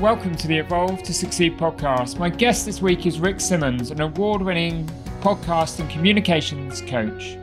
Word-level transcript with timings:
Welcome 0.00 0.34
to 0.36 0.48
the 0.48 0.56
Evolve 0.56 1.02
to 1.02 1.12
Succeed 1.12 1.58
podcast. 1.58 2.18
My 2.18 2.30
guest 2.30 2.64
this 2.64 2.80
week 2.80 3.04
is 3.04 3.20
Rick 3.20 3.38
Simmons, 3.38 3.90
an 3.90 4.00
award 4.00 4.40
winning 4.40 4.86
podcast 5.20 5.78
and 5.78 5.90
communications 5.90 6.80
coach. 6.80 7.36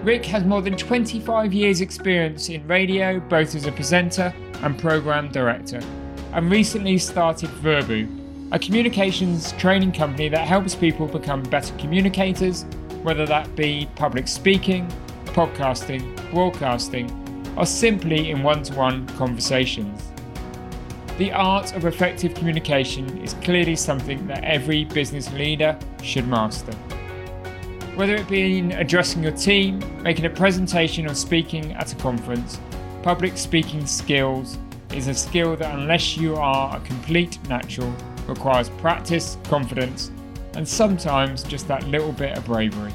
Rick 0.00 0.24
has 0.24 0.42
more 0.42 0.62
than 0.62 0.76
25 0.76 1.52
years' 1.52 1.80
experience 1.80 2.48
in 2.48 2.66
radio, 2.66 3.20
both 3.20 3.54
as 3.54 3.66
a 3.66 3.72
presenter 3.72 4.34
and 4.62 4.76
program 4.76 5.30
director, 5.30 5.80
and 6.32 6.50
recently 6.50 6.98
started 6.98 7.50
Verbu, 7.50 8.50
a 8.50 8.58
communications 8.58 9.52
training 9.52 9.92
company 9.92 10.28
that 10.28 10.48
helps 10.48 10.74
people 10.74 11.06
become 11.06 11.44
better 11.44 11.72
communicators, 11.76 12.64
whether 13.04 13.26
that 13.26 13.54
be 13.54 13.88
public 13.94 14.26
speaking, 14.26 14.88
podcasting, 15.26 16.16
broadcasting, 16.32 17.08
or 17.56 17.64
simply 17.64 18.32
in 18.32 18.42
one 18.42 18.64
to 18.64 18.74
one 18.74 19.06
conversations. 19.10 20.11
The 21.18 21.30
art 21.32 21.76
of 21.76 21.84
effective 21.84 22.32
communication 22.34 23.18
is 23.18 23.34
clearly 23.34 23.76
something 23.76 24.26
that 24.28 24.42
every 24.44 24.86
business 24.86 25.30
leader 25.32 25.78
should 26.02 26.26
master. 26.26 26.72
Whether 27.96 28.14
it 28.14 28.28
be 28.28 28.58
in 28.58 28.72
addressing 28.72 29.22
your 29.22 29.32
team, 29.32 29.82
making 30.02 30.24
a 30.24 30.30
presentation, 30.30 31.06
or 31.06 31.14
speaking 31.14 31.72
at 31.74 31.92
a 31.92 31.96
conference, 31.96 32.58
public 33.02 33.36
speaking 33.36 33.84
skills 33.84 34.56
is 34.94 35.08
a 35.08 35.14
skill 35.14 35.54
that, 35.56 35.74
unless 35.74 36.16
you 36.16 36.34
are 36.34 36.76
a 36.76 36.80
complete 36.80 37.38
natural, 37.46 37.94
requires 38.26 38.70
practice, 38.70 39.36
confidence, 39.44 40.10
and 40.54 40.66
sometimes 40.66 41.42
just 41.42 41.68
that 41.68 41.86
little 41.88 42.12
bit 42.12 42.38
of 42.38 42.46
bravery. 42.46 42.92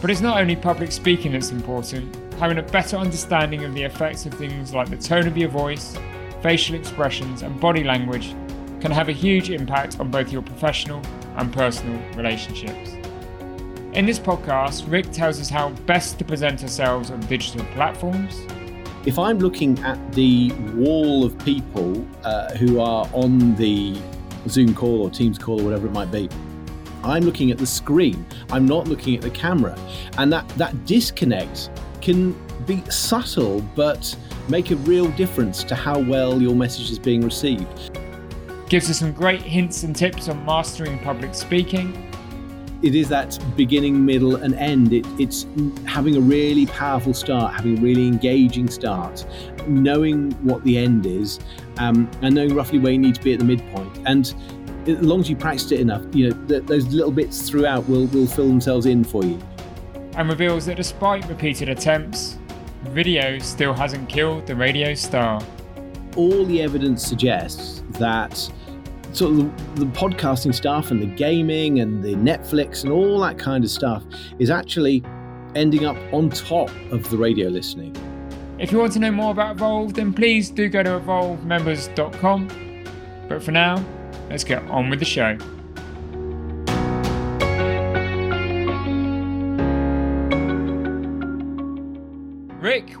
But 0.00 0.10
it's 0.10 0.20
not 0.20 0.40
only 0.40 0.56
public 0.56 0.90
speaking 0.90 1.32
that's 1.32 1.52
important, 1.52 2.16
having 2.40 2.58
a 2.58 2.62
better 2.62 2.96
understanding 2.96 3.64
of 3.64 3.74
the 3.74 3.84
effects 3.84 4.26
of 4.26 4.34
things 4.34 4.74
like 4.74 4.90
the 4.90 4.96
tone 4.96 5.28
of 5.28 5.36
your 5.36 5.50
voice, 5.50 5.96
facial 6.42 6.74
expressions, 6.74 7.42
and 7.42 7.58
body 7.60 7.84
language 7.84 8.34
can 8.80 8.90
have 8.90 9.08
a 9.08 9.12
huge 9.12 9.50
impact 9.50 10.00
on 10.00 10.10
both 10.10 10.32
your 10.32 10.42
professional 10.42 11.02
and 11.36 11.52
personal 11.52 12.00
relationships. 12.16 12.94
In 13.92 14.06
this 14.06 14.18
podcast, 14.18 14.90
Rick 14.90 15.10
tells 15.10 15.40
us 15.40 15.48
how 15.50 15.70
best 15.86 16.18
to 16.18 16.24
present 16.24 16.62
ourselves 16.62 17.10
on 17.10 17.20
digital 17.20 17.64
platforms. 17.74 18.40
If 19.04 19.18
I'm 19.18 19.38
looking 19.38 19.78
at 19.80 20.12
the 20.12 20.52
wall 20.74 21.24
of 21.24 21.38
people 21.44 22.06
uh, 22.22 22.54
who 22.54 22.80
are 22.80 23.08
on 23.12 23.56
the 23.56 24.00
Zoom 24.48 24.74
call 24.74 25.02
or 25.02 25.10
Teams 25.10 25.38
call 25.38 25.60
or 25.60 25.64
whatever 25.64 25.86
it 25.86 25.92
might 25.92 26.10
be, 26.10 26.28
I'm 27.02 27.24
looking 27.24 27.50
at 27.50 27.58
the 27.58 27.66
screen. 27.66 28.24
I'm 28.50 28.66
not 28.66 28.86
looking 28.86 29.16
at 29.16 29.22
the 29.22 29.30
camera. 29.30 29.76
And 30.18 30.32
that, 30.32 30.48
that 30.50 30.84
disconnect 30.84 31.70
can 32.00 32.34
be 32.66 32.82
subtle, 32.90 33.60
but 33.74 34.16
make 34.48 34.70
a 34.70 34.76
real 34.76 35.10
difference 35.12 35.62
to 35.64 35.74
how 35.74 35.98
well 35.98 36.40
your 36.40 36.54
message 36.54 36.90
is 36.90 36.98
being 36.98 37.22
received. 37.22 37.98
Gives 38.68 38.88
us 38.90 38.98
some 38.98 39.12
great 39.12 39.42
hints 39.42 39.82
and 39.82 39.94
tips 39.94 40.28
on 40.28 40.44
mastering 40.44 40.98
public 41.00 41.34
speaking. 41.34 42.06
It 42.82 42.94
is 42.94 43.08
that 43.10 43.38
beginning, 43.56 44.06
middle, 44.06 44.36
and 44.36 44.54
end. 44.54 44.92
It, 44.92 45.06
it's 45.18 45.46
having 45.84 46.16
a 46.16 46.20
really 46.20 46.66
powerful 46.66 47.12
start, 47.12 47.54
having 47.54 47.78
a 47.78 47.80
really 47.80 48.06
engaging 48.06 48.68
start, 48.68 49.26
knowing 49.66 50.32
what 50.44 50.64
the 50.64 50.78
end 50.78 51.04
is, 51.04 51.40
um, 51.76 52.10
and 52.22 52.34
knowing 52.34 52.54
roughly 52.54 52.78
where 52.78 52.92
you 52.92 52.98
need 52.98 53.16
to 53.16 53.22
be 53.22 53.34
at 53.34 53.38
the 53.38 53.44
midpoint. 53.44 53.98
And 54.06 54.34
as 54.86 55.02
long 55.02 55.20
as 55.20 55.28
you 55.28 55.36
practice 55.36 55.70
it 55.72 55.80
enough, 55.80 56.02
you 56.14 56.30
know 56.30 56.46
th- 56.46 56.64
those 56.64 56.86
little 56.86 57.12
bits 57.12 57.48
throughout 57.48 57.86
will 57.88 58.06
will 58.06 58.26
fill 58.26 58.48
themselves 58.48 58.86
in 58.86 59.04
for 59.04 59.24
you. 59.24 59.38
And 60.14 60.28
reveals 60.28 60.64
that 60.66 60.76
despite 60.76 61.28
repeated 61.28 61.68
attempts, 61.68 62.38
video 62.88 63.38
still 63.38 63.74
hasn't 63.74 64.08
killed 64.08 64.46
the 64.46 64.56
radio 64.56 64.94
star. 64.94 65.42
All 66.16 66.44
the 66.44 66.62
evidence 66.62 67.06
suggests 67.06 67.82
that 67.92 68.36
sort 69.12 69.32
of 69.32 69.36
the, 69.38 69.84
the, 69.84 69.90
podcasting 69.92 70.54
stuff 70.54 70.90
and 70.90 71.02
the 71.02 71.06
gaming 71.06 71.80
and 71.80 72.02
the 72.02 72.14
Netflix 72.14 72.84
and 72.84 72.92
all 72.92 73.20
that 73.20 73.38
kind 73.38 73.64
of 73.64 73.70
stuff 73.70 74.04
is 74.38 74.50
actually 74.50 75.02
ending 75.54 75.84
up 75.84 75.96
on 76.12 76.30
top 76.30 76.70
of 76.90 77.08
the 77.10 77.16
radio 77.16 77.48
listening. 77.48 77.94
If 78.58 78.70
you 78.72 78.78
want 78.78 78.92
to 78.92 78.98
know 78.98 79.10
more 79.10 79.30
about 79.32 79.56
Evolve, 79.56 79.94
then 79.94 80.12
please 80.12 80.50
do 80.50 80.68
go 80.68 80.82
to 80.82 80.90
evolvemembers.com. 80.90 82.48
But 83.28 83.42
for 83.42 83.52
now, 83.52 83.84
let's 84.28 84.44
get 84.44 84.62
on 84.64 84.90
with 84.90 84.98
the 84.98 85.04
show. 85.04 85.38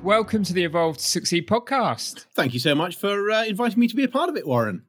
Welcome 0.02 0.42
to 0.42 0.52
the 0.52 0.64
Evolve 0.64 0.96
to 0.96 1.04
Succeed 1.04 1.46
podcast. 1.46 2.26
Thank 2.34 2.54
you 2.54 2.60
so 2.60 2.74
much 2.74 2.96
for 2.96 3.30
uh, 3.30 3.44
inviting 3.44 3.78
me 3.78 3.88
to 3.88 3.94
be 3.94 4.04
a 4.04 4.08
part 4.08 4.30
of 4.30 4.36
it, 4.36 4.46
Warren. 4.46 4.84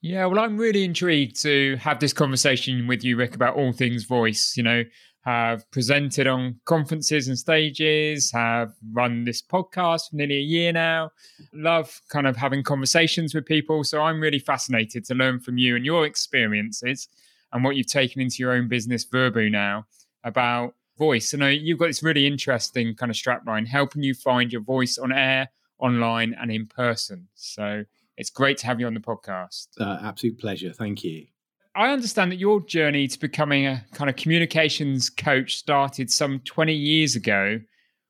Yeah, 0.00 0.26
well, 0.26 0.40
I'm 0.40 0.56
really 0.56 0.84
intrigued 0.84 1.40
to 1.42 1.76
have 1.76 2.00
this 2.00 2.12
conversation 2.12 2.86
with 2.86 3.04
you, 3.04 3.16
Rick, 3.16 3.34
about 3.34 3.56
all 3.56 3.72
things 3.72 4.04
voice. 4.04 4.56
You 4.56 4.62
know, 4.64 4.84
have 5.22 5.68
presented 5.70 6.26
on 6.26 6.60
conferences 6.64 7.28
and 7.28 7.38
stages, 7.38 8.32
have 8.32 8.72
run 8.92 9.24
this 9.24 9.42
podcast 9.42 10.10
for 10.10 10.16
nearly 10.16 10.38
a 10.38 10.42
year 10.42 10.72
now. 10.72 11.10
Love 11.52 12.00
kind 12.08 12.26
of 12.26 12.36
having 12.36 12.62
conversations 12.62 13.34
with 13.34 13.46
people. 13.46 13.84
So 13.84 14.00
I'm 14.00 14.20
really 14.20 14.38
fascinated 14.38 15.04
to 15.06 15.14
learn 15.14 15.40
from 15.40 15.58
you 15.58 15.76
and 15.76 15.84
your 15.84 16.06
experiences 16.06 17.08
and 17.52 17.62
what 17.62 17.76
you've 17.76 17.86
taken 17.86 18.20
into 18.20 18.36
your 18.38 18.52
own 18.52 18.68
business, 18.68 19.04
Verbu, 19.04 19.50
now 19.50 19.86
about 20.24 20.74
voice. 20.98 21.32
And 21.32 21.42
you've 21.42 21.78
got 21.78 21.86
this 21.86 22.02
really 22.02 22.26
interesting 22.26 22.94
kind 22.94 23.10
of 23.10 23.16
strapline 23.16 23.66
helping 23.66 24.02
you 24.02 24.14
find 24.14 24.52
your 24.52 24.62
voice 24.62 24.98
on 24.98 25.12
air, 25.12 25.48
online, 25.78 26.34
and 26.40 26.50
in 26.50 26.66
person. 26.66 27.28
So 27.34 27.84
it's 28.16 28.30
great 28.30 28.58
to 28.58 28.66
have 28.66 28.80
you 28.80 28.86
on 28.86 28.94
the 28.94 29.00
podcast. 29.00 29.68
Uh, 29.80 29.98
absolute 30.02 30.38
pleasure. 30.38 30.72
Thank 30.72 31.04
you. 31.04 31.26
I 31.74 31.92
understand 31.92 32.32
that 32.32 32.38
your 32.38 32.60
journey 32.60 33.06
to 33.06 33.18
becoming 33.20 33.66
a 33.66 33.84
kind 33.92 34.10
of 34.10 34.16
communications 34.16 35.08
coach 35.08 35.54
started 35.54 36.10
some 36.10 36.40
20 36.40 36.74
years 36.74 37.14
ago 37.14 37.60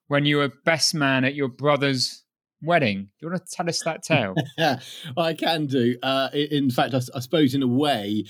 when 0.07 0.25
you 0.25 0.39
were 0.39 0.51
best 0.65 0.95
man 0.95 1.25
at 1.25 1.35
your 1.35 1.49
brother's 1.49 2.25
wedding. 2.63 3.11
Do 3.21 3.27
you 3.27 3.31
want 3.31 3.47
to 3.47 3.53
tell 3.55 3.69
us 3.69 3.83
that 3.83 4.03
tale? 4.03 4.35
well, 4.59 4.81
I 5.19 5.35
can 5.35 5.67
do. 5.67 5.97
Uh, 6.03 6.31
in 6.33 6.71
fact, 6.71 6.95
I, 6.95 7.01
I, 7.15 7.21
suppose 7.21 7.55
in 7.55 7.63
a 7.63 7.69
way, 7.69 8.25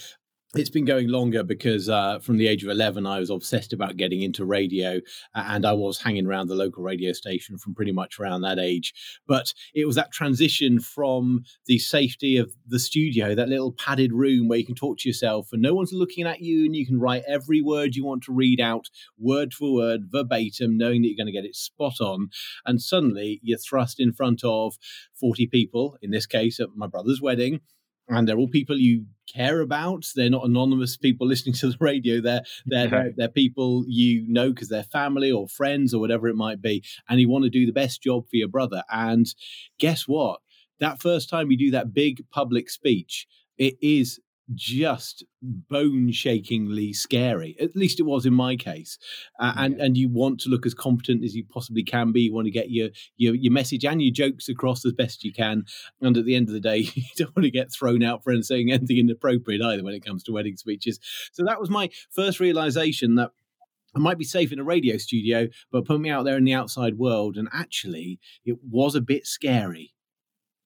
it's 0.55 0.71
been 0.71 0.87
going 0.87 1.09
longer 1.09 1.43
because 1.43 1.89
uh, 1.91 2.19
from 2.21 2.39
the 2.39 2.49
age 2.49 2.63
of 2.63 2.71
11 2.71 3.07
i 3.07 3.19
was 3.19 3.29
obsessed 3.29 3.73
about 3.73 3.97
getting 3.97 4.23
into 4.23 4.45
radio 4.45 4.99
and 5.35 5.67
i 5.67 5.73
was 5.73 6.01
hanging 6.01 6.27
around 6.27 6.49
the 6.49 6.55
local 6.55 6.83
radio 6.83 7.13
station 7.13 7.59
from 7.59 7.75
pretty 7.75 7.93
much 7.93 8.19
around 8.19 8.43
that 8.43 8.59
age. 8.59 8.95
But 9.27 9.53
it 9.75 9.87
was 9.87 9.97
that 9.97 10.13
transition 10.13 10.81
from 10.81 11.45
the 11.67 11.79
safety 11.79 12.37
of 12.37 12.53
the 12.67 12.79
studio 12.79 13.35
that 13.35 13.49
little 13.49 13.73
padded 13.73 14.13
room 14.13 14.49
where 14.49 14.59
you 14.59 14.65
can 14.67 14.75
talk 14.75 14.99
to 14.99 15.09
yourself 15.09 15.49
and 15.53 15.61
no 15.61 15.75
one's 15.75 15.93
looking 15.93 16.27
at 16.27 16.41
you 16.41 16.65
and 16.65 16.75
you 16.75 16.87
can 16.87 16.99
write 16.99 17.25
every 17.27 17.61
word 17.61 17.95
you 17.95 18.05
want 18.05 18.23
to 18.25 18.33
read 18.33 18.61
out 18.61 18.87
word 19.19 19.53
for 19.53 19.75
word 19.75 20.09
verbatim 20.11 20.77
knowing 20.77 21.03
that 21.03 21.09
you're 21.09 21.17
going 21.17 21.33
to 21.33 21.33
get 21.33 21.45
it 21.45 21.57
spot 21.57 22.01
on. 22.01 22.29
And 22.65 22.81
suddenly 22.81 23.41
you're 23.43 23.59
thrust 23.59 24.01
in 24.01 24.13
front 24.13 24.43
of 24.45 24.77
40 25.21 25.47
people 25.47 25.97
in 26.01 26.11
this 26.11 26.27
case 26.27 26.61
at 26.61 26.71
my 26.75 26.87
brother's 26.87 27.21
wedding 27.21 27.61
and 28.09 28.27
they're 28.27 28.39
all 28.39 28.49
people 28.49 28.77
you 28.77 29.07
care 29.33 29.61
about. 29.61 30.07
They're 30.15 30.31
not 30.31 30.47
anonymous 30.47 30.97
people 30.97 31.27
listening 31.27 31.55
to 31.57 31.71
the 31.71 31.77
radio. 31.81 32.21
They're 32.21 32.43
they're 32.67 32.89
they're, 32.89 33.13
they're 33.17 33.29
people 33.29 33.85
you 33.87 34.25
know 34.29 34.51
because 34.51 34.69
they're 34.69 34.85
family 34.85 35.31
or 35.31 35.49
friends 35.49 35.95
or 35.95 36.01
whatever 36.01 36.29
it 36.29 36.37
might 36.37 36.61
be, 36.61 36.85
and 37.09 37.21
you 37.21 37.29
want 37.29 37.45
to 37.45 37.51
do 37.51 37.67
the 37.67 37.73
best 37.73 38.03
job 38.03 38.29
for 38.29 38.37
your 38.37 38.49
brother. 38.49 38.83
And 38.91 39.27
guess 39.79 40.09
what? 40.09 40.41
That 40.81 41.03
first 41.03 41.29
time 41.29 41.51
you 41.51 41.59
do 41.59 41.73
that 41.73 41.93
big 41.93 42.25
public 42.31 42.71
speech, 42.71 43.27
it 43.57 43.75
is 43.83 44.21
just 44.55 45.25
bone 45.43 46.11
shakingly 46.11 46.93
scary. 46.93 47.57
At 47.61 47.77
least 47.77 48.01
it 48.01 48.05
was 48.05 48.27
in 48.27 48.35
my 48.35 48.57
case. 48.57 48.99
Uh, 49.39 49.53
and 49.57 49.81
and 49.81 49.97
you 49.97 50.09
want 50.09 50.41
to 50.41 50.49
look 50.49 50.67
as 50.67 50.75
competent 50.75 51.25
as 51.25 51.35
you 51.35 51.45
possibly 51.45 51.83
can 51.83 52.13
be. 52.13 52.23
You 52.23 52.35
want 52.35 52.47
to 52.47 52.51
get 52.51 52.71
your, 52.71 52.91
your 53.17 53.35
your 53.35 53.53
message 53.53 53.85
and 53.85 54.03
your 54.03 54.13
jokes 54.13 54.49
across 54.49 54.85
as 54.85 54.93
best 54.93 55.25
you 55.25 55.33
can. 55.33 55.65
And 56.01 56.17
at 56.17 56.25
the 56.25 56.35
end 56.35 56.49
of 56.49 56.55
the 56.55 56.61
day, 56.61 56.79
you 56.95 57.03
don't 57.17 57.35
want 57.37 57.45
to 57.45 57.51
get 57.51 57.73
thrown 57.73 58.03
out 58.03 58.25
for 58.25 58.35
saying 58.43 58.73
anything 58.73 58.99
inappropriate 58.99 59.63
either 59.63 59.83
when 59.83 59.95
it 59.95 60.05
comes 60.05 60.23
to 60.25 60.33
wedding 60.33 60.57
speeches. 60.57 60.99
So 61.33 61.45
that 61.45 61.61
was 61.61 61.71
my 61.71 61.91
first 62.11 62.41
realization 62.41 63.17
that 63.17 63.31
I 63.95 63.99
might 64.01 64.19
be 64.19 64.25
safe 64.25 64.53
in 64.53 64.59
a 64.59 64.65
radio 64.65 64.97
studio, 64.97 65.49
but 65.73 65.87
put 65.87 66.01
me 66.01 66.11
out 66.11 66.25
there 66.25 66.37
in 66.37 66.45
the 66.45 66.53
outside 66.53 66.99
world. 66.99 67.37
And 67.37 67.49
actually, 67.53 68.21
it 68.45 68.59
was 68.63 68.95
a 68.95 69.01
bit 69.01 69.27
scary. 69.27 69.95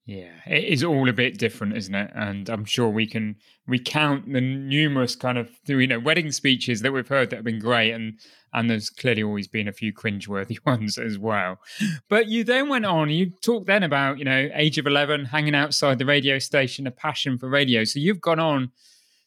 Yeah, 0.04 0.32
it 0.46 0.64
is 0.64 0.82
all 0.82 1.08
a 1.08 1.12
bit 1.12 1.38
different, 1.38 1.76
isn't 1.76 1.94
it? 1.94 2.10
And 2.12 2.48
I'm 2.48 2.64
sure 2.64 2.88
we 2.88 3.06
can 3.06 3.36
recount 3.68 4.32
the 4.32 4.40
numerous 4.40 5.14
kind 5.14 5.38
of 5.38 5.48
you 5.68 5.86
know 5.86 6.00
wedding 6.00 6.32
speeches 6.32 6.80
that 6.80 6.92
we've 6.92 7.06
heard 7.06 7.30
that 7.30 7.36
have 7.36 7.44
been 7.44 7.60
great, 7.60 7.92
and 7.92 8.18
and 8.52 8.68
there's 8.68 8.90
clearly 8.90 9.22
always 9.22 9.46
been 9.46 9.68
a 9.68 9.72
few 9.72 9.92
cringeworthy 9.92 10.58
ones 10.66 10.98
as 10.98 11.18
well. 11.20 11.60
But 12.08 12.26
you 12.26 12.42
then 12.42 12.68
went 12.68 12.84
on, 12.84 13.10
you 13.10 13.30
talked 13.42 13.68
then 13.68 13.84
about 13.84 14.18
you 14.18 14.24
know 14.24 14.50
age 14.54 14.76
of 14.76 14.88
eleven, 14.88 15.26
hanging 15.26 15.54
outside 15.54 16.00
the 16.00 16.06
radio 16.06 16.40
station, 16.40 16.88
a 16.88 16.90
passion 16.90 17.38
for 17.38 17.48
radio. 17.48 17.84
So 17.84 18.00
you've 18.00 18.20
gone 18.20 18.40
on 18.40 18.72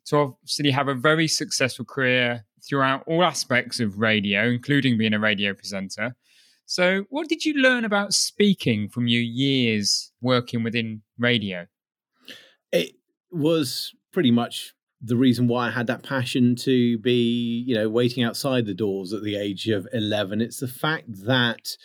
to 0.08 0.18
obviously 0.18 0.72
have 0.72 0.90
a 0.90 0.94
very 0.94 1.30
successful 1.30 1.86
career 1.86 2.46
throughout 2.68 3.04
all 3.08 3.24
aspects 3.24 3.80
of 3.80 4.00
radio, 4.00 4.50
including 4.50 4.98
being 4.98 5.14
a 5.14 5.20
radio 5.20 5.54
presenter. 5.54 6.16
So, 6.66 7.06
what 7.10 7.30
did 7.30 7.46
you 7.46 7.54
learn 7.54 7.86
about 7.86 8.14
speaking 8.14 8.90
from 8.90 9.08
your 9.08 9.22
years 9.22 10.12
working 10.22 10.64
within 10.64 11.04
radio? 11.20 11.68
It 12.72 12.96
was 13.32 13.94
pretty 14.12 14.32
much 14.32 14.74
the 15.02 15.16
reason 15.16 15.48
why 15.48 15.68
I 15.68 15.72
had 15.72 15.88
that 15.88 16.04
passion 16.04 16.56
to 16.58 16.98
be, 16.98 17.64
you 17.68 17.76
know, 17.76 17.88
waiting 17.90 18.24
outside 18.24 18.66
the 18.66 18.74
doors 18.74 19.14
at 19.14 19.22
the 19.22 19.36
age 19.38 19.68
of 19.68 19.88
11. 19.94 20.42
It's 20.42 20.60
the 20.60 20.68
fact 20.68 21.06
that 21.26 21.78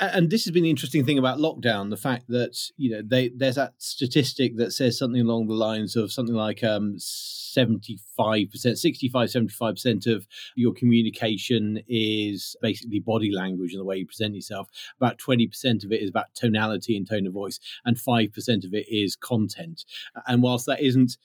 and 0.00 0.30
this 0.30 0.44
has 0.44 0.52
been 0.52 0.64
the 0.64 0.70
interesting 0.70 1.04
thing 1.04 1.18
about 1.18 1.38
lockdown 1.38 1.90
the 1.90 1.96
fact 1.96 2.26
that 2.28 2.58
you 2.76 2.90
know 2.90 3.02
they, 3.04 3.28
there's 3.28 3.54
that 3.54 3.74
statistic 3.78 4.56
that 4.56 4.72
says 4.72 4.98
something 4.98 5.20
along 5.20 5.46
the 5.46 5.54
lines 5.54 5.94
of 5.96 6.10
something 6.12 6.34
like 6.34 6.64
um, 6.64 6.96
75% 6.96 8.76
65 8.76 9.28
75% 9.28 10.06
of 10.06 10.26
your 10.56 10.74
communication 10.74 11.80
is 11.88 12.56
basically 12.60 13.00
body 13.00 13.32
language 13.32 13.72
and 13.72 13.80
the 13.80 13.84
way 13.84 13.96
you 13.96 14.06
present 14.06 14.34
yourself. 14.34 14.68
About 15.00 15.18
20% 15.18 15.84
of 15.84 15.92
it 15.92 16.02
is 16.02 16.10
about 16.10 16.34
tonality 16.34 16.96
and 16.96 17.08
tone 17.08 17.26
of 17.26 17.32
voice 17.32 17.58
and 17.84 17.96
5% 17.96 18.64
of 18.64 18.74
it 18.74 18.86
is 18.88 19.16
content. 19.16 19.84
And 20.26 20.42
whilst 20.42 20.66
that 20.66 20.82
isn't 20.82 21.16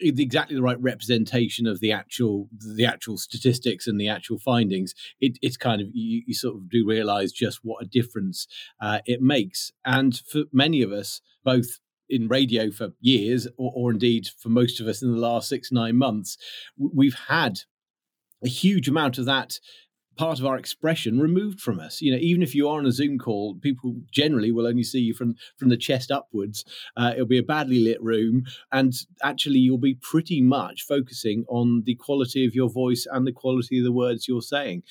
exactly 0.00 0.56
the 0.56 0.62
right 0.62 0.80
representation 0.80 1.66
of 1.66 1.80
the 1.80 1.92
actual 1.92 2.48
the 2.76 2.84
actual 2.84 3.18
statistics 3.18 3.86
and 3.86 4.00
the 4.00 4.08
actual 4.08 4.38
findings. 4.38 4.94
It, 5.20 5.38
it's 5.42 5.56
kind 5.56 5.80
of 5.80 5.88
you, 5.92 6.22
you, 6.26 6.34
sort 6.34 6.56
of 6.56 6.70
do 6.70 6.86
realize 6.86 7.32
just 7.32 7.60
what 7.62 7.82
a 7.82 7.86
difference 7.86 8.46
uh, 8.80 9.00
it 9.06 9.20
makes. 9.20 9.72
And 9.84 10.16
for 10.16 10.44
many 10.52 10.82
of 10.82 10.92
us 10.92 11.20
both 11.44 11.78
in 12.08 12.28
radio 12.28 12.70
for 12.70 12.90
years 13.00 13.48
or, 13.56 13.72
or 13.74 13.90
indeed 13.90 14.28
for 14.38 14.48
most 14.48 14.80
of 14.80 14.86
us 14.86 15.02
in 15.02 15.12
the 15.12 15.18
last 15.18 15.48
six 15.48 15.72
nine 15.72 15.96
months 15.96 16.36
we've 16.76 17.16
had 17.28 17.60
a 18.44 18.48
huge 18.48 18.88
amount 18.88 19.18
of 19.18 19.24
that 19.24 19.58
part 20.16 20.38
of 20.38 20.46
our 20.46 20.56
expression 20.56 21.18
removed 21.18 21.60
from 21.60 21.80
us. 21.80 22.00
You 22.00 22.12
know, 22.12 22.18
even 22.20 22.42
if 22.42 22.54
you 22.54 22.68
are 22.68 22.78
on 22.78 22.86
a 22.86 22.92
Zoom 22.92 23.18
call, 23.18 23.54
people 23.54 23.96
generally 24.10 24.52
will 24.52 24.66
only 24.66 24.82
see 24.82 25.00
you 25.00 25.14
from 25.14 25.34
from 25.58 25.68
the 25.68 25.76
chest 25.76 26.10
upwards. 26.10 26.64
Uh, 26.96 27.12
it'll 27.14 27.26
be 27.26 27.38
a 27.38 27.42
badly 27.42 27.80
lit 27.80 28.02
room, 28.02 28.44
and 28.70 28.92
actually, 29.22 29.58
you'll 29.58 29.78
be 29.78 29.98
pretty 30.00 30.40
much 30.40 30.82
focusing 30.82 31.44
on 31.48 31.82
the 31.84 31.94
quality 31.94 32.46
of 32.46 32.54
your 32.54 32.70
voice 32.70 33.06
and 33.10 33.26
the 33.26 33.32
quality 33.32 33.78
of 33.78 33.84
the 33.84 33.92
words 33.92 34.28
you're 34.28 34.42
saying. 34.42 34.82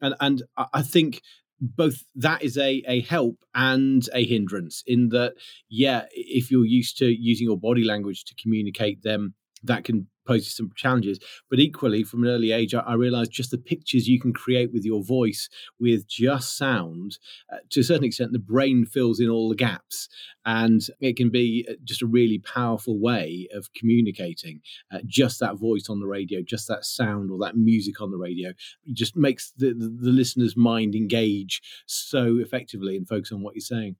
And 0.00 0.14
and 0.20 0.42
I 0.72 0.82
think 0.82 1.22
both 1.60 2.04
that 2.14 2.42
is 2.42 2.56
a, 2.56 2.82
a 2.88 3.02
help 3.02 3.36
and 3.54 4.08
a 4.14 4.24
hindrance 4.24 4.82
in 4.86 5.10
that 5.10 5.34
yeah 5.68 6.06
if 6.12 6.50
you're 6.50 6.64
used 6.64 6.96
to 6.96 7.06
using 7.06 7.46
your 7.46 7.58
body 7.58 7.84
language 7.84 8.24
to 8.24 8.34
communicate 8.40 9.02
them 9.02 9.34
that 9.64 9.84
can 9.84 10.06
poses 10.26 10.54
some 10.54 10.70
challenges. 10.76 11.18
But 11.48 11.58
equally, 11.58 12.04
from 12.04 12.22
an 12.22 12.30
early 12.30 12.52
age, 12.52 12.74
I, 12.74 12.80
I 12.80 12.94
realized 12.94 13.32
just 13.32 13.50
the 13.50 13.58
pictures 13.58 14.08
you 14.08 14.20
can 14.20 14.32
create 14.32 14.72
with 14.72 14.84
your 14.84 15.02
voice, 15.02 15.48
with 15.78 16.06
just 16.06 16.56
sound, 16.56 17.18
uh, 17.52 17.56
to 17.70 17.80
a 17.80 17.84
certain 17.84 18.04
extent, 18.04 18.32
the 18.32 18.38
brain 18.38 18.84
fills 18.84 19.18
in 19.18 19.28
all 19.28 19.48
the 19.48 19.56
gaps. 19.56 20.08
And 20.44 20.82
it 21.00 21.16
can 21.16 21.30
be 21.30 21.66
uh, 21.68 21.74
just 21.84 22.02
a 22.02 22.06
really 22.06 22.38
powerful 22.38 22.98
way 22.98 23.48
of 23.52 23.72
communicating. 23.74 24.60
Uh, 24.92 24.98
just 25.06 25.40
that 25.40 25.58
voice 25.58 25.88
on 25.88 26.00
the 26.00 26.06
radio, 26.06 26.42
just 26.42 26.68
that 26.68 26.84
sound 26.84 27.30
or 27.30 27.38
that 27.38 27.56
music 27.56 28.00
on 28.00 28.10
the 28.10 28.18
radio, 28.18 28.52
just 28.92 29.16
makes 29.16 29.52
the, 29.56 29.74
the, 29.74 29.88
the 29.88 30.10
listener's 30.10 30.56
mind 30.56 30.94
engage 30.94 31.60
so 31.86 32.38
effectively 32.38 32.96
and 32.96 33.08
focus 33.08 33.32
on 33.32 33.42
what 33.42 33.54
you're 33.54 33.60
saying. 33.60 33.96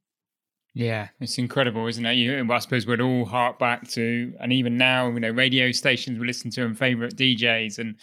Yeah, 0.73 1.09
it's 1.19 1.39
incredible, 1.39 1.87
isn't 1.89 2.07
it? 2.07 2.15
You, 2.15 2.47
I 2.53 2.59
suppose 2.61 2.87
we'd 2.87 3.01
all 3.01 3.25
hark 3.25 3.59
back 3.59 3.89
to, 3.91 4.33
and 4.41 4.53
even 4.53 4.77
now, 4.77 5.09
you 5.11 5.19
know, 5.19 5.31
radio 5.31 5.73
stations 5.73 6.19
we 6.19 6.27
listen 6.27 6.51
to 6.53 6.65
and 6.65 6.79
favorite 6.79 7.17
DJs, 7.17 7.79
and 7.79 7.97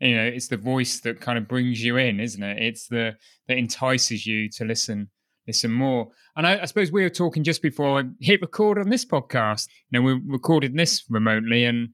you 0.00 0.16
know, 0.16 0.24
it's 0.24 0.48
the 0.48 0.56
voice 0.56 1.00
that 1.00 1.20
kind 1.20 1.36
of 1.36 1.48
brings 1.48 1.82
you 1.82 1.96
in, 1.96 2.20
isn't 2.20 2.42
it? 2.42 2.62
It's 2.62 2.86
the 2.86 3.16
that 3.48 3.58
entices 3.58 4.24
you 4.24 4.48
to 4.50 4.64
listen, 4.64 5.10
listen 5.48 5.72
more. 5.72 6.10
And 6.36 6.46
I, 6.46 6.62
I 6.62 6.64
suppose 6.66 6.92
we 6.92 7.02
were 7.02 7.10
talking 7.10 7.42
just 7.42 7.60
before 7.60 8.00
I 8.00 8.04
hit 8.20 8.40
record 8.40 8.78
on 8.78 8.88
this 8.88 9.04
podcast. 9.04 9.68
You 9.90 9.98
know, 9.98 10.04
we 10.06 10.20
recorded 10.24 10.76
this 10.76 11.04
remotely, 11.10 11.64
and 11.64 11.88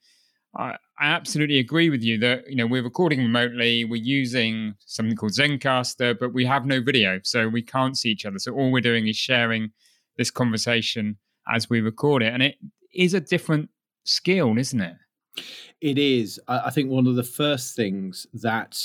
I, 0.55 0.77
I 0.99 1.07
absolutely 1.07 1.59
agree 1.59 1.89
with 1.89 2.03
you 2.03 2.19
that 2.19 2.51
you 2.51 2.57
know 2.57 2.67
we're 2.67 2.83
recording 2.83 3.21
remotely. 3.21 3.87
We're 3.87 3.97
using 4.03 4.75
something 4.85 5.17
called 5.17 5.33
Zencastr, 5.33 6.19
but 6.21 6.35
we 6.35 6.45
have 6.45 6.67
no 6.67 6.83
video, 6.83 7.19
so 7.25 7.49
we 7.49 7.63
can't 7.63 7.97
see 7.97 8.11
each 8.11 8.27
other. 8.27 8.39
So 8.39 8.53
all 8.53 8.71
we're 8.71 8.83
doing 8.83 9.09
is 9.09 9.17
sharing 9.17 9.71
this 10.19 10.31
conversation 10.31 11.17
as 11.49 11.71
we 11.71 11.81
record 11.81 12.23
it. 12.23 12.35
And 12.35 12.43
it 12.43 12.57
is 12.95 13.15
a 13.15 13.21
different 13.21 13.71
skill, 14.05 14.59
isn't 14.59 14.81
it? 14.81 14.97
It 15.81 15.99
is. 15.99 16.41
I 16.49 16.71
think 16.71 16.91
one 16.91 17.07
of 17.07 17.15
the 17.15 17.23
first 17.23 17.77
things 17.77 18.27
that 18.35 18.79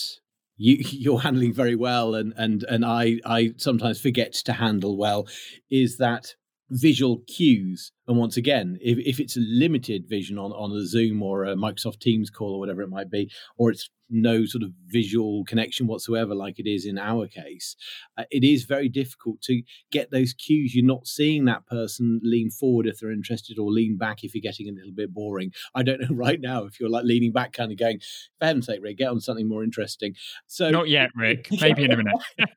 you, 0.55 0.77
you're 0.89 1.19
handling 1.19 1.53
very 1.53 1.75
well, 1.75 2.15
and 2.15 2.33
and 2.37 2.63
and 2.63 2.85
I 2.85 3.19
I 3.25 3.53
sometimes 3.57 3.99
forget 3.99 4.33
to 4.33 4.53
handle 4.53 4.95
well, 4.97 5.27
is 5.69 5.97
that 5.97 6.35
visual 6.73 7.21
cues. 7.27 7.91
And 8.07 8.17
once 8.17 8.35
again, 8.35 8.77
if, 8.81 8.97
if 8.97 9.19
it's 9.19 9.37
a 9.37 9.41
limited 9.41 10.09
vision 10.09 10.37
on, 10.37 10.51
on 10.51 10.71
a 10.71 10.85
Zoom 10.85 11.21
or 11.21 11.45
a 11.45 11.55
Microsoft 11.55 11.99
Teams 11.99 12.29
call 12.29 12.55
or 12.55 12.59
whatever 12.59 12.81
it 12.81 12.89
might 12.89 13.09
be, 13.09 13.31
or 13.57 13.71
it's 13.71 13.89
no 14.09 14.45
sort 14.45 14.63
of 14.63 14.71
visual 14.87 15.45
connection 15.45 15.87
whatsoever, 15.87 16.35
like 16.35 16.59
it 16.59 16.67
is 16.67 16.85
in 16.85 16.97
our 16.97 17.27
case, 17.27 17.75
uh, 18.17 18.23
it 18.31 18.43
is 18.43 18.65
very 18.65 18.89
difficult 18.89 19.41
to 19.41 19.61
get 19.91 20.11
those 20.11 20.33
cues. 20.33 20.75
You're 20.75 20.85
not 20.85 21.07
seeing 21.07 21.45
that 21.45 21.65
person 21.67 22.19
lean 22.23 22.49
forward 22.49 22.87
if 22.87 22.99
they're 22.99 23.11
interested 23.11 23.57
or 23.57 23.71
lean 23.71 23.97
back 23.97 24.23
if 24.23 24.33
you're 24.33 24.41
getting 24.41 24.67
a 24.67 24.71
little 24.71 24.91
bit 24.91 25.13
boring. 25.13 25.51
I 25.73 25.83
don't 25.83 26.01
know 26.01 26.07
right 26.15 26.41
now 26.41 26.65
if 26.65 26.79
you're 26.79 26.89
like 26.89 27.05
leaning 27.05 27.31
back, 27.31 27.53
kind 27.53 27.71
of 27.71 27.77
going, 27.77 27.99
for 28.39 28.45
heaven's 28.45 28.65
sake, 28.65 28.81
Rick, 28.81 28.97
get 28.97 29.09
on 29.09 29.21
something 29.21 29.47
more 29.47 29.63
interesting. 29.63 30.15
So 30.47 30.71
not 30.71 30.89
yet, 30.89 31.11
Rick. 31.15 31.47
Maybe 31.61 31.85
in 31.85 31.91
a 31.91 31.97
minute. 31.97 32.13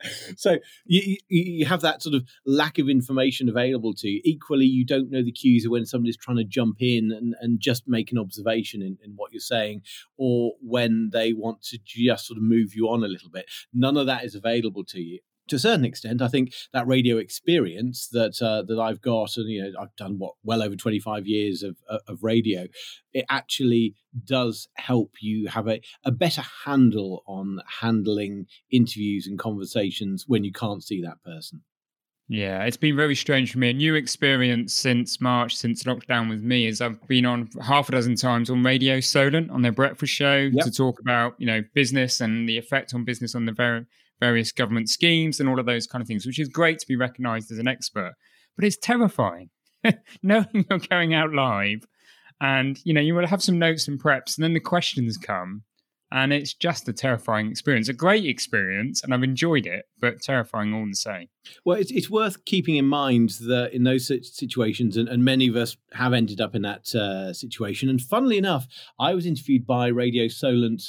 so 0.36 0.58
you, 0.86 1.16
you 1.28 1.66
have 1.66 1.80
that 1.82 2.02
sort 2.02 2.14
of 2.14 2.24
lack 2.46 2.78
of 2.78 2.88
information 2.88 3.48
available 3.48 3.94
to 3.94 4.08
you. 4.08 4.20
Equally, 4.24 4.66
you 4.66 4.84
don't 4.84 5.10
know 5.10 5.22
the 5.22 5.32
cues 5.32 5.64
of 5.64 5.70
when 5.70 5.86
somebody's 5.86 6.16
trying 6.16 6.36
to 6.36 6.44
jump 6.44 6.76
in 6.80 7.12
and, 7.12 7.34
and 7.40 7.60
just 7.60 7.86
make 7.86 8.12
an 8.12 8.18
observation 8.18 8.82
in, 8.82 8.98
in 9.04 9.12
what 9.16 9.32
you're 9.32 9.40
saying, 9.40 9.82
or 10.16 10.52
when 10.60 11.10
they 11.12 11.32
want 11.32 11.62
to 11.62 11.78
just 11.84 12.26
sort 12.26 12.36
of 12.36 12.42
move 12.42 12.74
you 12.74 12.88
on 12.88 13.04
a 13.04 13.08
little 13.08 13.30
bit. 13.30 13.46
None 13.72 13.96
of 13.96 14.06
that 14.06 14.24
is 14.24 14.34
available 14.34 14.84
to 14.84 15.00
you 15.00 15.18
to 15.48 15.56
a 15.56 15.58
certain 15.58 15.84
extent, 15.84 16.22
I 16.22 16.28
think 16.28 16.52
that 16.72 16.86
radio 16.86 17.16
experience 17.16 18.08
that 18.08 18.40
uh, 18.42 18.62
that 18.62 18.80
I've 18.80 19.00
got, 19.00 19.36
and 19.36 19.48
you 19.48 19.62
know, 19.62 19.80
I've 19.80 19.96
done 19.96 20.18
what 20.18 20.34
well 20.42 20.62
over 20.62 20.76
twenty 20.76 21.00
five 21.00 21.26
years 21.26 21.62
of 21.62 21.76
of 22.06 22.22
radio. 22.22 22.66
It 23.12 23.24
actually 23.28 23.94
does 24.24 24.68
help 24.76 25.12
you 25.20 25.48
have 25.48 25.68
a, 25.68 25.80
a 26.04 26.10
better 26.10 26.42
handle 26.64 27.22
on 27.26 27.60
handling 27.80 28.46
interviews 28.70 29.26
and 29.26 29.38
conversations 29.38 30.24
when 30.26 30.44
you 30.44 30.52
can't 30.52 30.84
see 30.84 31.02
that 31.02 31.22
person. 31.24 31.62
Yeah, 32.30 32.64
it's 32.64 32.76
been 32.76 32.94
very 32.94 33.14
strange 33.14 33.52
for 33.52 33.58
me. 33.58 33.70
A 33.70 33.72
new 33.72 33.94
experience 33.94 34.74
since 34.74 35.18
March, 35.18 35.56
since 35.56 35.84
lockdown 35.84 36.28
with 36.28 36.42
me, 36.42 36.66
is 36.66 36.82
I've 36.82 37.06
been 37.08 37.24
on 37.24 37.48
half 37.62 37.88
a 37.88 37.92
dozen 37.92 38.16
times 38.16 38.50
on 38.50 38.62
Radio 38.62 39.00
Solent 39.00 39.50
on 39.50 39.62
their 39.62 39.72
breakfast 39.72 40.12
show 40.12 40.36
yep. 40.36 40.64
to 40.66 40.70
talk 40.70 41.00
about, 41.00 41.34
you 41.38 41.46
know, 41.46 41.64
business 41.74 42.20
and 42.20 42.46
the 42.46 42.58
effect 42.58 42.92
on 42.92 43.04
business 43.04 43.34
on 43.34 43.46
the 43.46 43.52
ver- 43.52 43.86
various 44.20 44.52
government 44.52 44.88
schemes 44.88 45.40
and 45.40 45.48
all 45.48 45.58
of 45.58 45.66
those 45.66 45.86
kind 45.86 46.02
of 46.02 46.08
things, 46.08 46.26
which 46.26 46.38
is 46.38 46.48
great 46.48 46.78
to 46.80 46.86
be 46.86 46.96
recognized 46.96 47.50
as 47.50 47.58
an 47.58 47.68
expert. 47.68 48.14
But 48.56 48.64
it's 48.64 48.78
terrifying 48.78 49.50
knowing 50.22 50.66
you're 50.68 50.78
going 50.78 51.14
out 51.14 51.32
live 51.32 51.86
and, 52.40 52.78
you 52.84 52.92
know, 52.92 53.00
you 53.00 53.14
will 53.14 53.26
have 53.26 53.42
some 53.42 53.58
notes 53.58 53.88
and 53.88 54.02
preps 54.02 54.36
and 54.36 54.44
then 54.44 54.54
the 54.54 54.60
questions 54.60 55.16
come 55.16 55.62
and 56.10 56.32
it's 56.32 56.54
just 56.54 56.88
a 56.88 56.92
terrifying 56.92 57.50
experience. 57.50 57.88
A 57.88 57.92
great 57.92 58.24
experience, 58.24 59.02
and 59.02 59.12
I've 59.12 59.22
enjoyed 59.22 59.66
it, 59.66 59.84
but 60.00 60.22
terrifying 60.22 60.72
all 60.72 60.86
the 60.86 60.94
same. 60.94 61.28
Well, 61.64 61.78
it's, 61.78 61.90
it's 61.90 62.08
worth 62.08 62.44
keeping 62.46 62.76
in 62.76 62.86
mind 62.86 63.30
that 63.46 63.70
in 63.74 63.84
those 63.84 64.06
situations, 64.06 64.96
and, 64.96 65.08
and 65.08 65.24
many 65.24 65.48
of 65.48 65.56
us 65.56 65.76
have 65.92 66.14
ended 66.14 66.40
up 66.40 66.54
in 66.54 66.62
that 66.62 66.94
uh, 66.94 67.32
situation. 67.34 67.88
And 67.88 68.00
funnily 68.00 68.38
enough, 68.38 68.66
I 68.98 69.14
was 69.14 69.26
interviewed 69.26 69.66
by 69.66 69.88
Radio 69.88 70.28
Solent, 70.28 70.82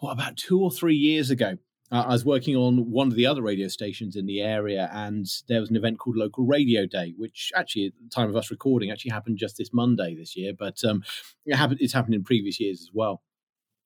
what, 0.00 0.12
about 0.12 0.36
two 0.36 0.60
or 0.60 0.70
three 0.70 0.96
years 0.96 1.30
ago. 1.30 1.58
Uh, 1.90 2.04
I 2.06 2.12
was 2.12 2.24
working 2.24 2.54
on 2.54 2.90
one 2.90 3.08
of 3.08 3.14
the 3.14 3.26
other 3.26 3.42
radio 3.42 3.68
stations 3.68 4.14
in 4.14 4.26
the 4.26 4.40
area, 4.40 4.90
and 4.92 5.26
there 5.48 5.60
was 5.60 5.70
an 5.70 5.76
event 5.76 5.98
called 5.98 6.16
Local 6.16 6.44
Radio 6.44 6.86
Day, 6.86 7.14
which 7.16 7.50
actually, 7.56 7.86
at 7.86 7.92
the 8.02 8.10
time 8.10 8.28
of 8.28 8.36
us 8.36 8.50
recording, 8.50 8.90
actually 8.90 9.12
happened 9.12 9.38
just 9.38 9.56
this 9.56 9.72
Monday 9.72 10.14
this 10.14 10.36
year, 10.36 10.52
but 10.58 10.84
um, 10.84 11.02
it 11.46 11.56
happened, 11.56 11.80
it's 11.80 11.94
happened 11.94 12.14
in 12.14 12.24
previous 12.24 12.60
years 12.60 12.80
as 12.82 12.90
well. 12.92 13.22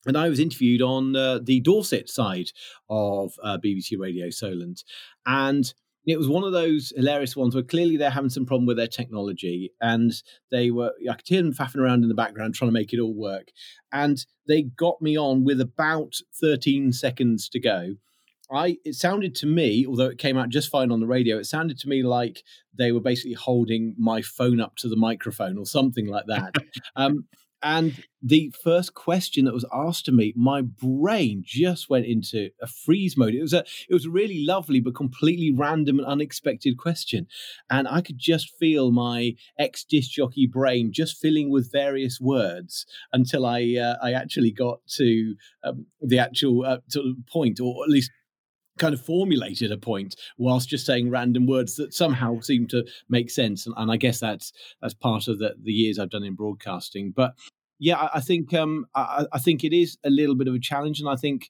And 0.04 0.16
I 0.16 0.28
was 0.28 0.40
interviewed 0.40 0.82
on 0.82 1.14
uh, 1.14 1.38
the 1.40 1.60
Dorset 1.60 2.08
side 2.08 2.50
of 2.90 3.34
uh, 3.42 3.58
BBC 3.64 3.96
Radio 3.98 4.30
Solent, 4.30 4.82
and 5.24 5.72
it 6.06 6.18
was 6.18 6.28
one 6.28 6.44
of 6.44 6.52
those 6.52 6.92
hilarious 6.96 7.36
ones 7.36 7.54
where 7.54 7.62
clearly 7.62 7.96
they're 7.96 8.10
having 8.10 8.30
some 8.30 8.46
problem 8.46 8.66
with 8.66 8.76
their 8.76 8.86
technology 8.86 9.72
and 9.80 10.12
they 10.50 10.70
were 10.70 10.92
i 11.10 11.14
could 11.14 11.28
hear 11.28 11.42
them 11.42 11.52
faffing 11.52 11.80
around 11.80 12.02
in 12.02 12.08
the 12.08 12.14
background 12.14 12.54
trying 12.54 12.68
to 12.68 12.72
make 12.72 12.92
it 12.92 13.00
all 13.00 13.14
work 13.14 13.48
and 13.92 14.26
they 14.48 14.62
got 14.62 15.00
me 15.00 15.16
on 15.16 15.44
with 15.44 15.60
about 15.60 16.14
13 16.40 16.92
seconds 16.92 17.48
to 17.48 17.60
go 17.60 17.94
I 18.52 18.76
it 18.84 18.94
sounded 18.94 19.34
to 19.36 19.46
me, 19.46 19.86
although 19.86 20.08
it 20.08 20.18
came 20.18 20.36
out 20.36 20.50
just 20.50 20.68
fine 20.68 20.92
on 20.92 21.00
the 21.00 21.06
radio, 21.06 21.38
it 21.38 21.46
sounded 21.46 21.78
to 21.78 21.88
me 21.88 22.02
like 22.02 22.42
they 22.76 22.92
were 22.92 23.00
basically 23.00 23.32
holding 23.32 23.94
my 23.98 24.20
phone 24.20 24.60
up 24.60 24.76
to 24.76 24.88
the 24.88 24.96
microphone 24.96 25.56
or 25.56 25.64
something 25.64 26.06
like 26.06 26.26
that. 26.26 26.54
um, 26.96 27.24
and 27.62 28.04
the 28.22 28.52
first 28.62 28.94
question 28.94 29.44
that 29.44 29.54
was 29.54 29.64
asked 29.72 30.04
to 30.06 30.12
me, 30.12 30.32
my 30.36 30.62
brain 30.62 31.42
just 31.44 31.90
went 31.90 32.06
into 32.06 32.50
a 32.60 32.66
freeze 32.66 33.16
mode. 33.16 33.34
It 33.34 33.42
was 33.42 33.52
a 33.52 33.64
it 33.88 33.94
was 33.94 34.06
a 34.06 34.10
really 34.10 34.44
lovely 34.44 34.80
but 34.80 34.94
completely 34.94 35.52
random 35.52 35.98
and 35.98 36.06
unexpected 36.06 36.76
question, 36.76 37.26
and 37.70 37.88
I 37.88 38.00
could 38.00 38.18
just 38.18 38.56
feel 38.58 38.92
my 38.92 39.34
ex 39.58 39.84
disc 39.84 40.10
jockey 40.10 40.46
brain 40.46 40.92
just 40.92 41.20
filling 41.20 41.50
with 41.50 41.72
various 41.72 42.20
words 42.20 42.86
until 43.12 43.46
I 43.46 43.76
uh, 43.80 43.96
I 44.02 44.12
actually 44.12 44.52
got 44.52 44.80
to 44.96 45.34
um, 45.64 45.86
the 46.00 46.18
actual 46.18 46.64
uh, 46.64 46.78
point, 47.28 47.60
or 47.60 47.84
at 47.84 47.90
least 47.90 48.10
kind 48.82 48.94
of 48.94 49.00
formulated 49.00 49.70
a 49.70 49.78
point 49.78 50.16
whilst 50.38 50.68
just 50.68 50.84
saying 50.84 51.08
random 51.08 51.46
words 51.46 51.76
that 51.76 51.94
somehow 51.94 52.40
seem 52.40 52.66
to 52.66 52.84
make 53.08 53.30
sense. 53.30 53.64
And, 53.64 53.74
and 53.78 53.92
i 53.92 53.96
guess 53.96 54.18
that's 54.18 54.52
that's 54.80 54.92
part 54.92 55.28
of 55.28 55.38
the, 55.38 55.54
the 55.62 55.72
years 55.72 55.98
i've 55.98 56.10
done 56.10 56.24
in 56.24 56.34
broadcasting. 56.34 57.12
But 57.12 57.34
yeah 57.78 57.96
i, 57.96 58.10
I 58.14 58.20
think 58.20 58.52
um 58.52 58.86
I, 58.94 59.26
I, 59.32 59.38
think 59.38 59.62
it 59.62 59.72
is 59.72 59.98
a 60.02 60.10
little 60.10 60.34
bit 60.34 60.48
of 60.48 60.54
a 60.54 60.58
challenge. 60.58 60.98
And 60.98 61.08
i 61.08 61.14
think 61.14 61.48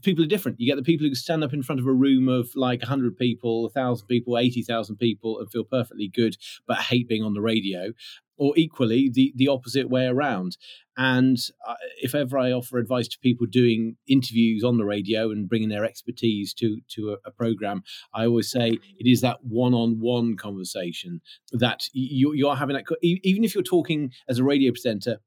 people 0.00 0.24
are 0.24 0.28
different. 0.34 0.58
You 0.58 0.66
get 0.66 0.76
the 0.76 0.82
people 0.82 1.06
who 1.06 1.14
stand 1.14 1.44
up 1.44 1.52
in 1.52 1.62
front 1.62 1.78
of 1.78 1.86
a 1.86 1.92
room 1.92 2.26
of 2.26 2.48
like 2.56 2.80
100 2.80 3.18
people 3.18 3.64
1000 3.64 4.06
people 4.06 4.38
80000 4.38 4.96
people 4.96 5.38
and 5.38 5.50
feel 5.50 5.64
perfectly 5.64 6.08
good 6.08 6.38
but 6.66 6.78
hate 6.78 7.06
being 7.06 7.22
on 7.22 7.34
the 7.34 7.42
radio. 7.42 7.92
Or 8.38 8.54
equally 8.56 9.10
the 9.12 9.34
the 9.36 9.48
opposite 9.48 9.90
way 9.90 10.06
around 10.06 10.56
and 10.96 11.38
uh, 11.66 11.74
if 12.00 12.14
ever 12.14 12.38
I 12.38 12.52
offer 12.52 12.78
advice 12.78 13.08
to 13.08 13.18
people 13.18 13.46
doing 13.46 13.96
interviews 14.06 14.62
on 14.62 14.76
the 14.76 14.84
radio 14.84 15.30
and 15.30 15.48
bringing 15.48 15.68
their 15.68 15.84
expertise 15.84 16.52
to 16.54 16.78
to 16.90 17.12
a, 17.12 17.28
a 17.28 17.30
program, 17.30 17.82
I 18.14 18.26
always 18.26 18.50
say 18.50 18.78
it 18.98 19.10
is 19.10 19.20
that 19.22 19.38
one-on-one 19.42 20.36
conversation 20.36 21.20
that 21.52 21.84
you, 21.92 22.32
you're 22.34 22.56
having. 22.56 22.76
That, 22.76 22.84
even 23.02 23.44
if 23.44 23.54
you're 23.54 23.64
talking 23.64 24.12
as 24.28 24.38
a 24.38 24.44
radio 24.44 24.72
presenter 24.72 25.18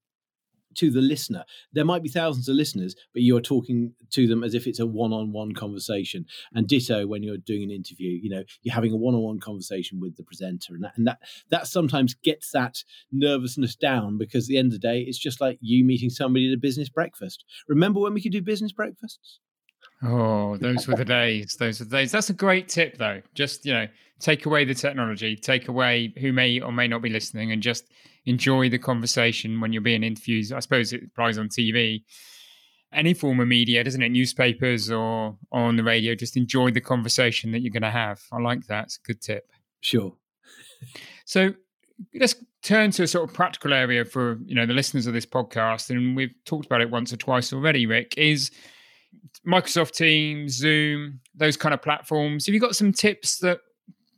to 0.75 0.91
the 0.91 1.01
listener. 1.01 1.43
There 1.73 1.85
might 1.85 2.03
be 2.03 2.09
thousands 2.09 2.47
of 2.47 2.55
listeners, 2.55 2.95
but 3.13 3.21
you 3.23 3.35
are 3.37 3.41
talking 3.41 3.93
to 4.11 4.27
them 4.27 4.43
as 4.43 4.53
if 4.53 4.67
it's 4.67 4.79
a 4.79 4.85
one-on-one 4.85 5.53
conversation. 5.53 6.25
And 6.53 6.67
ditto 6.67 7.07
when 7.07 7.23
you're 7.23 7.37
doing 7.37 7.63
an 7.63 7.71
interview, 7.71 8.19
you 8.21 8.29
know, 8.29 8.43
you're 8.61 8.75
having 8.75 8.91
a 8.91 8.97
one-on-one 8.97 9.39
conversation 9.39 9.99
with 9.99 10.17
the 10.17 10.23
presenter, 10.23 10.73
and 10.73 10.83
that 10.83 10.93
and 10.97 11.07
that 11.07 11.19
that 11.49 11.67
sometimes 11.67 12.13
gets 12.13 12.51
that 12.51 12.83
nervousness 13.11 13.75
down 13.75 14.17
because 14.17 14.45
at 14.45 14.49
the 14.49 14.57
end 14.57 14.67
of 14.67 14.73
the 14.73 14.79
day, 14.79 15.01
it's 15.01 15.17
just 15.17 15.41
like 15.41 15.57
you 15.61 15.83
meeting 15.85 16.09
somebody 16.09 16.49
at 16.49 16.55
a 16.55 16.59
business 16.59 16.89
breakfast. 16.89 17.43
Remember 17.67 17.99
when 17.99 18.13
we 18.13 18.21
could 18.21 18.31
do 18.31 18.41
business 18.41 18.71
breakfasts? 18.71 19.39
Oh, 20.03 20.57
those 20.57 20.87
were 20.87 20.95
the 20.95 21.05
days. 21.05 21.55
Those 21.59 21.79
were 21.79 21.85
the 21.85 21.97
days. 21.97 22.11
That's 22.11 22.29
a 22.29 22.33
great 22.33 22.67
tip, 22.67 22.97
though. 22.97 23.21
Just 23.33 23.65
you 23.65 23.73
know, 23.73 23.87
take 24.19 24.45
away 24.45 24.65
the 24.65 24.75
technology, 24.75 25.35
take 25.35 25.67
away 25.67 26.13
who 26.19 26.33
may 26.33 26.59
or 26.59 26.71
may 26.71 26.87
not 26.87 27.01
be 27.01 27.09
listening, 27.09 27.51
and 27.51 27.61
just 27.61 27.89
enjoy 28.25 28.69
the 28.69 28.77
conversation 28.77 29.61
when 29.61 29.73
you're 29.73 29.81
being 29.81 30.03
interviewed. 30.03 30.51
I 30.51 30.59
suppose 30.59 30.93
it 30.93 31.03
applies 31.03 31.37
on 31.37 31.49
TV, 31.49 32.03
any 32.93 33.13
form 33.13 33.39
of 33.39 33.47
media, 33.47 33.83
doesn't 33.83 34.01
it? 34.01 34.09
Newspapers 34.09 34.91
or, 34.91 35.37
on 35.51 35.75
the 35.75 35.83
radio. 35.83 36.15
Just 36.15 36.37
enjoy 36.37 36.71
the 36.71 36.81
conversation 36.81 37.51
that 37.51 37.59
you're 37.59 37.71
going 37.71 37.83
to 37.83 37.91
have. 37.91 38.21
I 38.31 38.39
like 38.39 38.65
that. 38.67 38.85
It's 38.85 38.99
a 39.03 39.07
good 39.07 39.21
tip. 39.21 39.49
Sure. 39.81 40.15
so 41.25 41.53
let's 42.13 42.35
turn 42.63 42.91
to 42.91 43.03
a 43.03 43.07
sort 43.07 43.29
of 43.29 43.35
practical 43.35 43.73
area 43.73 44.03
for 44.03 44.39
you 44.45 44.55
know 44.55 44.65
the 44.65 44.73
listeners 44.73 45.07
of 45.07 45.13
this 45.13 45.25
podcast, 45.25 45.89
and 45.89 46.15
we've 46.15 46.33
talked 46.45 46.65
about 46.65 46.81
it 46.81 46.89
once 46.89 47.13
or 47.13 47.17
twice 47.17 47.53
already. 47.53 47.85
Rick 47.85 48.15
is 48.17 48.51
Microsoft 49.47 49.91
Teams, 49.91 50.53
Zoom, 50.53 51.19
those 51.35 51.57
kind 51.57 51.73
of 51.73 51.81
platforms. 51.81 52.45
Have 52.45 52.53
you 52.53 52.59
got 52.59 52.75
some 52.75 52.91
tips 52.91 53.37
that 53.39 53.59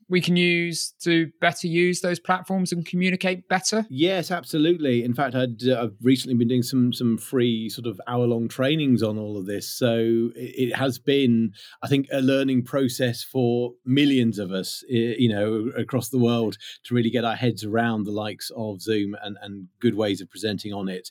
we 0.10 0.22
can 0.22 0.36
use 0.36 0.94
to 1.01 1.30
better 1.42 1.68
use 1.68 2.01
those 2.01 2.20
platforms 2.20 2.72
and 2.72 2.86
communicate 2.86 3.48
better? 3.50 3.86
Yes, 3.89 4.32
absolutely. 4.32 5.04
In 5.04 5.13
fact, 5.13 5.36
i 5.36 5.42
have 5.42 5.68
uh, 5.70 5.88
recently 6.01 6.36
been 6.36 6.48
doing 6.48 6.63
some 6.63 6.94
some 6.94 7.18
free 7.18 7.70
sort 7.70 7.88
of 7.88 8.00
hour 8.08 8.25
long 8.25 8.48
trainings 8.48 9.04
on 9.04 9.18
all 9.18 9.38
of 9.38 9.46
this. 9.46 9.68
So 9.68 10.32
it, 10.36 10.70
it, 10.70 10.75
has 10.75 10.98
been, 10.98 11.54
I 11.84 11.88
think, 11.88 12.08
a 12.12 12.22
learning 12.22 12.63
process 12.63 13.24
for 13.24 13.74
millions 13.86 14.39
of 14.39 14.51
us, 14.51 14.84
you 14.88 15.30
know, 15.30 15.72
across 15.77 16.10
the 16.10 16.20
world 16.20 16.58
to 16.86 16.96
really 16.96 17.10
get 17.10 17.25
our 17.25 17.36
heads 17.36 17.63
around 17.63 18.06
the 18.06 18.12
likes 18.12 18.50
of 18.56 18.82
Zoom 18.82 19.16
and, 19.22 19.38
and 19.42 19.68
good 19.80 19.96
ways 19.96 20.22
of 20.22 20.30
presenting 20.30 20.74
on 20.74 20.88
it. 20.88 21.10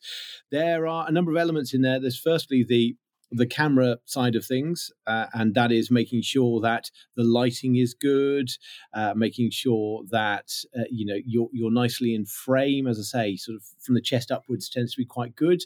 There 0.51 0.87
are 0.87 1.07
a 1.07 1.13
number 1.13 1.31
of 1.31 1.37
elements 1.37 1.75
in 1.75 1.83
there. 1.83 2.01
There's 2.01 2.19
firstly 2.19 2.65
the 2.67 2.97
the 3.31 3.47
camera 3.47 3.99
side 4.05 4.37
of 4.37 4.45
things, 4.45 4.91
uh, 5.07 5.27
and 5.35 5.55
that 5.55 5.73
is 5.73 5.91
making 5.91 6.23
sure 6.23 6.61
that 6.61 6.91
the 7.17 7.25
lighting 7.25 7.77
is 7.77 7.95
good, 7.95 8.51
uh, 8.95 9.15
making 9.17 9.51
sure 9.51 10.05
that 10.11 10.53
uh, 10.79 10.85
you 10.91 11.05
know 11.05 11.19
you're 11.25 11.49
you're 11.53 11.73
nicely 11.73 12.15
in 12.15 12.25
frame. 12.25 12.87
As 12.87 12.99
I 12.99 13.03
say, 13.03 13.37
sort 13.37 13.57
of 13.57 13.65
from 13.81 13.95
the 13.95 14.01
chest 14.01 14.31
upwards 14.31 14.69
tends 14.69 14.93
to 14.95 14.99
be 14.99 15.07
quite 15.07 15.35
good. 15.35 15.63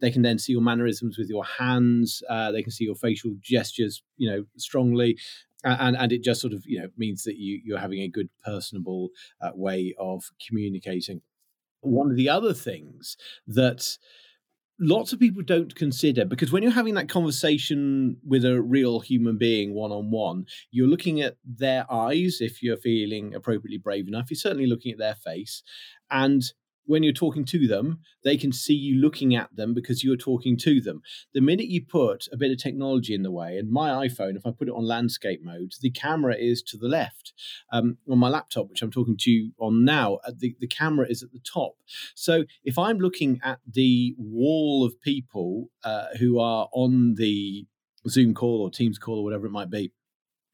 They 0.00 0.10
can 0.10 0.22
then 0.22 0.38
see 0.38 0.52
your 0.52 0.62
mannerisms 0.62 1.16
with 1.16 1.28
your 1.28 1.44
hands. 1.44 2.22
Uh, 2.28 2.52
they 2.52 2.62
can 2.62 2.72
see 2.72 2.84
your 2.84 2.96
facial 2.96 3.34
gestures, 3.40 4.02
you 4.16 4.30
know, 4.30 4.44
strongly, 4.56 5.18
and 5.64 5.96
and 5.96 6.12
it 6.12 6.22
just 6.22 6.40
sort 6.40 6.52
of 6.52 6.64
you 6.66 6.80
know 6.80 6.88
means 6.96 7.22
that 7.24 7.36
you 7.36 7.60
you're 7.64 7.78
having 7.78 8.00
a 8.00 8.08
good 8.08 8.28
personable 8.44 9.10
uh, 9.40 9.50
way 9.54 9.94
of 9.98 10.30
communicating. 10.46 11.22
One 11.80 12.10
of 12.10 12.16
the 12.16 12.28
other 12.28 12.52
things 12.52 13.16
that 13.46 13.96
lots 14.78 15.12
of 15.12 15.20
people 15.20 15.42
don't 15.42 15.74
consider 15.74 16.24
because 16.24 16.52
when 16.52 16.62
you're 16.62 16.72
having 16.72 16.94
that 16.94 17.08
conversation 17.08 18.16
with 18.26 18.44
a 18.44 18.60
real 18.60 19.00
human 19.00 19.38
being 19.38 19.74
one 19.74 19.92
on 19.92 20.10
one, 20.10 20.46
you're 20.70 20.88
looking 20.88 21.20
at 21.20 21.36
their 21.44 21.90
eyes 21.90 22.38
if 22.40 22.62
you're 22.62 22.76
feeling 22.76 23.34
appropriately 23.34 23.78
brave 23.78 24.08
enough. 24.08 24.30
You're 24.30 24.36
certainly 24.36 24.66
looking 24.66 24.92
at 24.92 24.98
their 24.98 25.14
face. 25.14 25.62
And 26.10 26.42
when 26.86 27.02
you're 27.02 27.12
talking 27.12 27.44
to 27.44 27.66
them, 27.66 28.00
they 28.24 28.36
can 28.36 28.52
see 28.52 28.74
you 28.74 28.96
looking 29.00 29.34
at 29.34 29.54
them 29.54 29.74
because 29.74 30.02
you're 30.02 30.16
talking 30.16 30.56
to 30.58 30.80
them. 30.80 31.02
The 31.34 31.40
minute 31.40 31.66
you 31.66 31.84
put 31.84 32.26
a 32.32 32.36
bit 32.36 32.50
of 32.50 32.58
technology 32.58 33.14
in 33.14 33.22
the 33.22 33.30
way, 33.30 33.58
and 33.58 33.70
my 33.70 34.06
iPhone, 34.06 34.36
if 34.36 34.46
I 34.46 34.50
put 34.50 34.68
it 34.68 34.74
on 34.74 34.86
landscape 34.86 35.40
mode, 35.44 35.72
the 35.80 35.90
camera 35.90 36.36
is 36.36 36.62
to 36.64 36.76
the 36.76 36.88
left. 36.88 37.32
Um, 37.72 37.98
on 38.10 38.18
my 38.18 38.28
laptop, 38.28 38.68
which 38.70 38.82
I'm 38.82 38.90
talking 38.90 39.16
to 39.18 39.30
you 39.30 39.52
on 39.58 39.84
now, 39.84 40.18
uh, 40.26 40.32
the, 40.36 40.56
the 40.60 40.68
camera 40.68 41.06
is 41.08 41.22
at 41.22 41.32
the 41.32 41.40
top. 41.40 41.74
So 42.14 42.44
if 42.64 42.78
I'm 42.78 42.98
looking 42.98 43.40
at 43.42 43.58
the 43.70 44.14
wall 44.18 44.84
of 44.84 45.00
people 45.00 45.70
uh, 45.84 46.06
who 46.18 46.38
are 46.38 46.68
on 46.72 47.14
the 47.16 47.66
Zoom 48.08 48.34
call 48.34 48.62
or 48.62 48.70
Teams 48.70 48.98
call 48.98 49.18
or 49.18 49.24
whatever 49.24 49.46
it 49.46 49.52
might 49.52 49.70
be, 49.70 49.92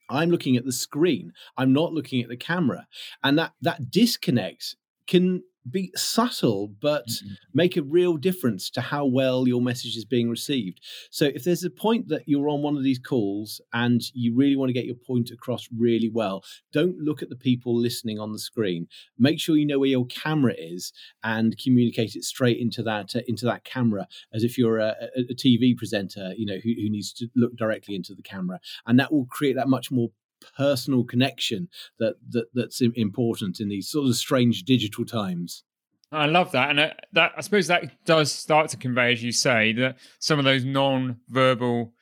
I'm 0.09 0.31
looking 0.31 0.57
at 0.57 0.65
the 0.65 0.73
screen. 0.73 1.33
I'm 1.57 1.73
not 1.73 1.93
looking 1.93 2.23
at 2.23 2.29
the 2.29 2.37
camera. 2.37 2.87
And 3.23 3.39
that 3.39 3.53
that 3.63 3.91
disconnect 3.91 4.77
can 5.07 5.43
be 5.71 5.93
subtle 5.95 6.73
but 6.81 7.07
mm-hmm. 7.07 7.35
make 7.55 7.77
a 7.77 7.83
real 7.83 8.17
difference 8.17 8.71
to 8.71 8.81
how 8.81 9.05
well 9.05 9.47
your 9.47 9.61
message 9.61 9.97
is 9.97 10.05
being 10.05 10.29
received. 10.29 10.81
So 11.11 11.27
if 11.27 11.45
there's 11.45 11.65
a 11.65 11.71
point 11.71 12.09
that 12.09 12.23
you're 12.27 12.49
on 12.49 12.63
one 12.63 12.77
of 12.77 12.83
these 12.83 12.99
calls 12.99 13.61
and 13.73 14.01
you 14.15 14.35
really 14.35 14.57
want 14.57 14.69
to 14.71 14.75
get 14.75 14.87
your 14.87 14.97
point 14.97 15.31
across 15.31 15.69
really 15.77 16.11
well 16.13 16.43
don't 16.73 16.99
look 16.99 17.23
at 17.23 17.29
the 17.29 17.37
people 17.37 17.77
listening 17.77 18.19
on 18.19 18.33
the 18.33 18.39
screen. 18.39 18.87
Make 19.19 19.41
sure 19.41 19.57
you 19.57 19.67
know 19.67 19.79
where 19.79 19.89
your 19.89 20.07
camera 20.07 20.55
is 20.57 20.93
and 21.23 21.57
communicate 21.59 22.17
it 22.17 22.25
straight 22.25 22.59
into 22.59 22.83
that 22.83 23.15
uh, 23.15 23.21
into 23.27 23.45
that 23.47 23.65
camera 23.65 24.07
as 24.33 24.43
if 24.45 24.59
you're 24.59 24.79
a, 24.79 24.95
a, 25.17 25.21
a 25.31 25.35
tv 25.35 25.77
presenter 25.77 26.33
you 26.37 26.47
know 26.47 26.59
who, 26.63 26.71
who 26.71 26.91
needs 26.91 27.13
to 27.13 27.29
look 27.37 27.57
directly 27.57 27.95
into 27.95 28.15
the 28.15 28.23
camera. 28.23 28.61
And 28.87 28.99
that 28.99 29.13
will 29.13 29.27
create 29.27 29.57
that 29.57 29.69
much 29.69 29.91
more 29.91 30.11
personal 30.57 31.05
connection 31.05 31.69
that, 31.99 32.15
that 32.31 32.47
that's 32.55 32.81
important 32.81 33.61
in 33.61 33.69
these 33.69 33.89
sort 33.89 34.09
of 34.09 34.17
strange 34.17 34.65
digital 34.65 35.05
times. 35.05 35.65
I 36.13 36.27
love 36.27 36.53
that, 36.53 36.69
and 36.69 36.79
uh, 36.79 36.91
that 37.15 37.33
I 37.37 37.41
suppose 37.41 37.69
that 37.69 38.05
does 38.05 38.31
start 38.31 38.69
to 38.71 38.77
convey, 38.77 39.13
as 39.13 39.23
you 39.23 39.33
say, 39.33 39.73
that 39.75 39.97
some 40.19 40.39
of 40.39 40.45
those 40.45 40.63
non-verbal 40.63 41.93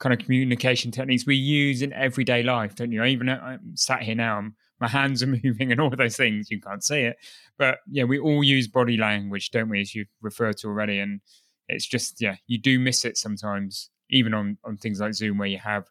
kind 0.00 0.12
of 0.12 0.18
communication 0.18 0.90
techniques 0.90 1.24
we 1.24 1.36
use 1.36 1.80
in 1.82 1.92
everyday 1.92 2.42
life, 2.42 2.74
don't 2.74 2.90
you? 2.90 3.04
Even 3.04 3.28
uh, 3.28 3.38
I'm 3.40 3.76
sat 3.76 4.02
here 4.02 4.16
now, 4.16 4.48
my 4.80 4.88
hands 4.88 5.22
are 5.22 5.26
moving, 5.44 5.70
and 5.70 5.80
all 5.80 5.90
those 5.90 6.16
things 6.16 6.50
you 6.50 6.60
can't 6.60 6.82
see 6.82 7.02
it, 7.02 7.16
but 7.58 7.78
yeah, 7.88 8.04
we 8.04 8.18
all 8.18 8.42
use 8.42 8.66
body 8.66 8.96
language, 8.96 9.50
don't 9.50 9.68
we? 9.68 9.80
As 9.80 9.94
you 9.94 10.06
referred 10.20 10.56
to 10.58 10.66
already, 10.66 10.98
and 10.98 11.20
it's 11.68 11.86
just 11.86 12.20
yeah, 12.20 12.36
you 12.48 12.58
do 12.58 12.80
miss 12.80 13.04
it 13.04 13.16
sometimes, 13.16 13.90
even 14.10 14.34
on 14.34 14.58
on 14.64 14.78
things 14.78 15.00
like 15.00 15.14
Zoom 15.14 15.38
where 15.38 15.48
you 15.48 15.58
have 15.58 15.84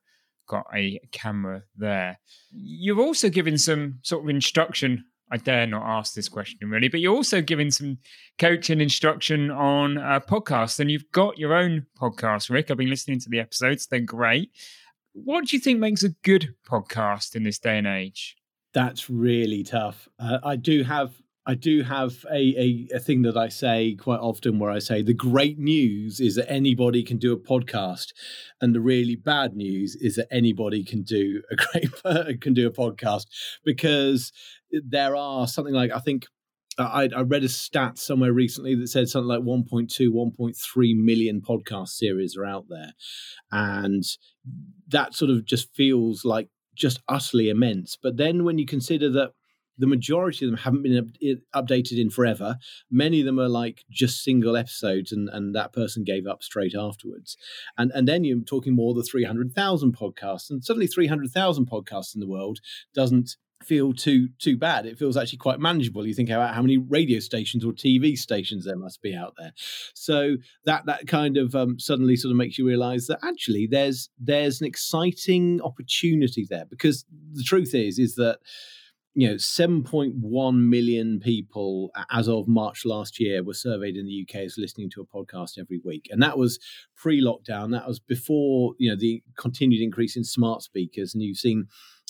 got 0.50 0.65
a 0.75 1.00
camera 1.13 1.63
there. 1.77 2.20
You're 2.51 3.00
also 3.00 3.29
given 3.29 3.58
some 3.58 4.00
sort 4.01 4.24
of 4.24 4.29
instruction. 4.29 5.06
I 5.32 5.38
dare 5.38 5.68
not 5.68 5.84
ask 5.86 6.13
this 6.15 6.27
question 6.27 6.70
really, 6.70 6.89
but 6.89 7.00
you're 7.00 7.15
also 7.15 7.41
giving 7.41 7.72
some 7.72 8.00
coaching 8.39 8.82
instruction 8.82 9.51
on 9.51 9.98
a 9.98 10.20
podcast, 10.20 10.79
and 10.79 10.91
you've 10.91 11.10
got 11.12 11.38
your 11.38 11.53
own 11.53 11.86
podcast, 11.98 12.50
Rick. 12.50 12.70
I've 12.70 12.77
been 12.77 12.89
listening 12.89 13.20
to 13.22 13.29
the 13.29 13.39
episodes; 13.39 13.88
they're 13.88 14.01
great. 14.01 14.50
what 15.13 15.46
do 15.46 15.56
you 15.56 15.62
think 15.62 15.79
makes 15.79 16.03
a 16.03 16.10
good 16.24 16.56
podcast 16.68 17.36
in 17.36 17.44
this 17.44 17.60
day 17.60 17.77
and 17.77 17.88
age? 17.88 18.36
That's 18.74 19.10
really 19.10 19.63
tough. 19.63 20.10
Uh, 20.20 20.39
I 20.44 20.56
do 20.56 20.84
have 20.84 21.13
I 21.50 21.56
do 21.56 21.82
have 21.82 22.27
a, 22.32 22.36
a, 22.36 22.88
a, 22.98 23.00
thing 23.00 23.24
that 23.24 23.36
I 23.36 23.50
say 23.50 23.96
quite 23.96 24.20
often 24.20 24.60
where 24.60 24.70
I 24.70 24.77
say 24.77 25.01
the 25.01 25.15
great 25.15 25.58
news 25.58 26.20
is 26.20 26.36
that 26.36 26.48
anybody 26.48 27.01
can 27.01 27.18
do 27.18 27.34
a 27.34 27.39
podcast, 27.39 28.13
and 28.62 28.75
the 28.75 28.79
really 28.79 29.15
bad 29.15 29.56
news 29.56 29.96
is 29.96 30.18
that 30.18 30.27
anybody 30.29 30.84
can 30.84 31.01
do 31.01 31.41
a 31.50 31.56
great 32.03 32.39
can 32.39 32.53
do 32.53 32.68
a 32.68 32.72
podcast 32.72 33.25
because 33.65 34.32
there 34.72 35.15
are 35.15 35.48
something 35.48 35.74
like 35.74 35.89
I 35.91 35.98
think 35.98 36.27
I, 36.77 37.10
I, 37.15 37.22
read 37.22 37.44
a 37.44 37.50
stat 37.50 37.98
somewhere 37.98 38.32
recently 38.32 38.75
that 38.75 38.88
said 38.88 39.10
something 39.10 39.27
like 39.27 39.41
1.2, 39.41 39.89
1.3 40.08 41.03
million 41.03 41.41
podcast 41.41 41.89
series 41.89 42.38
are 42.38 42.46
out 42.46 42.65
there. 42.70 42.94
And 43.51 44.03
that 44.88 45.15
sort 45.15 45.32
of 45.32 45.46
just 45.46 45.74
feels 45.74 46.24
like 46.24 46.50
just 46.75 47.01
utterly 47.10 47.50
immense. 47.50 47.98
But 48.01 48.18
then 48.18 48.46
when 48.46 48.60
you 48.60 48.68
consider 48.68 49.10
that 49.10 49.32
the 49.79 49.88
majority 49.88 50.45
of 50.45 50.51
them 50.51 50.59
haven't 50.59 50.83
been 50.83 51.09
updated 51.55 52.00
in 52.00 52.09
forever, 52.09 52.57
many 52.91 53.21
of 53.21 53.25
them 53.25 53.39
are 53.39 53.50
like 53.50 53.86
just 53.89 54.24
single 54.24 54.55
episodes, 54.55 55.12
and, 55.12 55.29
and 55.29 55.55
that 55.55 55.74
person 55.74 56.03
gave 56.03 56.27
up 56.27 56.43
straight 56.43 56.75
afterwards. 56.75 57.38
And 57.77 57.91
and 57.95 58.07
then 58.07 58.24
you're 58.24 58.41
talking 58.41 58.75
more 58.75 58.93
the 58.93 59.03
300,000 59.03 59.98
podcasts, 59.98 60.50
and 60.50 60.63
suddenly 60.63 60.88
300,000 60.88 61.65
podcasts 61.67 62.13
in 62.13 62.19
the 62.19 62.27
world 62.27 62.59
doesn't 62.93 63.38
feel 63.63 63.93
too 63.93 64.29
too 64.39 64.57
bad. 64.57 64.86
It 64.86 64.98
feels 64.98 65.17
actually 65.17 65.39
quite 65.39 65.59
manageable. 65.59 66.05
You 66.05 66.13
think 66.13 66.29
about 66.29 66.55
how 66.55 66.62
many 66.62 66.77
radio 66.77 67.19
stations 67.19 67.65
or 67.65 67.71
TV 67.71 68.17
stations 68.17 68.65
there 68.65 68.77
must 68.77 69.01
be 69.01 69.15
out 69.15 69.33
there. 69.38 69.53
So 69.93 70.38
that 70.65 70.86
that 70.86 71.07
kind 71.07 71.38
of 71.38 71.55
um, 71.55 71.79
suddenly 71.79 72.15
sort 72.15 72.31
of 72.31 72.38
makes 72.38 72.57
you 72.57 72.67
realise 72.67 73.07
that 73.07 73.19
actually 73.24 73.67
there's 73.69 74.09
there's 74.19 74.62
an 74.62 74.67
exciting 74.67 75.62
opportunity 75.62 76.48
there 76.50 76.65
because 76.65 77.05
the 77.33 77.43
truth 77.43 77.75
is 77.75 78.00
is 78.00 78.15
that 78.15 78.39
you 79.16 79.28
know 79.28 79.36
7.1 79.36 80.70
million 80.70 81.20
people 81.20 81.89
as 82.12 82.30
of 82.30 82.48
march 82.48 82.86
last 82.86 83.20
year 83.20 83.44
were 83.44 83.54
surveyed 83.54 83.98
in 83.98 84.06
the 84.06 84.24
uk 84.28 84.36
as 84.36 84.56
listening 84.58 84.89
to 84.92 85.01
a 85.01 85.06
podcast 85.06 85.58
every 85.60 85.82
week. 85.84 86.08
And 86.12 86.22
that 86.22 86.38
was 86.38 86.60
pre-lockdown. 86.96 87.72
That 87.72 87.88
was 87.88 88.00
before 88.00 88.75
you 88.78 88.89
know 88.89 88.98
the 89.00 89.24
continued 89.38 89.82
increase 89.82 90.16
in 90.16 90.24
smart 90.24 90.62
speakers. 90.62 91.13
And 91.13 91.24
you've 91.24 91.38
seen 91.38 91.68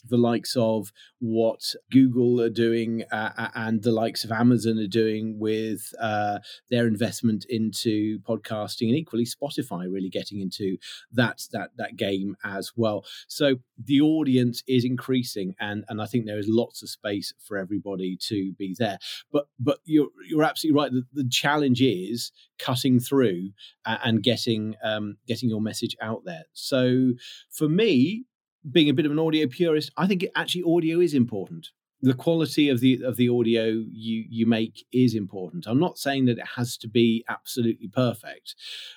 the 0.08 0.18
likes 0.18 0.56
of 0.56 0.92
what 1.20 1.76
Google 1.92 2.42
are 2.42 2.50
doing 2.50 3.04
uh, 3.12 3.50
and 3.56 3.84
the 3.84 3.92
likes 3.92 4.24
of 4.24 4.32
Amazon 4.32 4.78
are 4.80 4.88
doing 4.88 5.40
with 5.40 5.94
uh, 6.00 6.40
their 6.70 6.88
investment 6.88 7.46
into 7.50 8.20
podcasting, 8.20 8.88
and 8.88 8.96
equally 8.96 9.26
Spotify 9.26 9.92
really 9.92 10.10
getting 10.10 10.40
into 10.40 10.78
that 11.12 11.44
that 11.52 11.72
that 11.78 11.98
game 11.98 12.36
as 12.44 12.72
well. 12.76 13.06
So 13.28 13.56
the 13.84 14.02
audience 14.02 14.64
is 14.68 14.86
increasing, 14.86 15.56
and 15.60 15.84
and 15.90 16.02
I 16.02 16.06
think 16.06 16.26
there 16.26 16.40
is 16.40 16.48
lots 16.48 16.82
of 16.84 16.90
space 16.90 17.34
for 17.40 17.58
everybody 17.58 18.18
to 18.28 18.54
be 18.54 18.76
there. 18.78 19.00
But 19.32 19.48
but 19.60 19.80
you're 19.86 20.10
you're 20.28 20.44
absolutely 20.44 20.82
right. 20.82 20.92
The, 20.92 21.24
the 21.24 21.30
challenge 21.30 21.82
is 21.82 22.32
cutting 22.58 23.00
through 23.00 23.52
and 23.86 24.22
getting 24.22 24.76
um, 24.84 25.18
getting 25.28 25.50
your 25.50 25.62
message 25.62 25.96
out 26.02 26.24
there. 26.26 26.44
So 26.54 27.14
for 27.50 27.70
me, 27.70 28.26
being 28.70 28.90
a 28.90 28.94
bit 28.94 29.06
of 29.06 29.12
an 29.12 29.20
audio 29.20 29.48
purist, 29.48 29.92
I 29.98 30.08
think 30.08 30.26
actually 30.36 30.64
audio 30.64 31.00
is 31.00 31.14
important. 31.14 31.70
The 32.02 32.14
quality 32.14 32.70
of 32.70 32.80
the 32.80 33.04
of 33.04 33.18
the 33.18 33.30
audio 33.30 33.66
you 33.66 34.26
you 34.30 34.46
make 34.46 34.86
is 34.94 35.16
important. 35.16 35.68
I'm 35.68 35.80
not 35.80 35.98
saying 35.98 36.26
that 36.26 36.38
it 36.38 36.48
has 36.56 36.78
to 36.78 36.88
be 36.88 37.26
absolutely 37.28 37.90
perfect, 37.90 38.56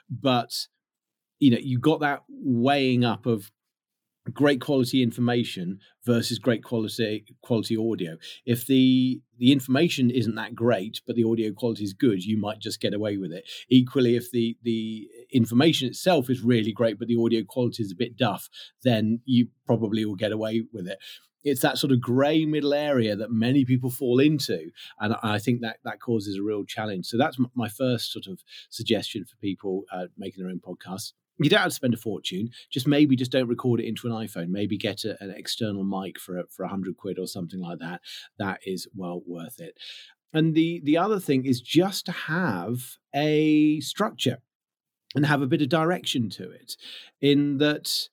but 0.08 0.52
you 1.40 1.50
know 1.50 1.58
you 1.60 1.78
got 1.78 2.00
that 2.00 2.22
weighing 2.28 3.04
up 3.04 3.26
of 3.26 3.50
great 4.30 4.60
quality 4.60 5.02
information 5.02 5.78
versus 6.04 6.38
great 6.38 6.62
quality 6.62 7.24
quality 7.42 7.76
audio. 7.76 8.16
If 8.46 8.66
the 8.66 9.20
the 9.38 9.52
information 9.52 10.10
isn't 10.10 10.36
that 10.36 10.54
great, 10.54 11.00
but 11.06 11.16
the 11.16 11.24
audio 11.24 11.52
quality 11.52 11.84
is 11.84 11.92
good, 11.92 12.24
you 12.24 12.38
might 12.38 12.60
just 12.60 12.80
get 12.80 12.94
away 12.94 13.16
with 13.16 13.32
it. 13.32 13.48
Equally, 13.68 14.16
if 14.16 14.30
the 14.30 14.56
the 14.62 15.08
information 15.32 15.88
itself 15.88 16.30
is 16.30 16.42
really 16.42 16.72
great, 16.72 16.98
but 16.98 17.08
the 17.08 17.20
audio 17.22 17.42
quality 17.46 17.82
is 17.82 17.92
a 17.92 17.96
bit 17.96 18.16
duff, 18.16 18.48
then 18.84 19.20
you 19.24 19.48
probably 19.66 20.04
will 20.04 20.16
get 20.16 20.32
away 20.32 20.62
with 20.72 20.86
it 20.86 20.98
it's 21.44 21.62
that 21.62 21.76
sort 21.76 21.92
of 21.92 22.00
grey 22.00 22.44
middle 22.44 22.72
area 22.72 23.16
that 23.16 23.30
many 23.30 23.64
people 23.64 23.90
fall 23.90 24.20
into, 24.20 24.70
and 25.00 25.16
I 25.24 25.40
think 25.40 25.60
that 25.62 25.78
that 25.84 26.00
causes 26.00 26.36
a 26.36 26.42
real 26.42 26.64
challenge. 26.64 27.06
So 27.06 27.18
that's 27.18 27.36
my 27.54 27.68
first 27.68 28.12
sort 28.12 28.26
of 28.28 28.40
suggestion 28.70 29.24
for 29.24 29.36
people 29.38 29.82
uh, 29.92 30.06
making 30.16 30.42
their 30.42 30.52
own 30.52 30.60
podcasts 30.60 31.12
you 31.38 31.50
don't 31.50 31.60
have 31.60 31.68
to 31.68 31.74
spend 31.74 31.94
a 31.94 31.98
fortune. 31.98 32.50
Just 32.70 32.86
maybe 32.86 33.16
just 33.16 33.32
don't 33.32 33.48
record 33.48 33.80
it 33.80 33.86
into 33.86 34.06
an 34.06 34.12
iPhone. 34.12 34.48
Maybe 34.48 34.76
get 34.76 35.04
a, 35.04 35.22
an 35.22 35.34
external 35.36 35.84
mic 35.84 36.18
for 36.18 36.38
a, 36.38 36.44
for 36.48 36.64
a 36.64 36.68
hundred 36.68 36.96
quid 36.96 37.18
or 37.18 37.26
something 37.26 37.60
like 37.60 37.78
that. 37.78 38.00
That 38.38 38.60
is 38.64 38.88
well 38.94 39.22
worth 39.26 39.60
it. 39.60 39.76
And 40.32 40.54
the 40.54 40.80
the 40.84 40.96
other 40.96 41.20
thing 41.20 41.44
is 41.44 41.60
just 41.60 42.06
to 42.06 42.12
have 42.12 42.96
a 43.14 43.80
structure 43.80 44.38
and 45.14 45.26
have 45.26 45.42
a 45.42 45.46
bit 45.46 45.62
of 45.62 45.68
direction 45.68 46.30
to 46.30 46.50
it. 46.50 46.76
In 47.20 47.58
that 47.58 48.08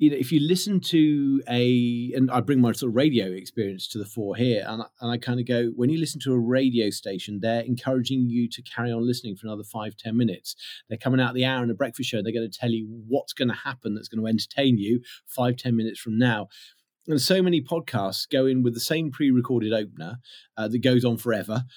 you 0.00 0.08
know, 0.08 0.16
if 0.16 0.32
you 0.32 0.40
listen 0.40 0.80
to 0.80 1.42
a, 1.46 2.10
and 2.16 2.30
I 2.30 2.40
bring 2.40 2.58
my 2.58 2.72
sort 2.72 2.88
of 2.88 2.96
radio 2.96 3.26
experience 3.26 3.86
to 3.88 3.98
the 3.98 4.06
fore 4.06 4.34
here, 4.34 4.64
and, 4.66 4.82
and 5.02 5.10
I 5.10 5.18
kind 5.18 5.38
of 5.38 5.46
go, 5.46 5.72
when 5.76 5.90
you 5.90 6.00
listen 6.00 6.18
to 6.22 6.32
a 6.32 6.38
radio 6.38 6.88
station, 6.88 7.40
they're 7.42 7.60
encouraging 7.60 8.30
you 8.30 8.48
to 8.48 8.62
carry 8.62 8.90
on 8.90 9.06
listening 9.06 9.36
for 9.36 9.46
another 9.46 9.62
five, 9.62 9.98
ten 9.98 10.16
minutes. 10.16 10.56
They're 10.88 10.96
coming 10.96 11.20
out 11.20 11.34
the 11.34 11.44
hour 11.44 11.62
in 11.62 11.70
a 11.70 11.74
breakfast 11.74 12.08
show. 12.08 12.22
They're 12.22 12.32
going 12.32 12.50
to 12.50 12.58
tell 12.58 12.70
you 12.70 12.88
what's 13.08 13.34
going 13.34 13.48
to 13.48 13.54
happen 13.54 13.94
that's 13.94 14.08
going 14.08 14.24
to 14.24 14.28
entertain 14.28 14.78
you 14.78 15.02
five, 15.26 15.58
ten 15.58 15.76
minutes 15.76 16.00
from 16.00 16.18
now. 16.18 16.48
And 17.06 17.20
so 17.20 17.42
many 17.42 17.60
podcasts 17.60 18.26
go 18.26 18.46
in 18.46 18.62
with 18.62 18.72
the 18.72 18.80
same 18.80 19.10
pre-recorded 19.10 19.74
opener 19.74 20.16
uh, 20.56 20.68
that 20.68 20.78
goes 20.78 21.04
on 21.04 21.18
forever. 21.18 21.64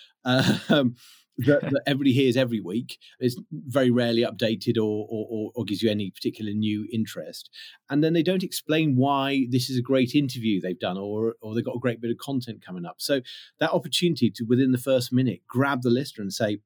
Um, 0.69 0.95
that, 1.39 1.61
that, 1.71 1.83
everybody 1.85 2.13
hears 2.13 2.37
every 2.37 2.59
week. 2.59 2.99
It's 3.19 3.39
very 3.51 3.91
rarely 3.91 4.23
updated 4.23 4.77
or, 4.77 5.07
or, 5.09 5.51
or, 5.55 5.63
gives 5.65 5.81
you 5.81 5.89
any 5.89 6.11
particular 6.11 6.51
new 6.51 6.87
interest. 6.91 7.49
And 7.89 8.03
then 8.03 8.13
they 8.13 8.23
don't 8.23 8.43
explain 8.43 8.95
why 8.95 9.47
this 9.49 9.69
is 9.69 9.77
a 9.77 9.81
great 9.81 10.15
interview 10.15 10.61
they've 10.61 10.79
done 10.79 10.97
or, 10.97 11.35
or 11.41 11.55
they've 11.55 11.65
got 11.65 11.75
a 11.75 11.79
great 11.79 12.01
bit 12.01 12.11
of 12.11 12.17
content 12.17 12.63
coming 12.65 12.85
up. 12.85 12.95
So 12.99 13.21
that 13.59 13.71
opportunity 13.71 14.29
to, 14.31 14.43
within 14.43 14.71
the 14.71 14.77
first 14.77 15.11
minute, 15.11 15.41
grab 15.47 15.81
the 15.81 15.89
listener 15.89 16.21
and 16.21 16.33
say, 16.33 16.59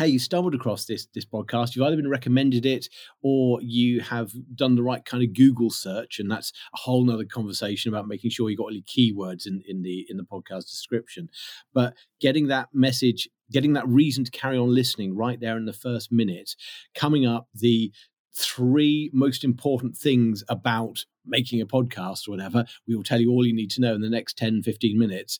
hey, 0.00 0.08
you 0.08 0.18
stumbled 0.18 0.54
across 0.54 0.86
this 0.86 1.06
this 1.14 1.26
podcast. 1.26 1.74
You've 1.76 1.84
either 1.84 1.96
been 1.96 2.08
recommended 2.08 2.64
it 2.64 2.88
or 3.22 3.60
you 3.60 4.00
have 4.00 4.32
done 4.54 4.74
the 4.74 4.82
right 4.82 5.04
kind 5.04 5.22
of 5.22 5.34
Google 5.34 5.68
search, 5.68 6.18
and 6.18 6.30
that's 6.30 6.52
a 6.74 6.78
whole 6.78 7.04
nother 7.04 7.26
conversation 7.26 7.92
about 7.92 8.08
making 8.08 8.30
sure 8.30 8.48
you 8.48 8.56
got 8.56 8.72
any 8.72 8.82
keywords 8.82 9.46
in, 9.46 9.62
in 9.68 9.82
the 9.82 10.06
in 10.08 10.16
the 10.16 10.22
podcast 10.22 10.70
description. 10.70 11.28
But 11.74 11.94
getting 12.18 12.46
that 12.46 12.68
message, 12.72 13.28
getting 13.50 13.72
that 13.74 13.88
reason 13.88 14.24
to 14.24 14.30
carry 14.30 14.56
on 14.56 14.74
listening 14.74 15.16
right 15.16 15.40
there 15.40 15.56
in 15.56 15.64
the 15.64 15.72
first 15.72 16.12
minute, 16.12 16.54
coming 16.94 17.26
up 17.26 17.48
the 17.54 17.92
three 18.36 19.10
most 19.12 19.44
important 19.44 19.96
things 19.96 20.44
about 20.48 21.04
making 21.26 21.60
a 21.60 21.66
podcast 21.66 22.26
or 22.26 22.30
whatever 22.30 22.64
we 22.86 22.94
will 22.94 23.02
tell 23.02 23.20
you 23.20 23.30
all 23.30 23.46
you 23.46 23.54
need 23.54 23.70
to 23.70 23.80
know 23.80 23.94
in 23.94 24.00
the 24.00 24.08
next 24.08 24.38
10 24.38 24.62
15 24.62 24.98
minutes 24.98 25.38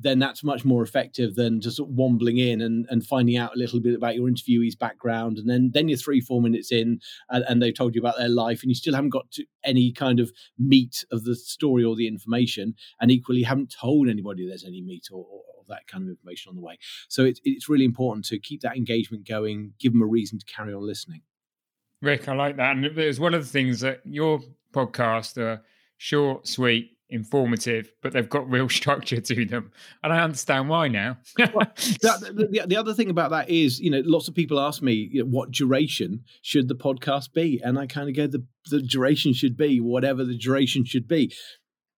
then 0.00 0.18
that's 0.20 0.44
much 0.44 0.64
more 0.64 0.82
effective 0.82 1.34
than 1.34 1.60
just 1.60 1.80
wombling 1.80 2.38
in 2.38 2.60
and, 2.60 2.86
and 2.88 3.04
finding 3.04 3.36
out 3.36 3.54
a 3.54 3.58
little 3.58 3.80
bit 3.80 3.94
about 3.94 4.14
your 4.14 4.28
interviewee's 4.28 4.76
background. 4.76 5.38
And 5.38 5.50
then, 5.50 5.70
then 5.74 5.88
you're 5.88 5.98
three, 5.98 6.20
four 6.20 6.40
minutes 6.40 6.70
in 6.70 7.00
and, 7.28 7.44
and 7.48 7.60
they've 7.60 7.74
told 7.74 7.94
you 7.94 8.00
about 8.00 8.16
their 8.16 8.28
life 8.28 8.62
and 8.62 8.70
you 8.70 8.76
still 8.76 8.94
haven't 8.94 9.10
got 9.10 9.30
to 9.32 9.44
any 9.64 9.92
kind 9.92 10.20
of 10.20 10.30
meat 10.58 11.04
of 11.10 11.24
the 11.24 11.34
story 11.34 11.82
or 11.82 11.96
the 11.96 12.06
information. 12.06 12.74
And 13.00 13.10
equally 13.10 13.42
haven't 13.42 13.74
told 13.78 14.08
anybody 14.08 14.46
there's 14.46 14.64
any 14.64 14.80
meat 14.80 15.08
or, 15.12 15.26
or, 15.30 15.42
that 15.68 15.86
kind 15.86 16.02
of 16.02 16.08
information 16.08 16.48
on 16.48 16.56
the 16.56 16.62
way. 16.62 16.78
So 17.10 17.26
it's, 17.26 17.42
it's 17.44 17.68
really 17.68 17.84
important 17.84 18.24
to 18.28 18.38
keep 18.38 18.62
that 18.62 18.74
engagement 18.74 19.28
going, 19.28 19.74
give 19.78 19.92
them 19.92 20.00
a 20.00 20.06
reason 20.06 20.38
to 20.38 20.46
carry 20.46 20.72
on 20.72 20.86
listening. 20.86 21.20
Rick, 22.00 22.26
I 22.26 22.34
like 22.34 22.56
that. 22.56 22.74
And 22.74 22.86
it's 22.86 23.18
one 23.18 23.34
of 23.34 23.44
the 23.44 23.50
things 23.50 23.80
that 23.80 24.00
your 24.04 24.40
podcast 24.72 25.36
are 25.36 25.62
short, 25.98 26.48
sweet, 26.48 26.97
informative, 27.10 27.92
but 28.02 28.12
they've 28.12 28.28
got 28.28 28.50
real 28.50 28.68
structure 28.80 29.20
to 29.20 29.44
them, 29.44 29.72
and 30.02 30.12
I 30.12 30.22
understand 30.22 30.68
why 30.68 30.88
now. 30.88 31.18
well, 31.38 31.50
that, 32.02 32.32
the, 32.34 32.64
the, 32.66 32.76
other 32.76 32.94
thing 32.94 33.10
about 33.10 33.30
that 33.30 33.48
is, 33.50 33.80
you 33.80 33.90
know, 33.90 34.02
lots 34.04 34.28
of 34.28 34.34
people 34.34 34.60
ask 34.60 34.82
me, 34.82 35.08
you 35.12 35.22
know, 35.22 35.28
what 35.28 35.50
duration 35.50 36.24
should 36.42 36.68
the 36.68 36.74
podcast 36.74 37.32
be, 37.32 37.60
and 37.62 37.78
I 37.78 37.86
kind 37.86 38.08
of 38.08 38.16
go, 38.16 38.26
the 38.26 38.44
the 38.70 38.82
duration 38.82 39.32
should 39.32 39.56
be 39.56 39.80
whatever 39.80 40.24
the 40.24 40.36
duration 40.36 40.84
should 40.84 41.08
be. 41.08 41.32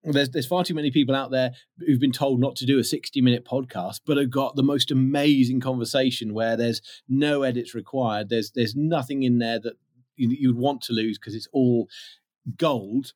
There's 0.02 0.30
there's 0.30 0.46
far 0.46 0.64
too 0.64 0.74
many 0.74 0.90
people 0.90 1.14
out 1.14 1.30
there 1.30 1.52
who've 1.78 2.00
been 2.00 2.12
told 2.12 2.40
not 2.40 2.56
to 2.56 2.66
do 2.66 2.78
a 2.78 2.84
60 2.84 3.20
minute 3.20 3.44
podcast, 3.44 4.00
but 4.06 4.16
have 4.16 4.30
got 4.30 4.56
the 4.56 4.62
most 4.62 4.90
amazing 4.90 5.60
conversation 5.60 6.32
where 6.32 6.56
there's 6.56 6.80
no 7.08 7.42
edits 7.42 7.74
required. 7.74 8.30
There's 8.30 8.52
there's 8.52 8.74
nothing 8.74 9.24
in 9.24 9.38
there 9.38 9.58
that 9.60 9.74
you, 10.16 10.30
you'd 10.30 10.56
want 10.56 10.82
to 10.82 10.92
lose 10.92 11.18
because 11.18 11.34
it's 11.34 11.48
all 11.52 11.88
gold 12.56 13.12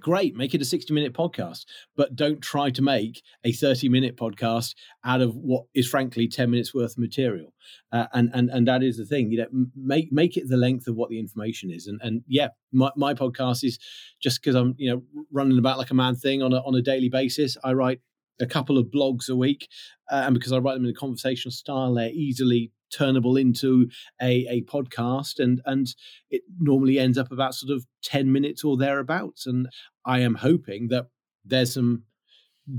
great 0.00 0.34
make 0.34 0.54
it 0.54 0.60
a 0.60 0.64
60 0.64 0.92
minute 0.92 1.12
podcast 1.12 1.64
but 1.96 2.16
don't 2.16 2.40
try 2.40 2.70
to 2.70 2.82
make 2.82 3.22
a 3.44 3.52
30 3.52 3.88
minute 3.88 4.16
podcast 4.16 4.74
out 5.04 5.20
of 5.20 5.34
what 5.36 5.64
is 5.74 5.88
frankly 5.88 6.28
10 6.28 6.50
minutes 6.50 6.74
worth 6.74 6.92
of 6.92 6.98
material. 6.98 7.52
Uh, 7.92 8.06
and 8.12 8.30
and 8.34 8.50
and 8.50 8.68
that 8.68 8.82
is 8.82 8.96
the 8.96 9.06
thing 9.06 9.30
you 9.30 9.38
know 9.38 9.66
make 9.76 10.12
make 10.12 10.36
it 10.36 10.48
the 10.48 10.56
length 10.56 10.86
of 10.86 10.96
what 10.96 11.10
the 11.10 11.18
information 11.18 11.70
is. 11.70 11.86
And 11.86 12.00
and 12.02 12.22
yeah 12.26 12.48
my, 12.72 12.90
my 12.96 13.14
podcast 13.14 13.62
is 13.62 13.78
just 14.20 14.42
because 14.42 14.54
i'm 14.54 14.74
you 14.78 14.90
know 14.90 15.02
running 15.32 15.58
about 15.58 15.78
like 15.78 15.90
a 15.90 15.94
man 15.94 16.16
thing 16.16 16.42
on 16.42 16.52
a, 16.52 16.58
on 16.58 16.74
a 16.74 16.82
daily 16.82 17.08
basis. 17.08 17.56
I 17.62 17.72
write 17.72 18.00
a 18.40 18.46
couple 18.46 18.78
of 18.78 18.86
blogs 18.86 19.28
a 19.28 19.36
week 19.36 19.68
uh, 20.10 20.22
and 20.26 20.34
because 20.34 20.52
i 20.52 20.58
write 20.58 20.74
them 20.74 20.84
in 20.84 20.90
a 20.90 20.94
conversational 20.94 21.52
style 21.52 21.94
they're 21.94 22.10
easily 22.10 22.72
turnable 22.94 23.40
into 23.40 23.88
a, 24.20 24.46
a 24.48 24.62
podcast 24.62 25.38
and 25.38 25.60
and 25.64 25.94
it 26.30 26.42
normally 26.58 26.98
ends 26.98 27.18
up 27.18 27.32
about 27.32 27.54
sort 27.54 27.74
of 27.74 27.86
10 28.02 28.30
minutes 28.30 28.64
or 28.64 28.76
thereabouts. 28.76 29.46
And 29.46 29.68
i 30.04 30.20
am 30.20 30.36
hoping 30.36 30.88
that 30.88 31.06
there's 31.44 31.74
some 31.74 32.04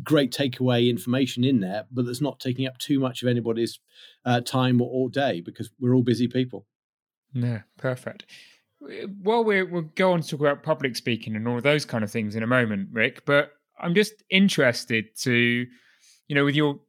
great 0.04 0.32
takeaway 0.32 0.90
information 0.90 1.44
in 1.44 1.60
there 1.60 1.86
but 1.92 2.06
that's 2.06 2.22
not 2.22 2.40
taking 2.40 2.66
up 2.66 2.78
too 2.80 3.00
much 3.00 3.22
of 3.22 3.30
anybody's 3.30 3.80
uh, 4.26 4.42
time 4.42 4.82
or, 4.82 4.90
or 4.92 5.10
day 5.10 5.42
because 5.42 5.70
we're 5.80 5.96
all 5.96 6.04
busy 6.04 6.28
people. 6.28 6.66
Yeah 7.34 7.62
perfect. 7.78 8.26
Well 8.82 9.44
we're, 9.44 9.66
we'll 9.66 9.92
go 9.96 10.14
on 10.14 10.22
to 10.22 10.28
talk 10.28 10.40
about 10.40 10.64
public 10.64 10.96
speaking 10.96 11.36
and 11.36 11.48
all 11.48 11.62
those 11.62 11.86
kind 11.86 12.04
of 12.04 12.12
things 12.12 12.36
in 12.36 12.44
a 12.44 12.48
moment 12.48 12.90
rick 12.92 13.26
but 13.26 13.52
i'm 13.80 13.94
just 13.94 14.24
interested 14.30 15.06
to 15.18 15.66
you 16.28 16.36
know 16.36 16.46
with 16.46 16.56
your 16.56 16.80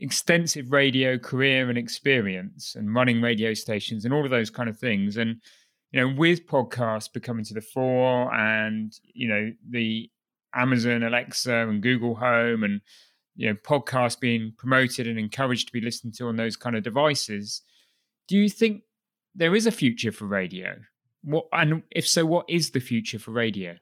extensive 0.00 0.72
radio 0.72 1.18
career 1.18 1.68
and 1.68 1.78
experience 1.78 2.74
and 2.74 2.94
running 2.94 3.20
radio 3.20 3.54
stations 3.54 4.04
and 4.04 4.14
all 4.14 4.24
of 4.24 4.30
those 4.30 4.50
kind 4.50 4.68
of 4.68 4.78
things. 4.78 5.16
And, 5.16 5.40
you 5.92 6.00
know, 6.00 6.14
with 6.16 6.46
podcasts 6.46 7.12
becoming 7.12 7.44
to 7.44 7.54
the 7.54 7.60
fore 7.60 8.32
and, 8.34 8.92
you 9.12 9.28
know, 9.28 9.52
the 9.68 10.10
Amazon, 10.54 11.02
Alexa, 11.02 11.52
and 11.52 11.82
Google 11.82 12.14
Home 12.14 12.64
and, 12.64 12.80
you 13.36 13.48
know, 13.48 13.54
podcasts 13.54 14.18
being 14.18 14.52
promoted 14.56 15.06
and 15.06 15.18
encouraged 15.18 15.68
to 15.68 15.72
be 15.72 15.80
listened 15.80 16.14
to 16.14 16.28
on 16.28 16.36
those 16.36 16.56
kind 16.56 16.76
of 16.76 16.82
devices, 16.82 17.62
do 18.26 18.36
you 18.36 18.48
think 18.48 18.82
there 19.34 19.54
is 19.54 19.66
a 19.66 19.72
future 19.72 20.12
for 20.12 20.26
radio? 20.26 20.76
What 21.22 21.46
and 21.52 21.82
if 21.90 22.08
so, 22.08 22.24
what 22.24 22.48
is 22.48 22.70
the 22.70 22.80
future 22.80 23.18
for 23.18 23.32
radio? 23.32 23.76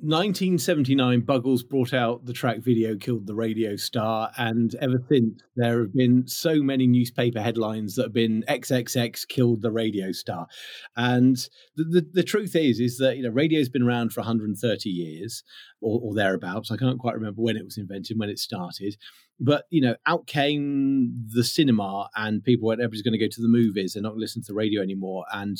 1979, 0.00 1.20
Buggles 1.20 1.62
brought 1.62 1.94
out 1.94 2.26
the 2.26 2.32
track 2.32 2.58
video 2.58 2.96
Killed 2.96 3.26
the 3.26 3.34
Radio 3.34 3.76
Star, 3.76 4.30
and 4.36 4.74
ever 4.80 5.00
since 5.08 5.40
there 5.54 5.80
have 5.80 5.94
been 5.94 6.26
so 6.26 6.62
many 6.62 6.88
newspaper 6.88 7.40
headlines 7.40 7.94
that 7.94 8.06
have 8.06 8.12
been 8.12 8.44
XXX 8.48 9.26
killed 9.28 9.62
the 9.62 9.70
radio 9.70 10.10
star. 10.10 10.48
And 10.96 11.36
the, 11.76 11.84
the, 11.84 12.06
the 12.12 12.22
truth 12.24 12.56
is, 12.56 12.80
is 12.80 12.98
that, 12.98 13.16
you 13.16 13.22
know, 13.22 13.30
radio's 13.30 13.68
been 13.68 13.84
around 13.84 14.12
for 14.12 14.20
130 14.20 14.90
years 14.90 15.44
or, 15.80 16.00
or 16.02 16.14
thereabouts. 16.14 16.72
I 16.72 16.76
can't 16.76 16.98
quite 16.98 17.14
remember 17.14 17.40
when 17.40 17.56
it 17.56 17.64
was 17.64 17.78
invented, 17.78 18.18
when 18.18 18.30
it 18.30 18.40
started. 18.40 18.96
But, 19.38 19.64
you 19.70 19.80
know, 19.80 19.94
out 20.06 20.26
came 20.26 21.28
the 21.32 21.44
cinema 21.44 22.08
and 22.16 22.42
people 22.42 22.66
went, 22.66 22.80
everybody's 22.80 23.02
going 23.02 23.18
to 23.18 23.24
go 23.24 23.30
to 23.30 23.42
the 23.42 23.48
movies. 23.48 23.92
They're 23.92 24.02
not 24.02 24.10
going 24.10 24.18
to 24.18 24.24
listen 24.24 24.42
to 24.42 24.52
the 24.52 24.56
radio 24.56 24.82
anymore. 24.82 25.24
And, 25.32 25.56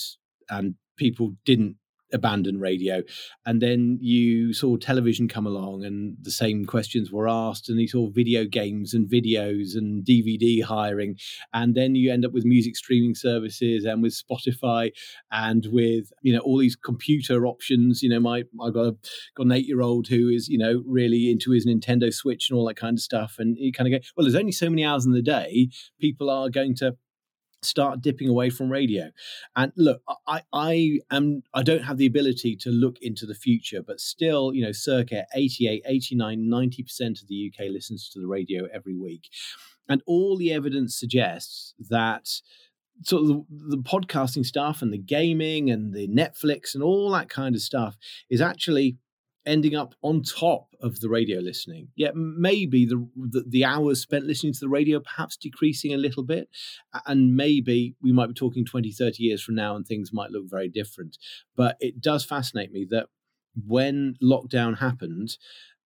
and 0.50 0.74
people 0.96 1.36
didn't 1.44 1.76
abandon 2.12 2.60
radio. 2.60 3.02
And 3.46 3.60
then 3.60 3.98
you 4.00 4.52
saw 4.52 4.76
television 4.76 5.28
come 5.28 5.46
along 5.46 5.84
and 5.84 6.16
the 6.20 6.30
same 6.30 6.64
questions 6.64 7.10
were 7.10 7.28
asked, 7.28 7.68
and 7.68 7.80
you 7.80 7.88
saw 7.88 8.08
video 8.10 8.44
games 8.44 8.94
and 8.94 9.08
videos 9.08 9.74
and 9.74 10.04
DVD 10.04 10.62
hiring. 10.62 11.16
And 11.52 11.74
then 11.74 11.94
you 11.94 12.12
end 12.12 12.24
up 12.24 12.32
with 12.32 12.44
music 12.44 12.76
streaming 12.76 13.14
services 13.14 13.84
and 13.84 14.02
with 14.02 14.14
Spotify 14.14 14.90
and 15.30 15.66
with, 15.70 16.12
you 16.22 16.32
know, 16.32 16.40
all 16.40 16.58
these 16.58 16.76
computer 16.76 17.46
options. 17.46 18.02
You 18.02 18.10
know, 18.10 18.20
my 18.20 18.44
I've 18.62 18.74
got 18.74 18.86
a 18.86 18.96
got 19.34 19.46
an 19.46 19.52
eight 19.52 19.66
year 19.66 19.82
old 19.82 20.08
who 20.08 20.28
is, 20.28 20.48
you 20.48 20.58
know, 20.58 20.82
really 20.86 21.30
into 21.30 21.50
his 21.50 21.66
Nintendo 21.66 22.12
Switch 22.12 22.50
and 22.50 22.58
all 22.58 22.66
that 22.66 22.76
kind 22.76 22.98
of 22.98 23.02
stuff. 23.02 23.36
And 23.38 23.56
you 23.58 23.72
kind 23.72 23.92
of 23.92 24.00
go, 24.00 24.06
well, 24.16 24.24
there's 24.24 24.34
only 24.34 24.52
so 24.52 24.70
many 24.70 24.84
hours 24.84 25.06
in 25.06 25.12
the 25.12 25.22
day. 25.22 25.68
People 26.00 26.30
are 26.30 26.48
going 26.50 26.74
to 26.76 26.96
start 27.64 28.00
dipping 28.00 28.28
away 28.28 28.50
from 28.50 28.70
radio. 28.70 29.10
And 29.56 29.72
look, 29.76 30.02
I, 30.26 30.42
I 30.52 30.98
am 31.10 31.42
I 31.52 31.62
don't 31.62 31.84
have 31.84 31.98
the 31.98 32.06
ability 32.06 32.56
to 32.56 32.70
look 32.70 32.96
into 33.00 33.26
the 33.26 33.34
future, 33.34 33.82
but 33.82 34.00
still, 34.00 34.54
you 34.54 34.64
know, 34.64 34.72
circa 34.72 35.26
88, 35.34 35.82
89, 35.86 36.44
90% 36.44 37.22
of 37.22 37.28
the 37.28 37.52
UK 37.52 37.66
listens 37.70 38.08
to 38.10 38.20
the 38.20 38.26
radio 38.26 38.66
every 38.72 38.96
week. 38.96 39.28
And 39.88 40.02
all 40.06 40.36
the 40.36 40.52
evidence 40.52 40.98
suggests 40.98 41.74
that 41.90 42.28
sort 43.02 43.22
of 43.22 43.28
the, 43.28 43.76
the, 43.76 43.82
podcasting 43.82 44.46
stuff 44.46 44.80
and 44.80 44.92
the 44.92 44.98
gaming 44.98 45.70
and 45.70 45.92
the 45.92 46.08
Netflix 46.08 46.74
and 46.74 46.82
all 46.82 47.10
that 47.10 47.28
kind 47.28 47.54
of 47.54 47.60
stuff 47.60 47.96
is 48.30 48.40
actually 48.40 48.96
ending 49.46 49.74
up 49.74 49.94
on 50.02 50.22
top 50.22 50.68
of 50.80 51.00
the 51.00 51.08
radio 51.08 51.40
listening. 51.40 51.88
Yet 51.96 52.14
maybe 52.16 52.86
the, 52.86 53.06
the, 53.16 53.44
the 53.46 53.64
hours 53.64 54.00
spent 54.00 54.24
listening 54.24 54.52
to 54.54 54.60
the 54.60 54.68
radio 54.68 55.00
perhaps 55.00 55.36
decreasing 55.36 55.92
a 55.92 55.98
little 55.98 56.22
bit, 56.22 56.48
and 57.06 57.36
maybe 57.36 57.94
we 58.02 58.12
might 58.12 58.28
be 58.28 58.34
talking 58.34 58.64
20, 58.64 58.90
30 58.92 59.22
years 59.22 59.42
from 59.42 59.54
now, 59.54 59.76
and 59.76 59.86
things 59.86 60.12
might 60.12 60.30
look 60.30 60.44
very 60.48 60.68
different. 60.68 61.18
But 61.56 61.76
it 61.80 62.00
does 62.00 62.24
fascinate 62.24 62.72
me 62.72 62.86
that 62.90 63.06
when 63.66 64.16
lockdown 64.22 64.78
happened, 64.78 65.36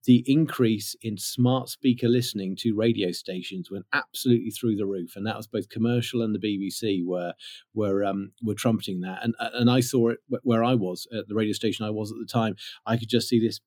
the 0.05 0.25
increase 0.27 0.95
in 1.03 1.17
smart 1.17 1.69
speaker 1.69 2.09
listening 2.09 2.57
to 2.57 2.75
radio 2.75 3.11
stations 3.11 3.71
went 3.71 3.87
absolutely 3.93 4.51
through 4.51 4.77
the 4.77 4.87
roof, 4.87 5.17
and 5.17 5.27
that 5.27 5.37
was 5.37 5.47
both 5.47 5.69
commercial 5.69 6.23
and 6.23 6.35
the 6.35 6.39
BBC 6.39 7.05
were 7.05 7.35
were 7.75 8.05
um, 8.05 8.33
were 8.43 8.55
trumpeting 8.55 9.01
that. 9.01 9.23
And 9.23 9.35
and 9.39 9.71
I 9.71 9.81
saw 9.81 10.11
it 10.11 10.19
where 10.43 10.65
I 10.65 10.75
was 10.75 11.07
at 11.17 11.29
the 11.29 11.35
radio 11.35 11.53
station 11.53 11.85
I 11.85 11.91
was 11.91 12.13
at 12.13 12.19
the 12.19 12.27
time. 12.27 12.57
I 12.87 12.97
could 12.97 13.09
just 13.09 13.29
see 13.29 13.41
this 13.41 13.61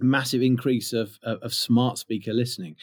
massive 0.00 0.42
increase 0.42 0.92
of, 0.92 1.18
of, 1.22 1.38
of 1.42 1.54
smart 1.54 1.98
speaker 1.98 2.32
listening, 2.32 2.76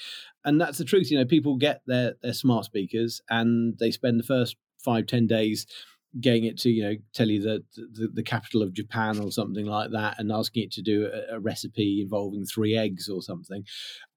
and 0.43 0.59
that's 0.59 0.77
the 0.77 0.85
truth. 0.85 1.09
You 1.09 1.17
know, 1.17 1.25
people 1.25 1.57
get 1.57 1.81
their 1.87 2.15
their 2.21 2.33
smart 2.33 2.65
speakers 2.65 3.21
and 3.29 3.77
they 3.79 3.91
spend 3.91 4.19
the 4.19 4.23
first 4.23 4.55
five 4.83 5.07
ten 5.07 5.27
days 5.27 5.65
getting 6.19 6.45
it 6.45 6.59
to 6.59 6.69
you 6.69 6.83
know 6.83 6.95
tell 7.13 7.27
you 7.27 7.41
the, 7.41 7.63
the, 7.75 8.07
the 8.13 8.23
capital 8.23 8.61
of 8.61 8.73
Japan 8.73 9.19
or 9.19 9.31
something 9.31 9.65
like 9.65 9.91
that, 9.91 10.19
and 10.19 10.31
asking 10.31 10.63
it 10.63 10.71
to 10.73 10.81
do 10.81 11.09
a, 11.11 11.35
a, 11.35 11.39
recipe 11.39 12.01
involving 12.01 12.45
three 12.45 12.77
eggs 12.77 13.09
or 13.09 13.21
something, 13.21 13.63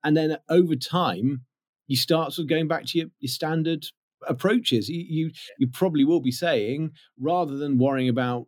and 0.04 0.16
then 0.16 0.36
over 0.48 0.76
time 0.76 1.42
you 1.86 1.96
start 1.96 2.32
sort 2.32 2.44
of 2.44 2.48
going 2.48 2.68
back 2.68 2.84
to 2.86 2.98
your, 2.98 3.08
your 3.20 3.28
standard 3.28 3.86
approaches. 4.26 4.88
You, 4.88 5.04
you, 5.08 5.30
you 5.58 5.68
probably 5.68 6.04
will 6.04 6.20
be 6.20 6.32
saying 6.32 6.92
rather 7.20 7.56
than 7.56 7.78
worrying 7.78 8.08
about 8.08 8.46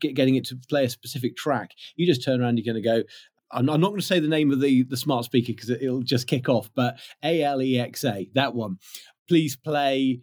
getting 0.00 0.36
it 0.36 0.46
to 0.46 0.56
play 0.68 0.84
a 0.84 0.90
specific 0.90 1.36
track, 1.36 1.72
you 1.96 2.06
just 2.06 2.24
turn 2.24 2.40
around. 2.40 2.58
You're 2.58 2.72
going 2.72 2.82
to 2.82 2.88
go. 2.88 3.02
I'm, 3.50 3.68
I'm 3.68 3.80
not 3.80 3.88
going 3.88 4.00
to 4.00 4.06
say 4.06 4.20
the 4.20 4.28
name 4.28 4.50
of 4.50 4.60
the 4.60 4.84
the 4.84 4.96
smart 4.96 5.24
speaker 5.24 5.52
because 5.52 5.70
it'll 5.70 6.02
just 6.02 6.26
kick 6.26 6.48
off. 6.48 6.70
But 6.74 6.98
A 7.22 7.42
L 7.42 7.60
E 7.62 7.78
X 7.78 8.04
A, 8.04 8.28
that 8.34 8.54
one. 8.54 8.78
Please 9.28 9.56
play 9.56 10.20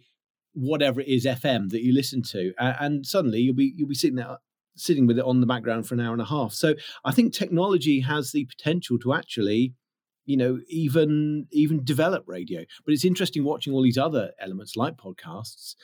whatever 0.52 1.00
it 1.00 1.08
is 1.08 1.24
FM 1.24 1.70
that 1.70 1.82
you 1.82 1.92
listen 1.92 2.22
to, 2.22 2.52
and, 2.58 2.76
and 2.80 3.06
suddenly 3.06 3.40
you'll 3.40 3.54
be 3.54 3.72
you'll 3.76 3.88
be 3.88 3.94
sitting 3.94 4.16
there 4.16 4.38
sitting 4.76 5.06
with 5.06 5.18
it 5.18 5.24
on 5.24 5.40
the 5.40 5.46
background 5.46 5.86
for 5.86 5.94
an 5.94 6.00
hour 6.00 6.12
and 6.12 6.22
a 6.22 6.26
half. 6.26 6.52
So 6.52 6.74
I 7.04 7.12
think 7.12 7.32
technology 7.32 8.00
has 8.00 8.32
the 8.32 8.46
potential 8.46 8.98
to 9.00 9.12
actually 9.12 9.74
you 10.26 10.36
know 10.36 10.60
even 10.68 11.46
even 11.50 11.84
develop 11.84 12.24
radio 12.26 12.62
but 12.84 12.92
it's 12.92 13.04
interesting 13.04 13.42
watching 13.42 13.72
all 13.72 13.82
these 13.82 13.98
other 13.98 14.30
elements 14.38 14.76
like 14.76 14.96
podcasts 14.96 15.74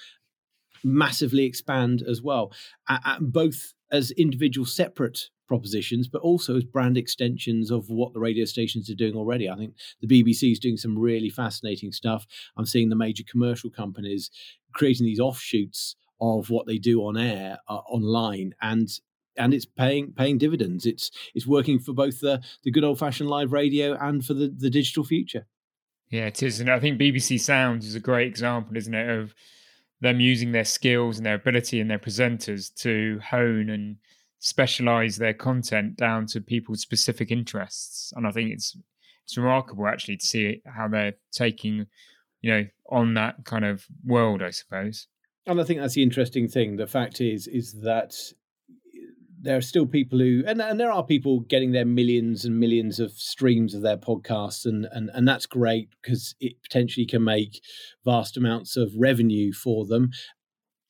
massively 0.84 1.44
expand 1.44 2.02
as 2.02 2.22
well 2.22 2.52
both 3.20 3.72
as 3.90 4.10
individual 4.12 4.66
separate 4.66 5.30
propositions, 5.46 6.08
but 6.08 6.22
also 6.22 6.56
as 6.56 6.64
brand 6.64 6.96
extensions 6.96 7.70
of 7.70 7.88
what 7.88 8.12
the 8.12 8.20
radio 8.20 8.44
stations 8.44 8.90
are 8.90 8.94
doing 8.94 9.14
already. 9.14 9.48
I 9.48 9.56
think 9.56 9.74
the 10.00 10.06
BBC 10.06 10.52
is 10.52 10.58
doing 10.58 10.76
some 10.76 10.98
really 10.98 11.30
fascinating 11.30 11.92
stuff. 11.92 12.26
I'm 12.56 12.66
seeing 12.66 12.88
the 12.88 12.96
major 12.96 13.24
commercial 13.28 13.70
companies 13.70 14.30
creating 14.72 15.06
these 15.06 15.20
offshoots 15.20 15.96
of 16.20 16.50
what 16.50 16.66
they 16.66 16.78
do 16.78 17.00
on 17.00 17.16
air 17.16 17.58
uh, 17.68 17.80
online 17.88 18.54
and 18.62 18.88
and 19.36 19.52
it's 19.52 19.66
paying 19.66 20.12
paying 20.12 20.38
dividends 20.38 20.86
it's 20.86 21.10
it's 21.34 21.46
working 21.46 21.78
for 21.78 21.92
both 21.92 22.20
the 22.20 22.40
the 22.64 22.70
good 22.70 22.84
old 22.84 22.98
fashioned 22.98 23.28
live 23.28 23.52
radio 23.52 23.94
and 24.00 24.24
for 24.24 24.32
the 24.32 24.48
the 24.56 24.70
digital 24.70 25.04
future 25.04 25.46
yeah 26.10 26.26
it 26.26 26.42
is 26.42 26.58
and 26.58 26.70
i 26.70 26.80
think 26.80 26.98
bbc 26.98 27.38
sounds 27.38 27.86
is 27.86 27.94
a 27.94 28.00
great 28.00 28.26
example 28.26 28.76
isn't 28.76 28.94
it 28.94 29.10
of 29.10 29.34
them 30.00 30.20
using 30.20 30.52
their 30.52 30.64
skills 30.64 31.16
and 31.16 31.26
their 31.26 31.34
ability 31.34 31.80
and 31.80 31.90
their 31.90 31.98
presenters 31.98 32.72
to 32.74 33.20
hone 33.30 33.68
and 33.70 33.96
specialize 34.38 35.16
their 35.16 35.34
content 35.34 35.96
down 35.96 36.26
to 36.26 36.40
people's 36.40 36.80
specific 36.80 37.30
interests. 37.30 38.12
And 38.16 38.26
I 38.26 38.30
think 38.30 38.52
it's 38.52 38.76
it's 39.24 39.36
remarkable 39.36 39.88
actually 39.88 40.18
to 40.18 40.26
see 40.26 40.62
how 40.66 40.86
they're 40.86 41.14
taking, 41.32 41.86
you 42.42 42.50
know, 42.50 42.64
on 42.90 43.14
that 43.14 43.44
kind 43.44 43.64
of 43.64 43.84
world, 44.04 44.40
I 44.40 44.50
suppose. 44.50 45.08
And 45.46 45.60
I 45.60 45.64
think 45.64 45.80
that's 45.80 45.94
the 45.94 46.02
interesting 46.02 46.48
thing. 46.48 46.76
The 46.76 46.86
fact 46.86 47.20
is, 47.20 47.48
is 47.48 47.80
that 47.82 48.14
there 49.40 49.56
are 49.56 49.62
still 49.62 49.86
people 49.86 50.18
who 50.18 50.42
and, 50.46 50.60
and 50.60 50.80
there 50.80 50.90
are 50.90 51.04
people 51.04 51.40
getting 51.40 51.72
their 51.72 51.84
millions 51.84 52.44
and 52.44 52.58
millions 52.58 52.98
of 52.98 53.12
streams 53.12 53.74
of 53.74 53.82
their 53.82 53.96
podcasts 53.96 54.64
and 54.64 54.86
and, 54.90 55.10
and 55.14 55.28
that's 55.28 55.46
great 55.46 55.88
because 56.02 56.34
it 56.40 56.60
potentially 56.62 57.06
can 57.06 57.22
make 57.22 57.60
vast 58.04 58.36
amounts 58.36 58.76
of 58.76 58.92
revenue 58.96 59.52
for 59.52 59.86
them 59.86 60.10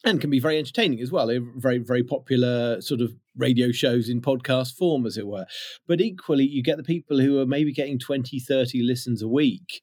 and 0.06 0.20
can 0.20 0.30
be 0.30 0.40
very 0.40 0.56
entertaining 0.58 1.00
as 1.00 1.10
well. 1.10 1.28
Very, 1.56 1.78
very 1.78 2.02
popular 2.02 2.80
sort 2.80 3.00
of 3.00 3.12
radio 3.36 3.72
shows 3.72 4.08
in 4.08 4.22
podcast 4.22 4.74
form, 4.76 5.04
as 5.04 5.18
it 5.18 5.26
were. 5.26 5.46
But 5.86 6.00
equally, 6.00 6.44
you 6.44 6.62
get 6.62 6.76
the 6.76 6.84
people 6.84 7.20
who 7.20 7.40
are 7.40 7.46
maybe 7.46 7.72
getting 7.72 7.98
20, 7.98 8.38
30 8.38 8.82
listens 8.82 9.20
a 9.20 9.28
week, 9.28 9.82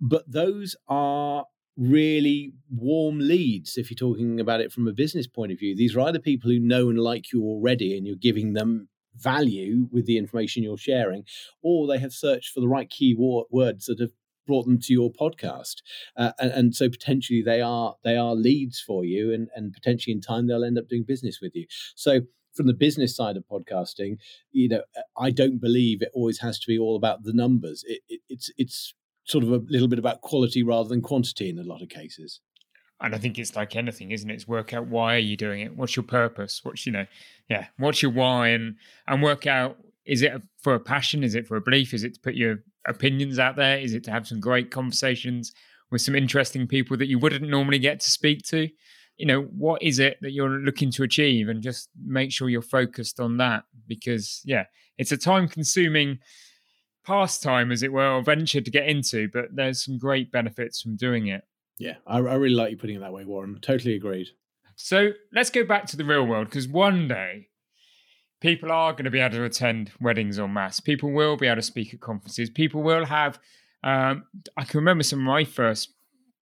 but 0.00 0.24
those 0.30 0.76
are 0.88 1.44
really 1.76 2.54
warm 2.70 3.18
leads 3.18 3.76
if 3.76 3.90
you're 3.90 3.96
talking 3.96 4.40
about 4.40 4.62
it 4.62 4.72
from 4.72 4.88
a 4.88 4.92
business 4.92 5.26
point 5.26 5.52
of 5.52 5.58
view. 5.58 5.76
These 5.76 5.94
are 5.94 6.00
either 6.00 6.18
people 6.18 6.50
who 6.50 6.58
know 6.58 6.88
and 6.88 6.98
like 6.98 7.32
you 7.32 7.42
already, 7.42 7.96
and 7.96 8.06
you're 8.06 8.16
giving 8.16 8.54
them 8.54 8.88
value 9.16 9.88
with 9.90 10.06
the 10.06 10.16
information 10.16 10.62
you're 10.62 10.78
sharing, 10.78 11.24
or 11.62 11.86
they 11.86 11.98
have 11.98 12.12
searched 12.12 12.52
for 12.52 12.60
the 12.60 12.68
right 12.68 12.88
key 12.88 13.14
words 13.18 13.86
that 13.86 13.98
have 13.98 14.12
brought 14.46 14.64
them 14.64 14.78
to 14.80 14.92
your 14.92 15.10
podcast, 15.12 15.76
uh, 16.16 16.32
and, 16.38 16.50
and, 16.52 16.74
so 16.74 16.88
potentially 16.88 17.42
they 17.42 17.60
are 17.60 17.96
they 18.04 18.16
are 18.16 18.34
leads 18.34 18.80
for 18.80 19.04
you, 19.04 19.32
and 19.32 19.48
and 19.54 19.72
potentially 19.72 20.12
in 20.12 20.20
time 20.20 20.46
they'll 20.46 20.64
end 20.64 20.78
up 20.78 20.88
doing 20.88 21.04
business 21.04 21.40
with 21.40 21.54
you. 21.54 21.66
So 21.94 22.20
from 22.54 22.66
the 22.66 22.74
business 22.74 23.14
side 23.14 23.36
of 23.36 23.44
podcasting, 23.46 24.18
you 24.50 24.68
know, 24.68 24.82
I 25.16 25.30
don't 25.30 25.60
believe 25.60 26.02
it 26.02 26.10
always 26.14 26.40
has 26.40 26.58
to 26.60 26.66
be 26.66 26.78
all 26.78 26.96
about 26.96 27.22
the 27.22 27.32
numbers. 27.32 27.84
It, 27.86 28.00
it, 28.08 28.20
it's 28.28 28.50
it's 28.56 28.94
sort 29.24 29.44
of 29.44 29.50
a 29.50 29.62
little 29.68 29.88
bit 29.88 29.98
about 29.98 30.20
quality 30.20 30.62
rather 30.62 30.88
than 30.88 31.02
quantity 31.02 31.48
in 31.48 31.58
a 31.58 31.64
lot 31.64 31.82
of 31.82 31.88
cases. 31.88 32.40
And 33.00 33.14
I 33.14 33.18
think 33.18 33.38
it's 33.38 33.54
like 33.54 33.76
anything, 33.76 34.10
isn't 34.10 34.30
it? 34.30 34.34
It's 34.34 34.48
work 34.48 34.72
out 34.72 34.86
why 34.86 35.16
are 35.16 35.18
you 35.18 35.36
doing 35.36 35.60
it? 35.60 35.76
What's 35.76 35.96
your 35.96 36.02
purpose? 36.02 36.60
What's 36.62 36.86
you 36.86 36.92
know, 36.92 37.06
yeah, 37.48 37.66
what's 37.76 38.00
your 38.00 38.10
why, 38.10 38.48
and 38.48 38.76
and 39.06 39.22
work 39.22 39.46
out 39.46 39.76
is 40.06 40.22
it 40.22 40.32
for 40.62 40.74
a 40.74 40.80
passion? 40.80 41.24
Is 41.24 41.34
it 41.34 41.46
for 41.46 41.56
a 41.56 41.60
belief? 41.60 41.92
Is 41.92 42.04
it 42.04 42.14
to 42.14 42.20
put 42.20 42.34
your 42.34 42.58
opinions 42.86 43.38
out 43.38 43.56
there? 43.56 43.78
Is 43.78 43.92
it 43.92 44.04
to 44.04 44.10
have 44.10 44.26
some 44.26 44.40
great 44.40 44.70
conversations 44.70 45.52
with 45.90 46.00
some 46.00 46.14
interesting 46.14 46.66
people 46.66 46.96
that 46.96 47.08
you 47.08 47.18
wouldn't 47.18 47.48
normally 47.48 47.78
get 47.78 48.00
to 48.00 48.10
speak 48.10 48.42
to? 48.46 48.68
You 49.16 49.26
know, 49.26 49.42
what 49.42 49.82
is 49.82 49.98
it 49.98 50.18
that 50.20 50.32
you're 50.32 50.48
looking 50.48 50.90
to 50.92 51.02
achieve? 51.02 51.48
And 51.48 51.62
just 51.62 51.88
make 52.04 52.32
sure 52.32 52.48
you're 52.48 52.62
focused 52.62 53.18
on 53.18 53.38
that 53.38 53.64
because, 53.86 54.42
yeah, 54.44 54.64
it's 54.98 55.12
a 55.12 55.16
time 55.16 55.48
consuming 55.48 56.18
pastime, 57.04 57.72
as 57.72 57.82
it 57.82 57.92
were, 57.92 58.10
or 58.10 58.22
venture 58.22 58.60
to 58.60 58.70
get 58.70 58.88
into, 58.88 59.28
but 59.32 59.46
there's 59.54 59.84
some 59.84 59.96
great 59.96 60.30
benefits 60.32 60.82
from 60.82 60.96
doing 60.96 61.28
it. 61.28 61.44
Yeah, 61.78 61.94
I, 62.06 62.18
I 62.18 62.34
really 62.34 62.54
like 62.54 62.70
you 62.70 62.76
putting 62.76 62.96
it 62.96 63.00
that 63.00 63.12
way, 63.12 63.24
Warren. 63.24 63.58
Totally 63.60 63.94
agreed. 63.94 64.28
So 64.76 65.12
let's 65.32 65.50
go 65.50 65.64
back 65.64 65.86
to 65.86 65.96
the 65.96 66.04
real 66.04 66.26
world 66.26 66.48
because 66.48 66.68
one 66.68 67.08
day 67.08 67.48
people 68.46 68.70
are 68.70 68.92
going 68.92 69.04
to 69.06 69.10
be 69.10 69.18
able 69.18 69.34
to 69.34 69.42
attend 69.42 69.90
weddings 70.00 70.38
en 70.38 70.52
masse. 70.52 70.78
People 70.78 71.10
will 71.10 71.36
be 71.36 71.48
able 71.48 71.56
to 71.56 71.62
speak 71.62 71.92
at 71.92 71.98
conferences. 71.98 72.48
People 72.48 72.80
will 72.80 73.04
have. 73.04 73.40
Um, 73.82 74.22
I 74.56 74.62
can 74.62 74.78
remember 74.78 75.02
some 75.02 75.18
of 75.18 75.24
my 75.24 75.42
first 75.42 75.94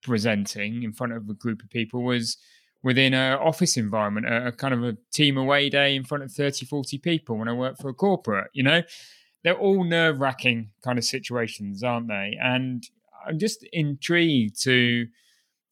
presenting 0.02 0.82
in 0.82 0.92
front 0.92 1.14
of 1.14 1.30
a 1.30 1.32
group 1.32 1.62
of 1.62 1.70
people 1.70 2.02
was 2.02 2.36
within 2.82 3.14
an 3.14 3.38
office 3.38 3.78
environment, 3.78 4.26
a, 4.26 4.48
a 4.48 4.52
kind 4.52 4.74
of 4.74 4.84
a 4.84 4.98
team 5.14 5.38
away 5.38 5.70
day 5.70 5.96
in 5.96 6.04
front 6.04 6.22
of 6.22 6.30
30, 6.30 6.66
40 6.66 6.98
people 6.98 7.38
when 7.38 7.48
I 7.48 7.54
worked 7.54 7.80
for 7.80 7.88
a 7.88 7.94
corporate, 7.94 8.50
you 8.52 8.62
know? 8.62 8.82
They're 9.42 9.54
all 9.54 9.82
nerve 9.82 10.20
wracking 10.20 10.72
kind 10.82 10.98
of 10.98 11.06
situations, 11.06 11.82
aren't 11.82 12.08
they? 12.08 12.36
And 12.38 12.86
I'm 13.26 13.38
just 13.38 13.66
intrigued 13.72 14.62
to 14.64 15.06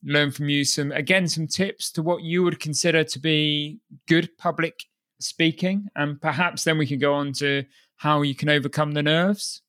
learn 0.03 0.31
from 0.31 0.49
you 0.49 0.64
some, 0.64 0.92
again, 0.92 1.29
some 1.29 1.47
tips 1.47 1.92
to 1.92 2.03
what 2.03 2.23
you 2.23 2.42
would 2.42 2.59
consider 2.59 3.05
to 3.05 3.18
be 3.18 3.81
good 4.09 4.31
public 4.38 4.85
speaking, 5.23 5.89
and 5.97 6.21
perhaps 6.21 6.65
then 6.65 6.79
we 6.79 6.87
can 6.87 6.99
go 6.99 7.15
on 7.15 7.33
to 7.35 7.65
how 7.97 8.23
you 8.23 8.35
can 8.35 8.49
overcome 8.49 8.93
the 8.93 9.03
nerves. 9.03 9.63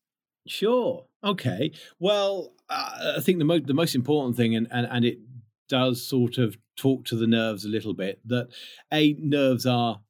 Sure. 0.47 1.05
Okay. 1.23 1.71
Well, 1.99 2.53
uh, 2.69 3.13
I 3.17 3.21
think 3.21 3.39
the 3.39 3.45
most 3.45 3.67
the 3.67 3.73
most 3.73 3.95
important 3.95 4.35
thing, 4.35 4.55
and, 4.55 4.67
and 4.71 4.87
and 4.89 5.05
it 5.05 5.19
does 5.69 6.05
sort 6.05 6.37
of 6.37 6.57
talk 6.75 7.05
to 7.05 7.15
the 7.15 7.27
nerves 7.27 7.65
a 7.65 7.69
little 7.69 7.93
bit. 7.93 8.19
That 8.25 8.49
a 8.91 9.13
nerves 9.19 9.65
are 9.65 10.01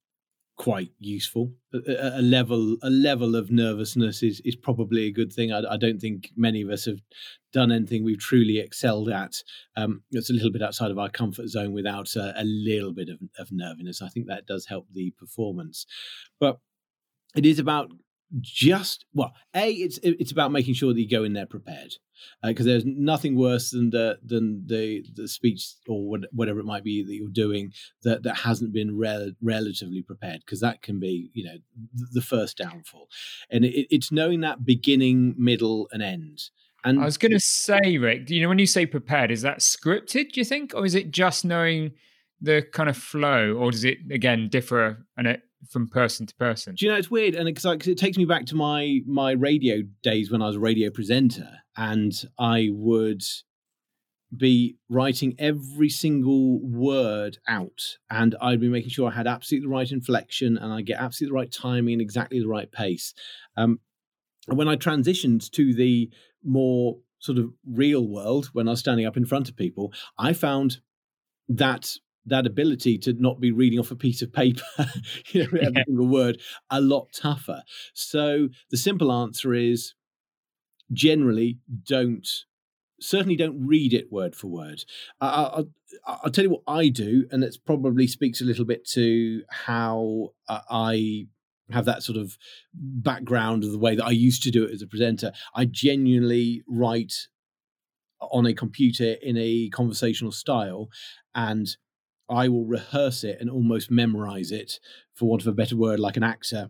quite 0.63 0.91
useful. 0.99 1.51
A, 1.73 2.19
a, 2.19 2.21
level 2.21 2.77
a 2.83 2.89
level 2.89 3.35
of 3.35 3.51
nervousness 3.51 4.23
is 4.23 4.41
is 4.45 4.55
probably 4.55 5.07
a 5.07 5.11
good 5.11 5.33
thing. 5.33 5.51
I, 5.51 5.61
I, 5.69 5.75
don't 5.75 5.99
think 5.99 6.31
many 6.37 6.61
of 6.61 6.69
us 6.69 6.85
have 6.85 6.99
done 7.51 7.69
anything 7.69 8.05
we've 8.05 8.17
truly 8.17 8.59
excelled 8.59 9.09
at. 9.09 9.43
Um, 9.75 10.03
it's 10.11 10.29
a 10.29 10.33
little 10.33 10.53
bit 10.53 10.61
outside 10.61 10.89
of 10.89 10.97
our 10.97 11.09
comfort 11.09 11.49
zone 11.49 11.73
without 11.73 12.15
a, 12.15 12.33
a 12.41 12.45
little 12.45 12.93
bit 12.93 13.09
of, 13.09 13.19
of 13.37 13.49
nerviness. 13.51 14.01
I 14.01 14.07
think 14.07 14.27
that 14.27 14.47
does 14.47 14.65
help 14.65 14.87
the 14.93 15.11
performance, 15.17 15.85
but 16.39 16.59
it 17.35 17.45
is 17.45 17.59
about 17.59 17.91
just 18.41 19.05
well 19.13 19.33
a 19.55 19.71
it's 19.71 19.99
it's 20.01 20.31
about 20.31 20.51
making 20.51 20.73
sure 20.73 20.93
that 20.93 20.99
you 20.99 21.09
go 21.09 21.23
in 21.23 21.33
there 21.33 21.45
prepared 21.45 21.93
because 22.43 22.65
uh, 22.65 22.69
there's 22.69 22.85
nothing 22.85 23.35
worse 23.35 23.71
than 23.71 23.89
the 23.91 24.17
than 24.23 24.65
the 24.65 25.03
the 25.15 25.27
speech 25.27 25.73
or 25.87 26.09
what, 26.09 26.21
whatever 26.31 26.59
it 26.59 26.65
might 26.65 26.83
be 26.83 27.03
that 27.03 27.13
you're 27.13 27.29
doing 27.29 27.71
that 28.03 28.23
that 28.23 28.37
hasn't 28.37 28.73
been 28.73 28.97
rel- 28.97 29.33
relatively 29.41 30.01
prepared 30.01 30.41
because 30.45 30.61
that 30.61 30.81
can 30.81 30.99
be 30.99 31.29
you 31.33 31.43
know 31.43 31.57
the 32.11 32.21
first 32.21 32.57
downfall 32.57 33.07
and 33.49 33.65
it, 33.65 33.87
it's 33.89 34.11
knowing 34.11 34.41
that 34.41 34.65
beginning 34.65 35.35
middle 35.37 35.87
and 35.91 36.01
end 36.01 36.39
and 36.85 36.99
I 36.99 37.05
was 37.05 37.17
going 37.17 37.31
to 37.31 37.39
say, 37.39 37.97
Rick, 37.97 38.29
you 38.29 38.41
know, 38.41 38.49
when 38.49 38.59
you 38.59 38.65
say 38.65 38.85
prepared, 38.85 39.31
is 39.31 39.41
that 39.43 39.59
scripted? 39.59 40.33
Do 40.33 40.41
you 40.41 40.43
think, 40.43 40.73
or 40.75 40.85
is 40.85 40.95
it 40.95 41.11
just 41.11 41.45
knowing 41.45 41.91
the 42.41 42.61
kind 42.73 42.89
of 42.89 42.97
flow, 42.97 43.53
or 43.53 43.71
does 43.71 43.85
it 43.85 43.99
again 44.11 44.49
differ 44.49 45.05
and 45.15 45.27
it 45.27 45.41
from 45.69 45.87
person 45.87 46.25
to 46.25 46.35
person. 46.35 46.75
Do 46.75 46.85
you 46.85 46.91
know 46.91 46.97
it's 46.97 47.11
weird, 47.11 47.35
and 47.35 47.47
it's 47.47 47.63
like 47.63 47.85
it 47.87 47.97
takes 47.97 48.17
me 48.17 48.25
back 48.25 48.45
to 48.47 48.55
my 48.55 48.99
my 49.05 49.31
radio 49.31 49.81
days 50.01 50.31
when 50.31 50.41
I 50.41 50.47
was 50.47 50.55
a 50.55 50.61
radio 50.61 50.89
presenter, 50.89 51.49
and 51.77 52.13
I 52.39 52.69
would 52.71 53.23
be 54.35 54.77
writing 54.89 55.35
every 55.37 55.89
single 55.89 56.59
word 56.61 57.37
out, 57.47 57.97
and 58.09 58.35
I'd 58.41 58.61
be 58.61 58.67
making 58.69 58.89
sure 58.89 59.09
I 59.09 59.15
had 59.15 59.27
absolutely 59.27 59.67
the 59.67 59.73
right 59.73 59.91
inflection, 59.91 60.57
and 60.57 60.73
I 60.73 60.81
get 60.81 60.99
absolutely 60.99 61.33
the 61.33 61.39
right 61.39 61.51
timing 61.51 61.93
and 61.93 62.01
exactly 62.01 62.39
the 62.39 62.47
right 62.47 62.71
pace. 62.71 63.13
Um, 63.57 63.79
and 64.47 64.57
when 64.57 64.67
I 64.67 64.75
transitioned 64.75 65.49
to 65.51 65.73
the 65.73 66.09
more 66.43 66.97
sort 67.19 67.37
of 67.37 67.53
real 67.65 68.07
world, 68.07 68.49
when 68.53 68.67
I 68.67 68.71
was 68.71 68.79
standing 68.79 69.05
up 69.05 69.17
in 69.17 69.25
front 69.25 69.49
of 69.49 69.55
people, 69.55 69.93
I 70.17 70.33
found 70.33 70.77
that 71.47 71.91
that 72.25 72.47
ability 72.47 72.97
to 72.97 73.13
not 73.13 73.39
be 73.39 73.51
reading 73.51 73.79
off 73.79 73.91
a 73.91 73.95
piece 73.95 74.21
of 74.21 74.31
paper, 74.31 74.63
you 75.31 75.41
know, 75.41 75.45
every 75.45 75.61
yeah. 75.61 75.83
single 75.85 76.07
word, 76.07 76.39
a 76.69 76.79
lot 76.79 77.09
tougher. 77.13 77.63
So 77.93 78.49
the 78.71 78.77
simple 78.77 79.11
answer 79.11 79.53
is 79.53 79.93
generally 80.91 81.59
don't 81.85 82.27
certainly 83.01 83.35
don't 83.35 83.67
read 83.67 83.93
it 83.93 84.11
word 84.11 84.35
for 84.35 84.47
word. 84.47 84.83
I, 85.19 85.63
will 86.23 86.31
tell 86.31 86.45
you 86.45 86.51
what 86.51 86.63
I 86.67 86.87
do, 86.89 87.27
and 87.31 87.43
it 87.43 87.57
probably 87.65 88.07
speaks 88.07 88.41
a 88.41 88.45
little 88.45 88.65
bit 88.65 88.87
to 88.93 89.43
how 89.49 90.29
uh, 90.47 90.61
I 90.69 91.27
have 91.71 91.85
that 91.85 92.03
sort 92.03 92.17
of 92.17 92.37
background 92.73 93.63
of 93.63 93.71
the 93.71 93.79
way 93.79 93.95
that 93.95 94.05
I 94.05 94.11
used 94.11 94.43
to 94.43 94.51
do 94.51 94.63
it 94.63 94.71
as 94.71 94.81
a 94.81 94.87
presenter. 94.87 95.31
I 95.55 95.65
genuinely 95.65 96.63
write 96.67 97.13
on 98.19 98.45
a 98.45 98.53
computer 98.53 99.15
in 99.21 99.37
a 99.37 99.69
conversational 99.69 100.31
style 100.31 100.89
and 101.35 101.75
I 102.29 102.47
will 102.47 102.65
rehearse 102.65 103.23
it 103.23 103.37
and 103.39 103.49
almost 103.49 103.91
memorize 103.91 104.51
it, 104.51 104.79
for 105.13 105.29
want 105.29 105.41
of 105.41 105.47
a 105.47 105.53
better 105.53 105.75
word, 105.75 105.99
like 105.99 106.17
an 106.17 106.23
actor. 106.23 106.69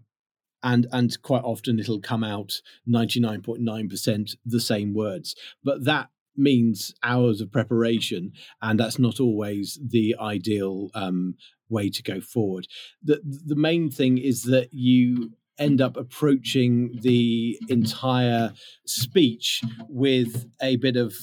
And, 0.61 0.87
and 0.91 1.21
quite 1.21 1.43
often 1.43 1.79
it'll 1.79 1.99
come 1.99 2.23
out 2.23 2.61
99.9% 2.87 4.35
the 4.45 4.59
same 4.59 4.93
words. 4.93 5.35
But 5.63 5.83
that 5.85 6.09
means 6.35 6.93
hours 7.03 7.41
of 7.41 7.51
preparation, 7.51 8.31
and 8.61 8.79
that's 8.79 8.97
not 8.97 9.19
always 9.19 9.79
the 9.85 10.15
ideal 10.19 10.89
um, 10.93 11.35
way 11.69 11.89
to 11.89 12.03
go 12.03 12.21
forward. 12.21 12.67
The, 13.03 13.21
the 13.23 13.55
main 13.55 13.89
thing 13.91 14.17
is 14.17 14.43
that 14.43 14.69
you 14.71 15.33
end 15.59 15.81
up 15.81 15.97
approaching 15.97 16.97
the 17.01 17.59
entire 17.69 18.53
speech 18.85 19.61
with 19.87 20.49
a 20.61 20.77
bit 20.77 20.95
of 20.95 21.15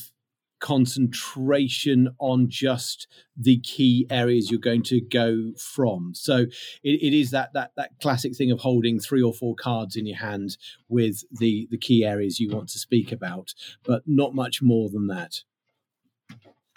concentration 0.61 2.09
on 2.18 2.49
just 2.49 3.07
the 3.37 3.59
key 3.61 4.07
areas 4.11 4.51
you're 4.51 4.61
going 4.61 4.83
to 4.85 5.01
go 5.01 5.53
from. 5.57 6.12
So 6.14 6.46
it, 6.83 7.03
it 7.03 7.18
is 7.18 7.31
that 7.31 7.53
that 7.55 7.73
that 7.77 7.92
classic 8.01 8.37
thing 8.37 8.51
of 8.51 8.61
holding 8.61 9.01
three 9.01 9.23
or 9.23 9.33
four 9.33 9.55
cards 9.55 9.96
in 9.96 10.07
your 10.07 10.18
hand 10.18 10.57
with 10.88 11.25
the 11.31 11.66
the 11.70 11.79
key 11.79 12.05
areas 12.05 12.38
you 12.38 12.51
want 12.51 12.68
to 12.70 12.79
speak 12.79 13.11
about, 13.11 13.55
but 13.85 14.03
not 14.07 14.35
much 14.35 14.62
more 14.62 14.88
than 14.90 15.07
that. 15.09 15.42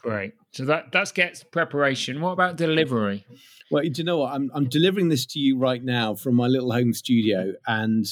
Great. 0.04 0.34
So 0.52 0.66
that 0.66 0.92
that 0.92 1.14
gets 1.14 1.44
preparation. 1.46 2.20
What 2.20 2.32
about 2.32 2.58
delivery? 2.58 3.26
Well, 3.72 3.84
do 3.84 3.92
you 3.96 4.04
know 4.04 4.20
what? 4.20 4.34
I'm 4.34 4.52
I'm 4.54 4.68
delivering 4.68 5.08
this 5.08 5.26
to 5.28 5.40
you 5.40 5.58
right 5.58 5.82
now 5.84 6.14
from 6.14 6.36
my 6.36 6.48
little 6.48 6.74
home 6.74 6.94
studio, 6.94 7.54
and 7.66 8.06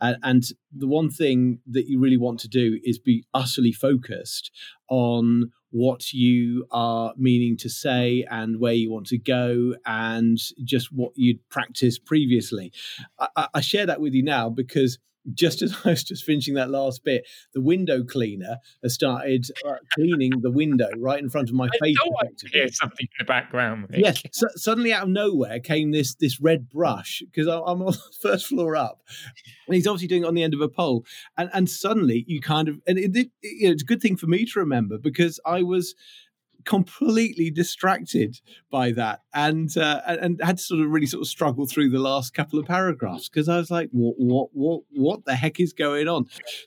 and 0.00 0.44
the 0.76 0.86
one 0.86 1.10
thing 1.10 1.60
that 1.66 1.88
you 1.88 1.98
really 1.98 2.18
want 2.18 2.38
to 2.40 2.48
do 2.48 2.78
is 2.84 2.98
be 2.98 3.24
utterly 3.32 3.72
focused 3.72 4.50
on 4.90 5.50
what 5.70 6.12
you 6.12 6.66
are 6.70 7.14
meaning 7.16 7.56
to 7.56 7.68
say 7.70 8.26
and 8.30 8.60
where 8.60 8.74
you 8.74 8.90
want 8.90 9.06
to 9.06 9.18
go 9.18 9.74
and 9.86 10.38
just 10.64 10.92
what 10.92 11.12
you'd 11.14 11.46
practiced 11.48 12.04
previously. 12.04 12.72
I, 13.18 13.48
I 13.54 13.60
share 13.60 13.86
that 13.86 14.00
with 14.00 14.12
you 14.12 14.22
now 14.22 14.50
because 14.50 14.98
just 15.34 15.62
as 15.62 15.74
I 15.84 15.90
was 15.90 16.04
just 16.04 16.24
finishing 16.24 16.54
that 16.54 16.70
last 16.70 17.04
bit, 17.04 17.26
the 17.54 17.60
window 17.60 18.04
cleaner 18.04 18.58
has 18.82 18.94
started 18.94 19.46
uh, 19.66 19.76
cleaning 19.92 20.32
the 20.40 20.50
window 20.50 20.88
right 20.98 21.18
in 21.18 21.28
front 21.28 21.48
of 21.48 21.54
my 21.54 21.66
I 21.66 21.78
face. 21.78 21.96
I 22.00 22.26
hear 22.52 22.68
something 22.68 23.06
in 23.06 23.16
the 23.18 23.24
background. 23.24 23.86
Yes, 23.90 24.22
so, 24.32 24.46
suddenly 24.56 24.92
out 24.92 25.04
of 25.04 25.08
nowhere 25.08 25.60
came 25.60 25.92
this 25.92 26.14
this 26.14 26.40
red 26.40 26.68
brush 26.68 27.22
because 27.24 27.46
I'm 27.46 27.82
on 27.82 27.92
the 27.92 27.98
first 28.22 28.46
floor 28.46 28.76
up, 28.76 29.00
and 29.66 29.74
he's 29.74 29.86
obviously 29.86 30.08
doing 30.08 30.24
it 30.24 30.26
on 30.26 30.34
the 30.34 30.42
end 30.42 30.54
of 30.54 30.60
a 30.60 30.68
pole, 30.68 31.04
and 31.36 31.50
and 31.52 31.68
suddenly 31.68 32.24
you 32.26 32.40
kind 32.40 32.68
of 32.68 32.80
and 32.86 32.98
it, 32.98 33.16
it, 33.16 33.30
you 33.42 33.68
know, 33.68 33.72
it's 33.72 33.82
a 33.82 33.86
good 33.86 34.02
thing 34.02 34.16
for 34.16 34.26
me 34.26 34.44
to 34.44 34.60
remember 34.60 34.98
because 34.98 35.40
I 35.44 35.62
was 35.62 35.94
completely 36.64 37.50
distracted 37.50 38.40
by 38.70 38.92
that 38.92 39.22
and 39.32 39.76
uh, 39.76 40.00
and 40.06 40.40
had 40.42 40.58
to 40.58 40.62
sort 40.62 40.80
of 40.80 40.90
really 40.90 41.06
sort 41.06 41.22
of 41.22 41.28
struggle 41.28 41.66
through 41.66 41.88
the 41.88 41.98
last 41.98 42.34
couple 42.34 42.58
of 42.58 42.66
paragraphs 42.66 43.28
because 43.28 43.48
I 43.48 43.56
was 43.56 43.70
like 43.70 43.88
what 43.92 44.14
what 44.18 44.48
what 44.52 44.82
what 44.90 45.24
the 45.24 45.34
heck 45.34 45.60
is 45.60 45.72
going 45.72 46.08
on? 46.08 46.26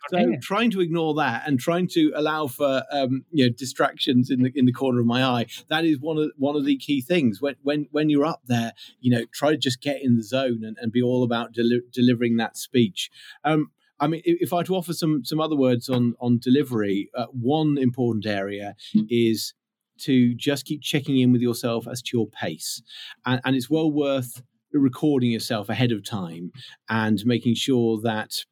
So 0.10 0.36
trying 0.42 0.72
to 0.72 0.82
ignore 0.82 1.14
that 1.16 1.44
and 1.48 1.60
trying 1.60 1.88
to 1.90 2.12
allow 2.16 2.48
for 2.48 2.84
um, 2.92 3.26
you 3.32 3.46
know 3.46 3.54
distractions 3.56 4.30
in 4.30 4.44
the 4.44 4.52
in 4.56 4.66
the 4.66 4.74
corner 4.74 5.00
of 5.00 5.06
my 5.06 5.24
eye 5.24 5.46
that 5.70 5.86
is 5.86 6.00
one 6.00 6.18
of 6.18 6.32
one 6.38 6.56
of 6.56 6.66
the 6.66 6.78
key 6.78 7.02
things. 7.02 7.42
When 7.42 7.56
when 7.62 7.88
when 7.92 8.10
you're 8.10 8.26
up 8.26 8.42
there 8.46 8.74
you 9.00 9.12
know 9.12 9.26
try 9.34 9.52
to 9.52 9.58
just 9.58 9.82
get 9.82 10.02
in 10.02 10.16
the 10.16 10.24
zone 10.24 10.64
and, 10.64 10.78
and 10.80 10.92
be 10.92 11.02
all 11.02 11.24
about 11.24 11.54
deli- 11.54 11.82
delivering 11.92 12.38
that 12.38 12.58
speech. 12.58 13.10
Um, 13.44 13.72
I 14.02 14.08
mean, 14.08 14.22
if 14.26 14.52
I 14.52 14.58
were 14.58 14.64
to 14.64 14.76
offer 14.76 14.94
some 14.94 15.24
some 15.24 15.40
other 15.40 15.56
words 15.56 15.88
on 15.88 16.16
on 16.20 16.40
delivery, 16.40 17.12
uh, 17.16 17.28
one 17.28 17.78
important 17.78 18.26
area 18.26 18.76
is 19.10 19.54
to 20.02 20.34
just 20.36 20.66
keep 20.66 20.82
checking 20.82 21.20
in 21.20 21.32
with 21.32 21.42
yourself 21.42 21.88
as 21.88 22.02
to 22.04 22.18
your 22.18 22.28
pace. 22.28 22.82
And, 23.26 23.42
and 23.46 23.56
it's 23.56 23.70
well 23.70 23.92
worth 23.92 24.42
recording 24.74 25.32
yourself 25.32 25.70
ahead 25.70 25.92
of 25.92 26.04
time 26.04 26.52
and 26.90 27.26
making 27.26 27.56
sure 27.56 28.00
that 28.02 28.46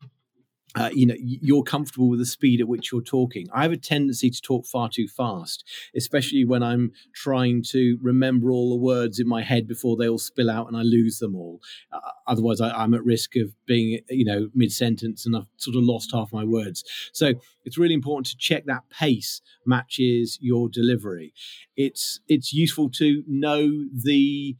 uh, 0.75 0.89
you 0.93 1.05
know 1.05 1.15
you're 1.19 1.63
comfortable 1.63 2.09
with 2.09 2.19
the 2.19 2.25
speed 2.25 2.61
at 2.61 2.67
which 2.67 2.91
you're 2.91 3.01
talking. 3.01 3.47
I 3.53 3.63
have 3.63 3.71
a 3.71 3.77
tendency 3.77 4.29
to 4.29 4.41
talk 4.41 4.65
far 4.65 4.89
too 4.89 5.07
fast 5.07 5.63
especially 5.95 6.45
when 6.45 6.63
i'm 6.63 6.91
trying 7.13 7.63
to 7.63 7.97
remember 8.01 8.51
all 8.51 8.69
the 8.69 8.75
words 8.75 9.19
in 9.19 9.27
my 9.27 9.41
head 9.41 9.67
before 9.67 9.95
they 9.97 10.07
all 10.07 10.17
spill 10.17 10.49
out 10.49 10.67
and 10.67 10.77
i 10.77 10.81
lose 10.81 11.19
them 11.19 11.35
all. 11.35 11.59
Uh, 11.91 11.99
otherwise 12.27 12.61
I, 12.61 12.83
am 12.83 12.93
at 12.93 13.03
risk 13.03 13.35
of 13.35 13.53
being 13.65 13.99
you 14.09 14.25
know 14.25 14.49
mid-sentence 14.53 15.25
and 15.25 15.35
i've 15.35 15.45
sort 15.57 15.75
of 15.75 15.83
lost 15.83 16.11
half 16.13 16.31
my 16.31 16.43
words. 16.43 16.83
So 17.13 17.33
it's 17.65 17.77
really 17.77 17.93
important 17.93 18.27
to 18.27 18.37
check 18.37 18.65
that 18.65 18.89
pace 18.89 19.41
matches 19.65 20.37
your 20.41 20.69
delivery. 20.69 21.33
It's 21.75 22.19
it's 22.27 22.53
useful 22.53 22.89
to 22.91 23.23
know 23.27 23.85
the 23.93 24.55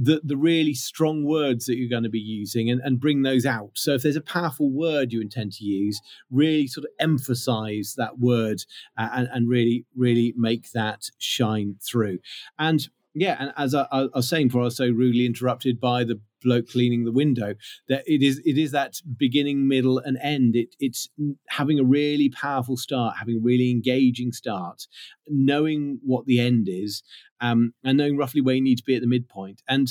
the 0.00 0.20
the 0.22 0.36
really 0.36 0.74
strong 0.74 1.24
words 1.24 1.66
that 1.66 1.76
you're 1.76 1.90
going 1.90 2.04
to 2.04 2.08
be 2.08 2.20
using 2.20 2.70
and, 2.70 2.80
and 2.82 3.00
bring 3.00 3.22
those 3.22 3.44
out. 3.44 3.72
So 3.74 3.94
if 3.94 4.02
there's 4.02 4.16
a 4.16 4.20
powerful 4.20 4.70
word 4.70 5.12
you 5.12 5.20
intend 5.20 5.52
to 5.54 5.64
use, 5.64 6.00
really 6.30 6.68
sort 6.68 6.84
of 6.84 6.92
emphasize 7.00 7.94
that 7.96 8.18
word 8.18 8.62
uh, 8.96 9.08
and, 9.12 9.28
and 9.32 9.48
really 9.48 9.84
really 9.96 10.32
make 10.36 10.70
that 10.70 11.10
shine 11.18 11.76
through. 11.82 12.20
And 12.58 12.88
yeah, 13.20 13.36
and 13.38 13.52
as 13.56 13.74
I, 13.74 13.86
I, 13.90 14.08
was 14.14 14.28
saying 14.28 14.48
before, 14.48 14.62
I 14.62 14.64
was 14.64 14.76
so 14.76 14.88
rudely 14.88 15.26
interrupted 15.26 15.80
by 15.80 16.04
the 16.04 16.20
bloke 16.42 16.68
cleaning 16.68 17.04
the 17.04 17.12
window. 17.12 17.54
That 17.88 18.04
it 18.06 18.22
is, 18.22 18.40
it 18.44 18.58
is 18.58 18.70
that 18.72 18.94
beginning, 19.16 19.66
middle, 19.66 19.98
and 19.98 20.18
end. 20.22 20.56
It, 20.56 20.74
it's 20.78 21.08
having 21.48 21.78
a 21.78 21.84
really 21.84 22.28
powerful 22.28 22.76
start, 22.76 23.16
having 23.18 23.36
a 23.36 23.42
really 23.42 23.70
engaging 23.70 24.32
start, 24.32 24.86
knowing 25.26 26.00
what 26.04 26.26
the 26.26 26.40
end 26.40 26.68
is, 26.68 27.02
um, 27.40 27.74
and 27.84 27.98
knowing 27.98 28.16
roughly 28.16 28.40
where 28.40 28.54
you 28.54 28.62
need 28.62 28.78
to 28.78 28.84
be 28.84 28.94
at 28.94 29.00
the 29.00 29.08
midpoint. 29.08 29.62
And 29.68 29.88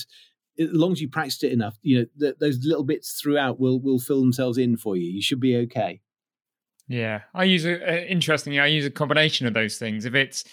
as 0.60 0.70
long 0.72 0.94
as 0.94 1.02
you 1.02 1.10
practiced 1.10 1.44
it 1.44 1.52
enough, 1.52 1.78
you 1.82 2.00
know 2.00 2.06
th- 2.20 2.36
those 2.40 2.60
little 2.64 2.84
bits 2.84 3.20
throughout 3.22 3.60
will 3.60 3.80
will 3.80 4.00
fill 4.00 4.22
themselves 4.22 4.58
in 4.58 4.78
for 4.78 4.96
you. 4.96 5.10
You 5.10 5.22
should 5.22 5.40
be 5.40 5.56
okay. 5.58 6.02
Yeah, 6.88 7.22
I 7.34 7.44
use 7.44 7.66
a 7.66 7.76
uh, 7.76 8.06
interestingly, 8.06 8.60
I 8.60 8.68
use 8.68 8.86
a 8.86 8.90
combination 8.92 9.46
of 9.46 9.54
those 9.54 9.78
things. 9.78 10.06
If 10.06 10.16
it's 10.16 10.44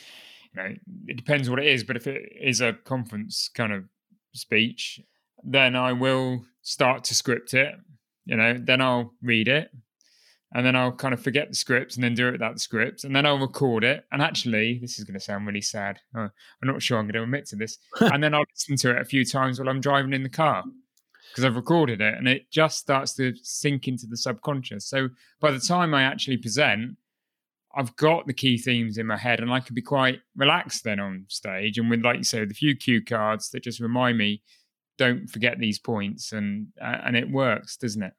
you 0.54 0.62
know, 0.62 0.74
it 1.06 1.16
depends 1.16 1.50
what 1.50 1.58
it 1.58 1.66
is, 1.66 1.84
but 1.84 1.96
if 1.96 2.06
it 2.06 2.32
is 2.40 2.60
a 2.60 2.72
conference 2.72 3.50
kind 3.54 3.72
of 3.72 3.84
speech, 4.32 5.00
then 5.42 5.76
I 5.76 5.92
will 5.92 6.44
start 6.62 7.04
to 7.04 7.14
script 7.14 7.54
it. 7.54 7.74
You 8.26 8.36
know, 8.36 8.58
then 8.58 8.80
I'll 8.80 9.12
read 9.22 9.48
it, 9.48 9.70
and 10.54 10.64
then 10.64 10.76
I'll 10.76 10.92
kind 10.92 11.12
of 11.12 11.22
forget 11.22 11.48
the 11.50 11.54
script 11.54 11.96
and 11.96 12.04
then 12.04 12.14
do 12.14 12.28
it 12.28 12.32
without 12.32 12.54
the 12.54 12.60
script, 12.60 13.04
and 13.04 13.14
then 13.14 13.26
I'll 13.26 13.38
record 13.38 13.84
it. 13.84 14.04
And 14.12 14.22
actually, 14.22 14.78
this 14.78 14.98
is 14.98 15.04
going 15.04 15.18
to 15.18 15.20
sound 15.20 15.46
really 15.46 15.60
sad. 15.60 15.98
Oh, 16.16 16.20
I'm 16.20 16.68
not 16.68 16.82
sure 16.82 16.98
I'm 16.98 17.06
going 17.06 17.14
to 17.14 17.22
admit 17.22 17.46
to 17.48 17.56
this. 17.56 17.78
and 18.00 18.22
then 18.22 18.34
I'll 18.34 18.44
listen 18.50 18.76
to 18.76 18.96
it 18.96 19.02
a 19.02 19.04
few 19.04 19.24
times 19.24 19.58
while 19.58 19.68
I'm 19.68 19.80
driving 19.80 20.14
in 20.14 20.22
the 20.22 20.28
car 20.28 20.64
because 21.30 21.44
I've 21.44 21.56
recorded 21.56 22.00
it, 22.00 22.14
and 22.14 22.28
it 22.28 22.50
just 22.50 22.78
starts 22.78 23.14
to 23.14 23.34
sink 23.42 23.88
into 23.88 24.06
the 24.06 24.16
subconscious. 24.16 24.86
So 24.86 25.08
by 25.40 25.50
the 25.50 25.58
time 25.58 25.92
I 25.92 26.04
actually 26.04 26.36
present, 26.36 26.96
I've 27.76 27.96
got 27.96 28.26
the 28.26 28.32
key 28.32 28.58
themes 28.58 28.98
in 28.98 29.06
my 29.06 29.16
head 29.16 29.40
and 29.40 29.52
I 29.52 29.60
can 29.60 29.74
be 29.74 29.82
quite 29.82 30.20
relaxed 30.36 30.84
then 30.84 31.00
on 31.00 31.26
stage. 31.28 31.78
And 31.78 31.90
with, 31.90 32.04
like 32.04 32.18
you 32.18 32.24
say, 32.24 32.44
the 32.44 32.54
few 32.54 32.76
cue 32.76 33.04
cards 33.04 33.50
that 33.50 33.64
just 33.64 33.80
remind 33.80 34.18
me, 34.18 34.42
don't 34.96 35.28
forget 35.28 35.58
these 35.58 35.78
points, 35.78 36.30
and 36.32 36.68
uh, 36.80 36.98
and 37.04 37.16
it 37.16 37.30
works, 37.30 37.76
doesn't 37.76 38.02
it? 38.02 38.12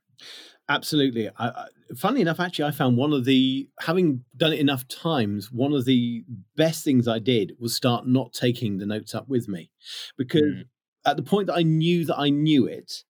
Absolutely. 0.67 1.29
I, 1.29 1.47
I, 1.47 1.65
funnily 1.95 2.21
enough, 2.21 2.39
actually, 2.39 2.65
I 2.65 2.71
found 2.71 2.97
one 2.97 3.13
of 3.13 3.23
the 3.23 3.69
having 3.79 4.25
done 4.35 4.51
it 4.51 4.59
enough 4.59 4.87
times. 4.87 5.51
One 5.51 5.73
of 5.73 5.85
the 5.85 6.25
best 6.57 6.83
things 6.83 7.07
I 7.07 7.19
did 7.19 7.53
was 7.59 7.75
start 7.75 8.07
not 8.07 8.33
taking 8.33 8.77
the 8.77 8.85
notes 8.85 9.15
up 9.15 9.29
with 9.29 9.47
me, 9.47 9.71
because 10.17 10.41
mm. 10.41 10.63
at 11.05 11.15
the 11.15 11.23
point 11.23 11.47
that 11.47 11.55
I 11.55 11.63
knew 11.63 12.03
that 12.05 12.19
I 12.19 12.29
knew 12.29 12.65
it, 12.65 13.03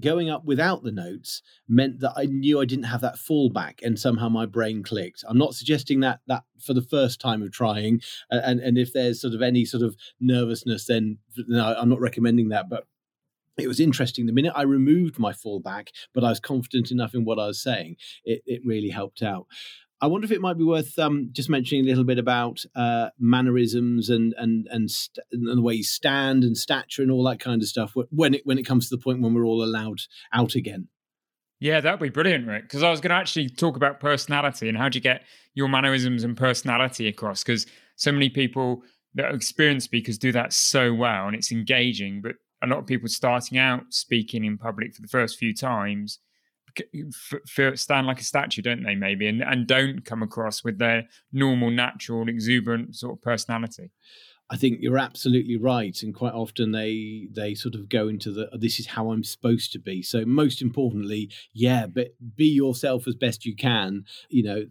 going 0.00 0.30
up 0.30 0.44
without 0.44 0.82
the 0.82 0.92
notes 0.92 1.42
meant 1.68 2.00
that 2.00 2.12
I 2.16 2.26
knew 2.26 2.60
I 2.60 2.64
didn't 2.64 2.84
have 2.84 3.00
that 3.02 3.16
fallback, 3.16 3.80
and 3.82 3.98
somehow 3.98 4.28
my 4.28 4.46
brain 4.46 4.82
clicked. 4.82 5.24
I'm 5.28 5.38
not 5.38 5.54
suggesting 5.54 6.00
that 6.00 6.20
that 6.26 6.44
for 6.60 6.74
the 6.74 6.82
first 6.82 7.20
time 7.20 7.42
of 7.42 7.52
trying, 7.52 8.00
and 8.30 8.60
and 8.60 8.78
if 8.78 8.92
there's 8.92 9.20
sort 9.20 9.34
of 9.34 9.42
any 9.42 9.64
sort 9.64 9.82
of 9.82 9.96
nervousness, 10.20 10.86
then 10.86 11.18
no, 11.46 11.74
I'm 11.78 11.88
not 11.88 12.00
recommending 12.00 12.48
that. 12.50 12.68
But 12.68 12.84
it 13.58 13.68
was 13.68 13.80
interesting. 13.80 14.26
The 14.26 14.32
minute 14.32 14.52
I 14.54 14.62
removed 14.62 15.18
my 15.18 15.32
fallback, 15.32 15.88
but 16.14 16.24
I 16.24 16.28
was 16.30 16.40
confident 16.40 16.90
enough 16.90 17.14
in 17.14 17.24
what 17.24 17.38
I 17.38 17.46
was 17.46 17.60
saying, 17.60 17.96
it, 18.24 18.42
it 18.46 18.62
really 18.64 18.90
helped 18.90 19.22
out. 19.22 19.46
I 20.00 20.06
wonder 20.06 20.24
if 20.24 20.30
it 20.30 20.40
might 20.40 20.56
be 20.56 20.64
worth 20.64 20.96
um, 20.98 21.30
just 21.32 21.50
mentioning 21.50 21.84
a 21.84 21.88
little 21.88 22.04
bit 22.04 22.18
about 22.18 22.64
uh, 22.76 23.10
mannerisms 23.18 24.10
and 24.10 24.34
and 24.38 24.68
and, 24.70 24.90
st- 24.90 25.24
and, 25.32 25.58
the 25.58 25.62
way 25.62 25.74
you 25.74 25.84
stand 25.84 26.44
and 26.44 26.56
stature 26.56 27.02
and 27.02 27.10
all 27.10 27.24
that 27.24 27.40
kind 27.40 27.62
of 27.62 27.68
stuff 27.68 27.94
when 28.10 28.34
it 28.34 28.42
when 28.44 28.58
it 28.58 28.64
comes 28.64 28.88
to 28.88 28.96
the 28.96 29.02
point 29.02 29.20
when 29.20 29.34
we're 29.34 29.44
all 29.44 29.62
allowed 29.62 30.00
out 30.32 30.54
again. 30.54 30.88
Yeah, 31.60 31.80
that'd 31.80 31.98
be 31.98 32.08
brilliant, 32.08 32.46
Rick. 32.46 32.62
Because 32.62 32.84
I 32.84 32.90
was 32.90 33.00
going 33.00 33.10
to 33.10 33.16
actually 33.16 33.48
talk 33.48 33.76
about 33.76 33.98
personality 33.98 34.68
and 34.68 34.78
how 34.78 34.88
do 34.88 34.96
you 34.96 35.02
get 35.02 35.24
your 35.54 35.68
mannerisms 35.68 36.22
and 36.22 36.36
personality 36.36 37.08
across? 37.08 37.42
Because 37.42 37.66
so 37.96 38.12
many 38.12 38.28
people 38.28 38.82
that 39.14 39.26
are 39.26 39.34
experienced 39.34 39.86
speakers 39.86 40.18
do 40.18 40.30
that 40.32 40.52
so 40.52 40.94
well 40.94 41.26
and 41.26 41.34
it's 41.34 41.50
engaging, 41.50 42.22
but 42.22 42.36
a 42.62 42.68
lot 42.68 42.78
of 42.78 42.86
people 42.86 43.08
starting 43.08 43.58
out 43.58 43.82
speaking 43.90 44.44
in 44.44 44.56
public 44.56 44.94
for 44.94 45.02
the 45.02 45.08
first 45.08 45.36
few 45.36 45.52
times 45.52 46.20
stand 47.74 48.06
like 48.06 48.20
a 48.20 48.24
statue, 48.24 48.62
don't 48.62 48.82
they? 48.82 48.94
Maybe 48.94 49.26
and 49.26 49.42
and 49.42 49.66
don't 49.66 50.04
come 50.04 50.22
across 50.22 50.64
with 50.64 50.78
their 50.78 51.04
normal, 51.32 51.70
natural, 51.70 52.28
exuberant 52.28 52.96
sort 52.96 53.14
of 53.14 53.22
personality. 53.22 53.90
I 54.50 54.56
think 54.56 54.78
you're 54.80 54.98
absolutely 54.98 55.58
right, 55.58 56.02
and 56.02 56.14
quite 56.14 56.32
often 56.32 56.72
they 56.72 57.28
they 57.30 57.54
sort 57.54 57.74
of 57.74 57.88
go 57.90 58.08
into 58.08 58.32
the 58.32 58.48
this 58.58 58.80
is 58.80 58.86
how 58.86 59.10
I'm 59.10 59.22
supposed 59.22 59.72
to 59.72 59.78
be. 59.78 60.02
So 60.02 60.24
most 60.24 60.62
importantly, 60.62 61.30
yeah, 61.52 61.86
but 61.86 62.08
be 62.34 62.46
yourself 62.46 63.06
as 63.06 63.14
best 63.14 63.44
you 63.44 63.54
can. 63.54 64.04
You 64.30 64.42
know, 64.44 64.64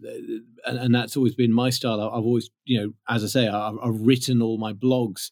and, 0.66 0.78
and 0.78 0.94
that's 0.94 1.16
always 1.16 1.36
been 1.36 1.52
my 1.52 1.70
style. 1.70 2.00
I've 2.00 2.24
always, 2.24 2.50
you 2.64 2.80
know, 2.80 2.92
as 3.08 3.22
I 3.22 3.28
say, 3.28 3.46
I've, 3.46 3.76
I've 3.80 4.00
written 4.00 4.42
all 4.42 4.58
my 4.58 4.72
blogs 4.72 5.30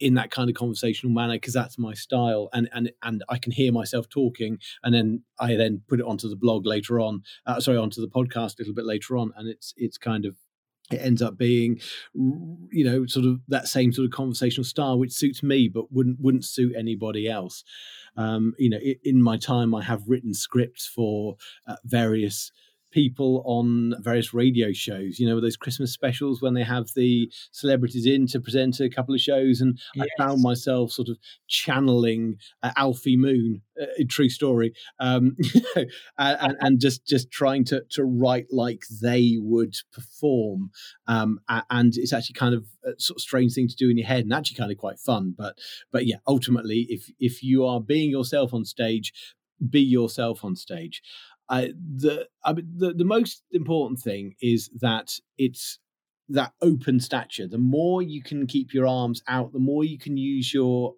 in 0.00 0.14
that 0.14 0.30
kind 0.30 0.48
of 0.48 0.56
conversational 0.56 1.12
manner 1.12 1.34
because 1.34 1.54
that's 1.54 1.78
my 1.78 1.94
style 1.94 2.48
and 2.52 2.68
and 2.72 2.90
and 3.02 3.24
I 3.28 3.38
can 3.38 3.52
hear 3.52 3.72
myself 3.72 4.08
talking 4.08 4.58
and 4.82 4.94
then 4.94 5.22
I 5.38 5.56
then 5.56 5.82
put 5.88 6.00
it 6.00 6.06
onto 6.06 6.28
the 6.28 6.36
blog 6.36 6.66
later 6.66 7.00
on 7.00 7.22
uh, 7.46 7.60
sorry 7.60 7.78
onto 7.78 8.00
the 8.00 8.08
podcast 8.08 8.58
a 8.58 8.62
little 8.62 8.74
bit 8.74 8.86
later 8.86 9.16
on 9.16 9.32
and 9.36 9.48
it's 9.48 9.74
it's 9.76 9.98
kind 9.98 10.24
of 10.24 10.36
it 10.90 11.00
ends 11.02 11.20
up 11.20 11.36
being 11.36 11.80
you 12.14 12.84
know 12.84 13.06
sort 13.06 13.26
of 13.26 13.40
that 13.48 13.68
same 13.68 13.92
sort 13.92 14.06
of 14.06 14.10
conversational 14.10 14.64
style 14.64 14.98
which 14.98 15.12
suits 15.12 15.42
me 15.42 15.68
but 15.68 15.92
wouldn't 15.92 16.18
wouldn't 16.20 16.44
suit 16.44 16.74
anybody 16.76 17.28
else. 17.28 17.64
Um, 18.16 18.54
you 18.58 18.70
know 18.70 18.78
in 19.04 19.22
my 19.22 19.36
time 19.36 19.74
I 19.74 19.82
have 19.82 20.08
written 20.08 20.34
scripts 20.34 20.86
for 20.86 21.36
uh, 21.66 21.76
various 21.84 22.50
people 22.90 23.42
on 23.46 23.94
various 24.00 24.32
radio 24.32 24.72
shows. 24.72 25.18
You 25.18 25.28
know, 25.28 25.40
those 25.40 25.56
Christmas 25.56 25.92
specials 25.92 26.40
when 26.40 26.54
they 26.54 26.62
have 26.62 26.88
the 26.94 27.30
celebrities 27.52 28.06
in 28.06 28.26
to 28.28 28.40
present 28.40 28.80
a 28.80 28.88
couple 28.88 29.14
of 29.14 29.20
shows, 29.20 29.60
and 29.60 29.78
yes. 29.94 30.06
I 30.18 30.22
found 30.22 30.42
myself 30.42 30.92
sort 30.92 31.08
of 31.08 31.18
channeling 31.46 32.36
uh, 32.62 32.72
Alfie 32.76 33.16
Moon, 33.16 33.62
uh, 33.80 33.86
true 34.08 34.28
story, 34.28 34.72
um, 35.00 35.36
and, 36.18 36.56
and, 36.60 36.80
just 36.80 37.06
just 37.06 37.30
trying 37.30 37.64
to 37.66 37.82
to 37.90 38.04
write 38.04 38.46
like 38.50 38.82
they 39.02 39.36
would 39.38 39.74
perform. 39.92 40.70
Um, 41.06 41.40
and 41.70 41.94
it's 41.96 42.12
actually 42.12 42.34
kind 42.34 42.54
of 42.54 42.66
a 42.84 42.98
sort 42.98 43.16
of 43.16 43.22
strange 43.22 43.54
thing 43.54 43.68
to 43.68 43.76
do 43.76 43.90
in 43.90 43.98
your 43.98 44.06
head, 44.06 44.24
and 44.24 44.32
actually 44.32 44.56
kind 44.56 44.72
of 44.72 44.78
quite 44.78 44.98
fun. 44.98 45.34
But 45.36 45.58
but 45.92 46.06
yeah, 46.06 46.16
ultimately, 46.26 46.86
if 46.88 47.10
if 47.18 47.42
you 47.42 47.64
are 47.64 47.80
being 47.80 48.10
yourself 48.10 48.54
on 48.54 48.64
stage, 48.64 49.12
be 49.70 49.80
yourself 49.80 50.44
on 50.44 50.56
stage. 50.56 51.02
The, 51.48 52.28
I 52.44 52.52
mean, 52.52 52.72
the 52.76 52.92
the 52.92 53.04
most 53.04 53.42
important 53.52 54.00
thing 54.00 54.34
is 54.40 54.70
that 54.80 55.18
it's 55.36 55.78
that 56.28 56.52
open 56.60 57.00
stature. 57.00 57.46
The 57.46 57.58
more 57.58 58.02
you 58.02 58.22
can 58.22 58.46
keep 58.46 58.74
your 58.74 58.86
arms 58.86 59.22
out, 59.28 59.52
the 59.52 59.58
more 59.58 59.84
you 59.84 59.98
can 59.98 60.16
use 60.16 60.52
your 60.52 60.94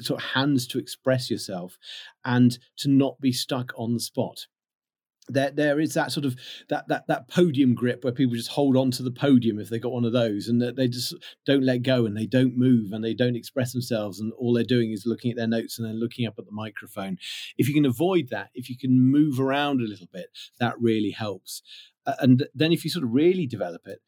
sort 0.00 0.20
of 0.20 0.28
hands 0.30 0.66
to 0.68 0.78
express 0.78 1.30
yourself, 1.30 1.78
and 2.24 2.58
to 2.78 2.88
not 2.88 3.20
be 3.20 3.32
stuck 3.32 3.72
on 3.76 3.94
the 3.94 4.00
spot 4.00 4.46
there 5.28 5.50
there 5.50 5.80
is 5.80 5.94
that 5.94 6.12
sort 6.12 6.26
of 6.26 6.36
that 6.68 6.86
that 6.88 7.06
that 7.08 7.28
podium 7.28 7.74
grip 7.74 8.04
where 8.04 8.12
people 8.12 8.36
just 8.36 8.50
hold 8.50 8.76
on 8.76 8.90
to 8.90 9.02
the 9.02 9.10
podium 9.10 9.58
if 9.58 9.70
they 9.70 9.78
got 9.78 9.92
one 9.92 10.04
of 10.04 10.12
those 10.12 10.48
and 10.48 10.60
they 10.60 10.88
just 10.88 11.14
don't 11.46 11.64
let 11.64 11.82
go 11.82 12.04
and 12.04 12.16
they 12.16 12.26
don't 12.26 12.56
move 12.56 12.92
and 12.92 13.02
they 13.02 13.14
don't 13.14 13.36
express 13.36 13.72
themselves 13.72 14.20
and 14.20 14.32
all 14.38 14.52
they're 14.52 14.64
doing 14.64 14.92
is 14.92 15.06
looking 15.06 15.30
at 15.30 15.36
their 15.36 15.46
notes 15.46 15.78
and 15.78 15.88
then 15.88 15.98
looking 15.98 16.26
up 16.26 16.34
at 16.38 16.44
the 16.44 16.52
microphone. 16.52 17.16
If 17.56 17.68
you 17.68 17.74
can 17.74 17.86
avoid 17.86 18.28
that 18.30 18.50
if 18.54 18.68
you 18.68 18.76
can 18.76 19.00
move 19.00 19.40
around 19.40 19.80
a 19.80 19.88
little 19.88 20.08
bit 20.12 20.26
that 20.60 20.74
really 20.80 21.10
helps. 21.10 21.62
And 22.06 22.46
then 22.54 22.72
if 22.72 22.84
you 22.84 22.90
sort 22.90 23.04
of 23.04 23.12
really 23.12 23.46
develop 23.46 23.86
it 23.86 24.00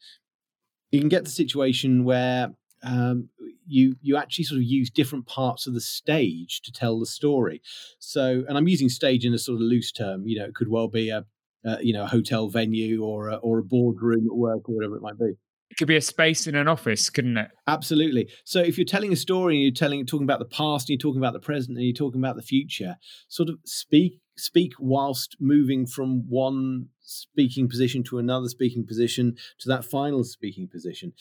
you 0.91 0.99
can 0.99 1.09
get 1.09 1.25
the 1.25 1.31
situation 1.31 2.03
where 2.03 2.53
um, 2.83 3.29
you 3.67 3.95
you 4.01 4.17
actually 4.17 4.45
sort 4.45 4.59
of 4.59 4.63
use 4.63 4.89
different 4.89 5.25
parts 5.25 5.67
of 5.67 5.73
the 5.73 5.81
stage 5.81 6.61
to 6.61 6.71
tell 6.71 6.99
the 6.99 7.05
story. 7.05 7.61
So, 7.99 8.43
and 8.47 8.57
I'm 8.57 8.67
using 8.67 8.89
stage 8.89 9.25
in 9.25 9.33
a 9.33 9.39
sort 9.39 9.55
of 9.55 9.61
loose 9.61 9.91
term. 9.91 10.25
You 10.25 10.39
know, 10.39 10.45
it 10.45 10.55
could 10.55 10.69
well 10.69 10.87
be 10.87 11.09
a, 11.09 11.25
a 11.65 11.83
you 11.83 11.93
know 11.93 12.03
a 12.03 12.07
hotel 12.07 12.49
venue 12.49 13.03
or 13.03 13.29
a, 13.29 13.35
or 13.35 13.59
a 13.59 13.63
boardroom 13.63 14.27
at 14.27 14.35
work 14.35 14.69
or 14.69 14.75
whatever 14.75 14.95
it 14.95 15.01
might 15.01 15.19
be. 15.19 15.33
It 15.69 15.75
could 15.77 15.87
be 15.87 15.97
a 15.97 16.01
space 16.01 16.47
in 16.47 16.55
an 16.55 16.67
office, 16.67 17.09
couldn't 17.09 17.37
it? 17.37 17.51
Absolutely. 17.67 18.29
So 18.45 18.61
if 18.61 18.77
you're 18.77 18.85
telling 18.85 19.11
a 19.11 19.17
story 19.17 19.55
and 19.55 19.63
you're 19.63 19.71
telling 19.71 20.05
talking 20.05 20.23
about 20.23 20.39
the 20.39 20.45
past 20.45 20.89
and 20.89 20.91
you're 20.91 21.11
talking 21.11 21.19
about 21.19 21.33
the 21.33 21.41
present 21.41 21.77
and 21.77 21.85
you're 21.85 21.93
talking 21.93 22.21
about 22.21 22.37
the 22.37 22.41
future, 22.41 22.95
sort 23.27 23.49
of 23.49 23.57
speak 23.65 24.19
speak 24.37 24.73
whilst 24.79 25.35
moving 25.39 25.85
from 25.85 26.23
one 26.29 26.87
speaking 27.01 27.67
position 27.67 28.03
to 28.03 28.19
another 28.19 28.47
speaking 28.47 28.85
position 28.85 29.35
to 29.57 29.67
that 29.67 29.83
final 29.83 30.23
speaking 30.23 30.67
position 30.67 31.13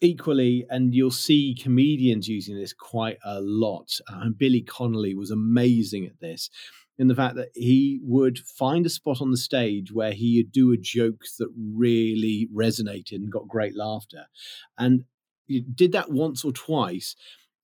equally, 0.00 0.66
and 0.70 0.94
you'll 0.94 1.10
see 1.10 1.54
comedians 1.54 2.28
using 2.28 2.56
this 2.56 2.72
quite 2.72 3.18
a 3.24 3.40
lot. 3.40 3.90
Uh, 4.10 4.20
and 4.22 4.38
Billy 4.38 4.62
Connolly 4.62 5.14
was 5.14 5.30
amazing 5.30 6.06
at 6.06 6.20
this 6.20 6.50
in 6.98 7.08
the 7.08 7.14
fact 7.14 7.34
that 7.36 7.48
he 7.54 7.98
would 8.02 8.38
find 8.38 8.84
a 8.84 8.90
spot 8.90 9.22
on 9.22 9.30
the 9.30 9.36
stage 9.36 9.90
where 9.90 10.12
he'd 10.12 10.52
do 10.52 10.70
a 10.70 10.76
joke 10.76 11.22
that 11.38 11.48
really 11.56 12.46
resonated 12.54 13.14
and 13.14 13.32
got 13.32 13.48
great 13.48 13.74
laughter. 13.74 14.26
And 14.76 15.04
he 15.46 15.60
did 15.60 15.92
that 15.92 16.10
once 16.10 16.44
or 16.44 16.52
twice. 16.52 17.16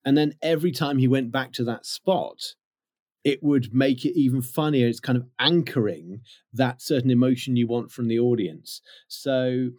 And 0.06 0.16
then 0.16 0.34
every 0.40 0.72
time 0.72 0.96
he 0.96 1.06
went 1.06 1.32
back 1.32 1.52
to 1.54 1.64
that 1.64 1.84
spot, 1.84 2.54
it 3.24 3.42
would 3.42 3.74
make 3.74 4.06
it 4.06 4.18
even 4.18 4.40
funnier. 4.40 4.86
It's 4.86 5.00
kind 5.00 5.18
of 5.18 5.26
anchoring 5.38 6.22
that 6.54 6.80
certain 6.80 7.10
emotion 7.10 7.56
you 7.56 7.66
want 7.66 7.90
from 7.90 8.08
the 8.08 8.18
audience. 8.18 8.80
So 9.06 9.70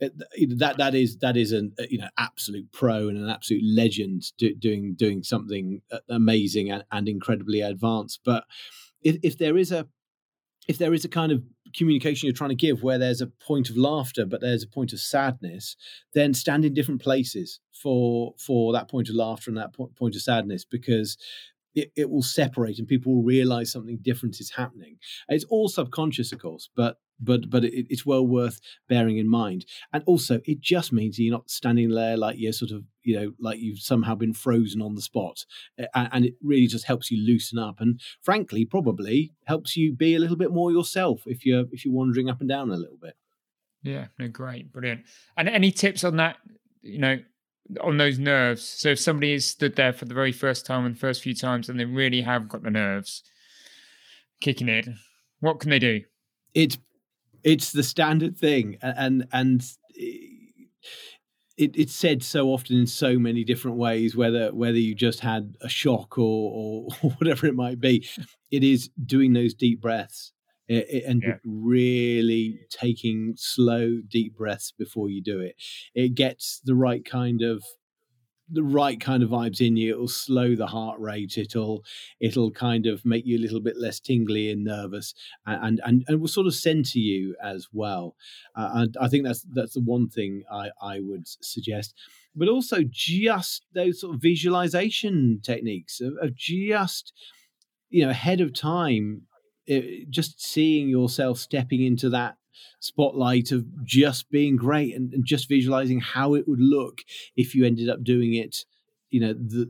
that 0.00 0.76
that 0.78 0.94
is 0.94 1.18
that 1.18 1.36
is 1.36 1.52
an 1.52 1.74
you 1.90 1.98
know 1.98 2.08
absolute 2.18 2.70
pro 2.72 3.08
and 3.08 3.18
an 3.18 3.28
absolute 3.28 3.62
legend 3.64 4.24
do, 4.38 4.54
doing 4.54 4.94
doing 4.94 5.22
something 5.22 5.82
uh, 5.92 5.98
amazing 6.08 6.70
and, 6.70 6.84
and 6.90 7.08
incredibly 7.08 7.60
advanced. 7.60 8.20
But 8.24 8.44
if, 9.02 9.18
if 9.22 9.38
there 9.38 9.56
is 9.56 9.72
a 9.72 9.86
if 10.68 10.78
there 10.78 10.94
is 10.94 11.04
a 11.04 11.08
kind 11.08 11.32
of 11.32 11.42
communication 11.76 12.26
you're 12.26 12.34
trying 12.34 12.50
to 12.50 12.56
give 12.56 12.82
where 12.82 12.98
there's 12.98 13.20
a 13.20 13.28
point 13.28 13.70
of 13.70 13.76
laughter 13.76 14.26
but 14.26 14.40
there's 14.40 14.64
a 14.64 14.68
point 14.68 14.92
of 14.92 14.98
sadness 14.98 15.76
then 16.14 16.34
stand 16.34 16.64
in 16.64 16.74
different 16.74 17.00
places 17.00 17.60
for 17.72 18.34
for 18.38 18.72
that 18.72 18.90
point 18.90 19.08
of 19.08 19.14
laughter 19.14 19.50
and 19.50 19.56
that 19.56 19.72
point 19.72 20.16
of 20.16 20.20
sadness 20.20 20.64
because 20.64 21.16
it, 21.74 21.92
it 21.96 22.10
will 22.10 22.22
separate 22.22 22.78
and 22.78 22.88
people 22.88 23.14
will 23.14 23.22
realize 23.22 23.70
something 23.70 23.98
different 24.02 24.40
is 24.40 24.50
happening. 24.50 24.96
It's 25.28 25.44
all 25.44 25.68
subconscious, 25.68 26.32
of 26.32 26.40
course, 26.40 26.68
but 26.74 26.96
but 27.20 27.50
but 27.50 27.64
it, 27.64 27.86
it's 27.88 28.06
well 28.06 28.26
worth 28.26 28.60
bearing 28.88 29.18
in 29.18 29.28
mind. 29.28 29.66
And 29.92 30.02
also, 30.06 30.40
it 30.44 30.60
just 30.60 30.92
means 30.92 31.18
you're 31.18 31.32
not 31.32 31.50
standing 31.50 31.90
there 31.90 32.16
like 32.16 32.36
you're 32.38 32.52
sort 32.52 32.70
of 32.70 32.84
you 33.02 33.16
know 33.18 33.32
like 33.40 33.58
you've 33.58 33.80
somehow 33.80 34.14
been 34.14 34.34
frozen 34.34 34.82
on 34.82 34.94
the 34.94 35.02
spot, 35.02 35.44
and, 35.94 36.24
it 36.24 36.34
really 36.42 36.66
just 36.66 36.86
helps 36.86 37.10
you 37.10 37.24
loosen 37.24 37.58
up. 37.58 37.80
And 37.80 38.00
frankly, 38.22 38.64
probably 38.64 39.32
helps 39.44 39.76
you 39.76 39.94
be 39.94 40.14
a 40.14 40.18
little 40.18 40.36
bit 40.36 40.52
more 40.52 40.72
yourself 40.72 41.22
if 41.26 41.44
you're 41.44 41.64
if 41.72 41.84
you're 41.84 41.94
wandering 41.94 42.28
up 42.28 42.40
and 42.40 42.48
down 42.48 42.70
a 42.70 42.76
little 42.76 42.98
bit. 43.00 43.14
Yeah, 43.82 44.06
no, 44.18 44.28
great, 44.28 44.72
brilliant. 44.72 45.02
And 45.36 45.48
any 45.48 45.70
tips 45.70 46.04
on 46.04 46.16
that? 46.16 46.36
You 46.82 46.98
know, 46.98 47.18
on 47.80 47.98
those 47.98 48.18
nerves. 48.18 48.62
So 48.62 48.90
if 48.90 49.00
somebody 49.00 49.32
has 49.32 49.44
stood 49.44 49.76
there 49.76 49.92
for 49.92 50.04
the 50.04 50.14
very 50.14 50.32
first 50.32 50.66
time 50.66 50.84
and 50.84 50.94
the 50.94 50.98
first 50.98 51.22
few 51.22 51.34
times 51.34 51.68
and 51.68 51.78
they 51.78 51.84
really 51.84 52.22
have 52.22 52.48
got 52.48 52.62
the 52.62 52.70
nerves 52.70 53.22
kicking 54.40 54.68
in, 54.68 54.96
what 55.40 55.60
can 55.60 55.70
they 55.70 55.78
do? 55.78 56.02
It's 56.54 56.78
it's 57.44 57.72
the 57.72 57.82
standard 57.82 58.36
thing, 58.36 58.78
and 58.82 59.26
and 59.32 59.62
eh, 59.98 60.30
it, 61.56 61.76
it's 61.76 61.94
said 61.94 62.22
so 62.22 62.48
often 62.48 62.76
in 62.78 62.86
so 62.86 63.18
many 63.18 63.44
different 63.44 63.76
ways. 63.76 64.16
Whether 64.16 64.54
whether 64.54 64.78
you 64.78 64.94
just 64.94 65.20
had 65.20 65.54
a 65.60 65.68
shock 65.68 66.18
or, 66.18 66.88
or 67.02 67.10
whatever 67.18 67.46
it 67.46 67.54
might 67.54 67.80
be, 67.80 68.06
it 68.50 68.64
is 68.64 68.90
doing 69.04 69.32
those 69.32 69.54
deep 69.54 69.80
breaths 69.80 70.32
eh, 70.68 70.82
eh, 70.88 71.00
and 71.06 71.22
yeah. 71.22 71.34
really 71.44 72.60
taking 72.70 73.34
slow, 73.36 74.00
deep 74.08 74.36
breaths 74.36 74.72
before 74.76 75.10
you 75.10 75.22
do 75.22 75.40
it. 75.40 75.54
It 75.94 76.14
gets 76.14 76.60
the 76.64 76.74
right 76.74 77.04
kind 77.04 77.42
of 77.42 77.62
the 78.52 78.62
right 78.62 79.00
kind 79.00 79.22
of 79.22 79.30
vibes 79.30 79.64
in 79.64 79.76
you. 79.76 79.92
It'll 79.92 80.08
slow 80.08 80.54
the 80.54 80.66
heart 80.66 80.98
rate. 80.98 81.38
It'll 81.38 81.84
it'll 82.20 82.50
kind 82.50 82.86
of 82.86 83.04
make 83.04 83.26
you 83.26 83.38
a 83.38 83.40
little 83.40 83.60
bit 83.60 83.76
less 83.76 84.00
tingly 84.00 84.50
and 84.50 84.64
nervous, 84.64 85.14
and 85.46 85.80
and 85.84 86.04
and 86.08 86.20
will 86.20 86.28
sort 86.28 86.46
of 86.46 86.54
center 86.54 86.98
you 86.98 87.36
as 87.42 87.68
well. 87.72 88.16
Uh, 88.56 88.70
and 88.74 88.96
I 89.00 89.08
think 89.08 89.24
that's 89.24 89.46
that's 89.54 89.74
the 89.74 89.80
one 89.80 90.08
thing 90.08 90.42
I 90.50 90.70
I 90.80 91.00
would 91.00 91.26
suggest. 91.26 91.94
But 92.34 92.48
also 92.48 92.82
just 92.88 93.66
those 93.74 94.00
sort 94.00 94.14
of 94.14 94.22
visualization 94.22 95.40
techniques 95.42 96.00
of, 96.00 96.14
of 96.20 96.34
just 96.34 97.12
you 97.88 98.04
know 98.04 98.10
ahead 98.10 98.40
of 98.40 98.54
time 98.54 99.22
it, 99.66 100.10
just 100.10 100.42
seeing 100.42 100.88
yourself 100.88 101.38
stepping 101.38 101.82
into 101.82 102.10
that 102.10 102.36
spotlight 102.80 103.52
of 103.52 103.64
just 103.84 104.30
being 104.30 104.56
great 104.56 104.94
and, 104.94 105.12
and, 105.12 105.24
just 105.24 105.48
visualizing 105.48 106.00
how 106.00 106.34
it 106.34 106.48
would 106.48 106.60
look 106.60 107.02
if 107.36 107.54
you 107.54 107.64
ended 107.64 107.88
up 107.88 108.02
doing 108.02 108.34
it 108.34 108.64
you 109.10 109.20
know 109.20 109.32
the 109.32 109.68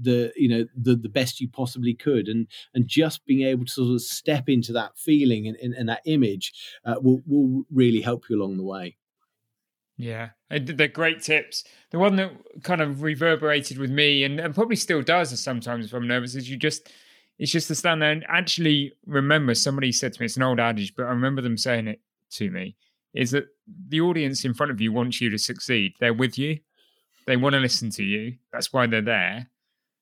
the 0.00 0.32
you 0.36 0.48
know 0.48 0.66
the 0.76 0.94
the 0.94 1.08
best 1.08 1.40
you 1.40 1.48
possibly 1.48 1.94
could. 1.94 2.28
And 2.28 2.46
and 2.74 2.86
just 2.86 3.24
being 3.26 3.46
able 3.46 3.64
to 3.64 3.70
sort 3.70 3.94
of 3.94 4.02
step 4.02 4.48
into 4.48 4.72
that 4.74 4.96
feeling 4.96 5.48
and, 5.48 5.56
and, 5.56 5.74
and 5.74 5.88
that 5.88 6.02
image 6.06 6.52
uh, 6.84 6.96
will 7.00 7.22
will 7.26 7.64
really 7.70 8.00
help 8.00 8.24
you 8.28 8.40
along 8.40 8.56
the 8.56 8.64
way. 8.64 8.96
Yeah, 9.96 10.30
they're 10.50 10.88
great 10.88 11.22
tips. 11.22 11.64
The 11.90 11.98
one 11.98 12.16
that 12.16 12.32
kind 12.62 12.80
of 12.80 13.02
reverberated 13.02 13.78
with 13.78 13.90
me 13.90 14.24
and, 14.24 14.40
and 14.40 14.54
probably 14.54 14.76
still 14.76 15.02
does 15.02 15.38
sometimes 15.40 15.86
if 15.86 15.92
I'm 15.92 16.08
nervous 16.08 16.34
is 16.34 16.50
you 16.50 16.56
just 16.56 16.90
it's 17.38 17.52
just 17.52 17.68
to 17.68 17.74
stand 17.74 18.02
there 18.02 18.10
and 18.10 18.24
actually 18.28 18.92
remember 19.06 19.54
somebody 19.54 19.92
said 19.92 20.12
to 20.12 20.20
me, 20.20 20.26
it's 20.26 20.36
an 20.36 20.42
old 20.42 20.60
adage, 20.60 20.94
but 20.96 21.06
I 21.06 21.10
remember 21.10 21.42
them 21.42 21.56
saying 21.56 21.88
it 21.88 22.00
to 22.32 22.50
me, 22.50 22.76
is 23.14 23.30
that 23.32 23.46
the 23.88 24.00
audience 24.00 24.44
in 24.44 24.54
front 24.54 24.72
of 24.72 24.80
you 24.80 24.92
wants 24.92 25.20
you 25.20 25.30
to 25.30 25.38
succeed. 25.38 25.92
They're 26.00 26.14
with 26.14 26.38
you. 26.38 26.58
They 27.26 27.36
want 27.36 27.54
to 27.54 27.60
listen 27.60 27.90
to 27.90 28.02
you. 28.02 28.34
That's 28.52 28.72
why 28.72 28.86
they're 28.86 29.00
there. 29.00 29.50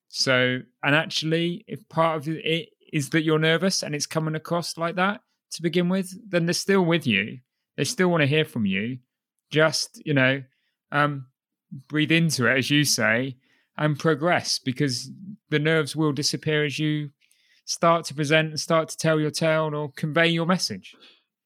So, 0.09 0.61
and 0.83 0.95
actually, 0.95 1.65
if 1.69 1.89
part 1.89 2.17
of 2.17 2.29
it 2.29 2.69
is 2.93 3.11
that 3.11 3.23
you're 3.23 3.39
nervous 3.39 3.83
and 3.83 3.95
it's 3.95 4.07
coming 4.07 4.35
across 4.35 4.77
like 4.77 4.97
that 4.97 5.21
to 5.53 5.63
begin 5.63 5.89
with, 5.89 6.13
then 6.29 6.47
they're 6.47 6.53
still 6.53 6.85
with 6.85 7.07
you. 7.07 7.39
They 7.77 7.85
still 7.85 8.09
want 8.09 8.23
to 8.23 8.27
hear 8.27 8.45
from 8.45 8.67
you. 8.67 8.99
Just, 9.51 10.03
you 10.05 10.15
know, 10.15 10.43
um, 10.93 11.27
breathe 11.89 12.13
into 12.13 12.47
it, 12.47 12.59
as 12.59 12.71
you 12.71 12.85
say, 12.85 13.37
and 13.77 13.99
progress 13.99 14.59
because 14.59 15.11
the 15.51 15.59
nerves 15.59 15.95
will 15.95 16.13
disappear 16.13 16.65
as 16.65 16.79
you 16.79 17.11
start 17.65 18.05
to 18.07 18.15
present 18.15 18.49
and 18.49 18.61
start 18.61 18.89
to 18.89 18.97
tell 18.97 19.21
your 19.21 19.31
tale 19.31 19.75
or 19.75 19.93
convey 19.93 20.29
your 20.29 20.47
message. 20.47 20.95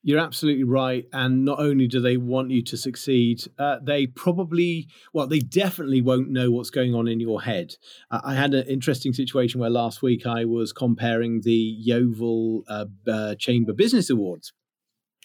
You're 0.07 0.21
absolutely 0.21 0.65
right. 0.65 1.07
And 1.15 1.47
not 1.47 1.61
only 1.61 1.89
do 1.89 1.99
they 1.99 2.19
want 2.19 2.51
you 2.51 2.63
to 2.65 2.77
succeed, 2.77 3.43
uh, 3.59 3.79
they 3.83 4.07
probably, 4.07 4.87
well, 5.15 5.27
they 5.27 5.39
definitely 5.39 6.03
won't 6.03 6.29
know 6.29 6.51
what's 6.51 6.69
going 6.69 6.95
on 6.95 7.09
in 7.09 7.21
your 7.21 7.41
head. 7.41 7.77
Uh, 8.11 8.21
I 8.23 8.35
had 8.35 8.53
an 8.53 8.67
interesting 8.69 9.15
situation 9.15 9.61
where 9.61 9.71
last 9.71 10.03
week 10.03 10.27
I 10.27 10.45
was 10.45 10.75
comparing 10.75 11.41
the 11.41 11.53
Yeovil 11.53 12.65
uh, 12.69 12.85
uh 13.11 13.35
Chamber 13.37 13.73
Business 13.73 14.11
Awards 14.11 14.53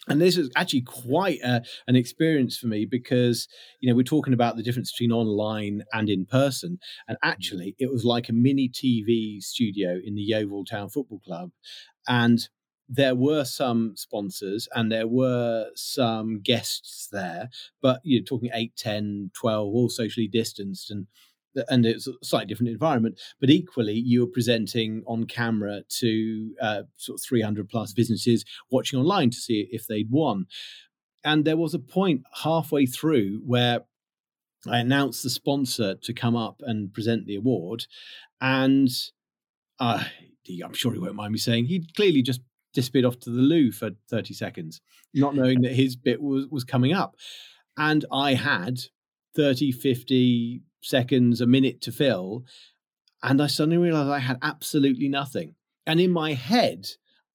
and 0.07 0.21
this 0.21 0.37
is 0.37 0.49
actually 0.55 0.81
quite 0.81 1.39
a, 1.43 1.61
an 1.87 1.95
experience 1.95 2.57
for 2.57 2.67
me 2.67 2.85
because 2.85 3.47
you 3.79 3.89
know 3.89 3.95
we're 3.95 4.03
talking 4.03 4.33
about 4.33 4.55
the 4.55 4.63
difference 4.63 4.91
between 4.91 5.11
online 5.11 5.83
and 5.93 6.09
in 6.09 6.25
person 6.25 6.79
and 7.07 7.17
mm. 7.17 7.29
actually 7.29 7.75
it 7.79 7.91
was 7.91 8.05
like 8.05 8.29
a 8.29 8.33
mini 8.33 8.69
tv 8.69 9.41
studio 9.41 9.99
in 10.03 10.15
the 10.15 10.21
yeovil 10.21 10.63
town 10.65 10.89
football 10.89 11.19
club 11.19 11.51
and 12.07 12.49
there 12.89 13.15
were 13.15 13.45
some 13.45 13.95
sponsors 13.95 14.67
and 14.73 14.91
there 14.91 15.07
were 15.07 15.67
some 15.75 16.41
guests 16.41 17.07
there 17.11 17.49
but 17.81 18.01
you're 18.03 18.23
talking 18.23 18.49
8 18.53 18.75
10 18.75 19.31
12 19.33 19.73
all 19.73 19.89
socially 19.89 20.27
distanced 20.27 20.89
and 20.89 21.07
and 21.67 21.85
it's 21.85 22.07
a 22.07 22.13
slightly 22.21 22.47
different 22.47 22.71
environment, 22.71 23.19
but 23.39 23.49
equally 23.49 23.93
you 23.93 24.21
were 24.21 24.31
presenting 24.31 25.03
on 25.07 25.25
camera 25.25 25.81
to 25.89 26.53
uh, 26.61 26.83
sort 26.97 27.19
of 27.19 27.23
300 27.23 27.69
plus 27.69 27.93
businesses 27.93 28.45
watching 28.69 28.99
online 28.99 29.29
to 29.31 29.37
see 29.37 29.67
if 29.71 29.87
they'd 29.87 30.11
won. 30.11 30.45
And 31.23 31.45
there 31.45 31.57
was 31.57 31.73
a 31.73 31.79
point 31.79 32.21
halfway 32.43 32.85
through 32.85 33.41
where 33.45 33.81
I 34.67 34.79
announced 34.79 35.23
the 35.23 35.29
sponsor 35.29 35.95
to 35.95 36.13
come 36.13 36.35
up 36.35 36.61
and 36.61 36.93
present 36.93 37.25
the 37.25 37.35
award, 37.35 37.85
and 38.41 38.89
uh, 39.79 40.03
I'm 40.63 40.73
sure 40.73 40.93
he 40.93 40.99
won't 40.99 41.15
mind 41.15 41.31
me 41.31 41.39
saying 41.39 41.65
he 41.65 41.85
clearly 41.95 42.21
just 42.21 42.41
disappeared 42.79 43.05
off 43.05 43.19
to 43.19 43.29
the 43.29 43.41
loo 43.41 43.71
for 43.71 43.91
30 44.09 44.33
seconds, 44.33 44.79
not 45.13 45.35
knowing 45.35 45.61
that 45.61 45.73
his 45.73 45.97
bit 45.97 46.21
was, 46.21 46.47
was 46.47 46.63
coming 46.63 46.93
up. 46.93 47.15
And 47.77 48.05
I 48.11 48.35
had 48.35 48.79
30, 49.35 49.73
50 49.73 50.61
seconds, 50.81 51.41
a 51.41 51.45
minute 51.45 51.81
to 51.81 51.91
fill. 51.91 52.45
And 53.21 53.41
I 53.41 53.47
suddenly 53.47 53.77
realized 53.77 54.09
I 54.09 54.19
had 54.19 54.37
absolutely 54.41 55.09
nothing. 55.09 55.55
And 55.85 55.99
in 55.99 56.11
my 56.11 56.33
head, 56.33 56.87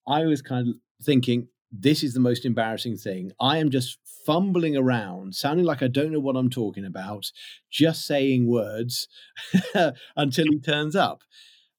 I 0.08 0.24
was 0.24 0.40
kind 0.40 0.68
of 0.68 0.74
thinking, 1.04 1.48
this 1.70 2.02
is 2.02 2.14
the 2.14 2.20
most 2.20 2.46
embarrassing 2.46 2.96
thing. 2.96 3.32
I 3.38 3.58
am 3.58 3.70
just 3.70 3.98
fumbling 4.24 4.76
around, 4.76 5.34
sounding 5.34 5.66
like 5.66 5.82
I 5.82 5.88
don't 5.88 6.12
know 6.12 6.20
what 6.20 6.36
I'm 6.36 6.48
talking 6.48 6.86
about, 6.86 7.30
just 7.70 8.06
saying 8.06 8.46
words 8.46 9.08
until 10.16 10.46
he 10.50 10.58
turns 10.60 10.96
up. 10.96 11.22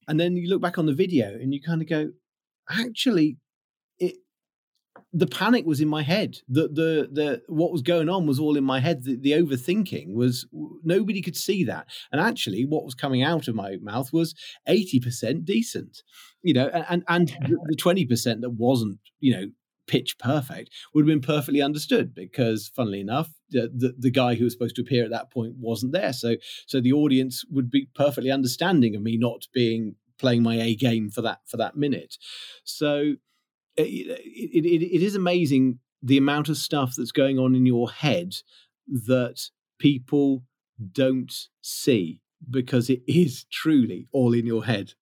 And 0.06 0.20
then 0.20 0.36
you 0.36 0.48
look 0.48 0.62
back 0.62 0.78
on 0.78 0.86
the 0.86 0.94
video 0.94 1.28
and 1.34 1.52
you 1.52 1.60
kind 1.60 1.82
of 1.82 1.88
go, 1.88 2.10
actually, 2.70 3.38
the 5.16 5.26
panic 5.26 5.64
was 5.64 5.80
in 5.80 5.88
my 5.88 6.02
head. 6.02 6.38
The 6.46 6.68
the 6.68 7.08
the 7.10 7.42
what 7.48 7.72
was 7.72 7.80
going 7.80 8.10
on 8.10 8.26
was 8.26 8.38
all 8.38 8.56
in 8.56 8.64
my 8.64 8.80
head. 8.80 9.04
The, 9.04 9.16
the, 9.16 9.32
overthinking 9.32 10.12
was 10.12 10.46
nobody 10.84 11.22
could 11.22 11.36
see 11.36 11.64
that. 11.64 11.86
And 12.12 12.20
actually, 12.20 12.66
what 12.66 12.84
was 12.84 12.94
coming 12.94 13.22
out 13.22 13.48
of 13.48 13.54
my 13.54 13.76
mouth 13.80 14.12
was 14.12 14.34
eighty 14.68 15.00
percent 15.00 15.46
decent. 15.46 16.02
You 16.42 16.54
know, 16.54 16.66
and 16.66 17.02
and, 17.08 17.28
the 17.66 17.76
twenty 17.76 18.04
percent 18.04 18.42
that 18.42 18.50
wasn't, 18.50 18.98
you 19.18 19.32
know, 19.32 19.46
pitch 19.86 20.18
perfect 20.18 20.70
would 20.92 21.02
have 21.02 21.08
been 21.08 21.34
perfectly 21.34 21.62
understood 21.62 22.14
because, 22.14 22.68
funnily 22.68 23.00
enough, 23.00 23.30
the, 23.48 23.70
the, 23.74 23.94
the 23.98 24.10
guy 24.10 24.34
who 24.34 24.44
was 24.44 24.52
supposed 24.52 24.76
to 24.76 24.82
appear 24.82 25.04
at 25.04 25.10
that 25.10 25.32
point 25.32 25.54
wasn't 25.58 25.92
there. 25.92 26.12
So 26.12 26.36
so 26.66 26.80
the 26.80 26.92
audience 26.92 27.42
would 27.50 27.70
be 27.70 27.88
perfectly 27.94 28.30
understanding 28.30 28.94
of 28.94 29.00
me 29.00 29.16
not 29.16 29.46
being 29.54 29.94
playing 30.18 30.42
my 30.42 30.56
A 30.56 30.74
game 30.74 31.08
for 31.08 31.22
that 31.22 31.38
for 31.46 31.56
that 31.56 31.74
minute. 31.74 32.16
So 32.64 33.14
it, 33.76 34.64
it, 34.64 34.82
it 34.82 35.02
is 35.02 35.14
amazing 35.14 35.78
the 36.02 36.18
amount 36.18 36.48
of 36.48 36.56
stuff 36.56 36.94
that's 36.96 37.12
going 37.12 37.38
on 37.38 37.54
in 37.54 37.66
your 37.66 37.90
head 37.90 38.34
that 38.86 39.40
people 39.78 40.44
don't 40.92 41.34
see 41.62 42.20
because 42.50 42.90
it 42.90 43.02
is 43.06 43.44
truly 43.50 44.08
all 44.12 44.32
in 44.34 44.46
your 44.46 44.64
head. 44.64 44.92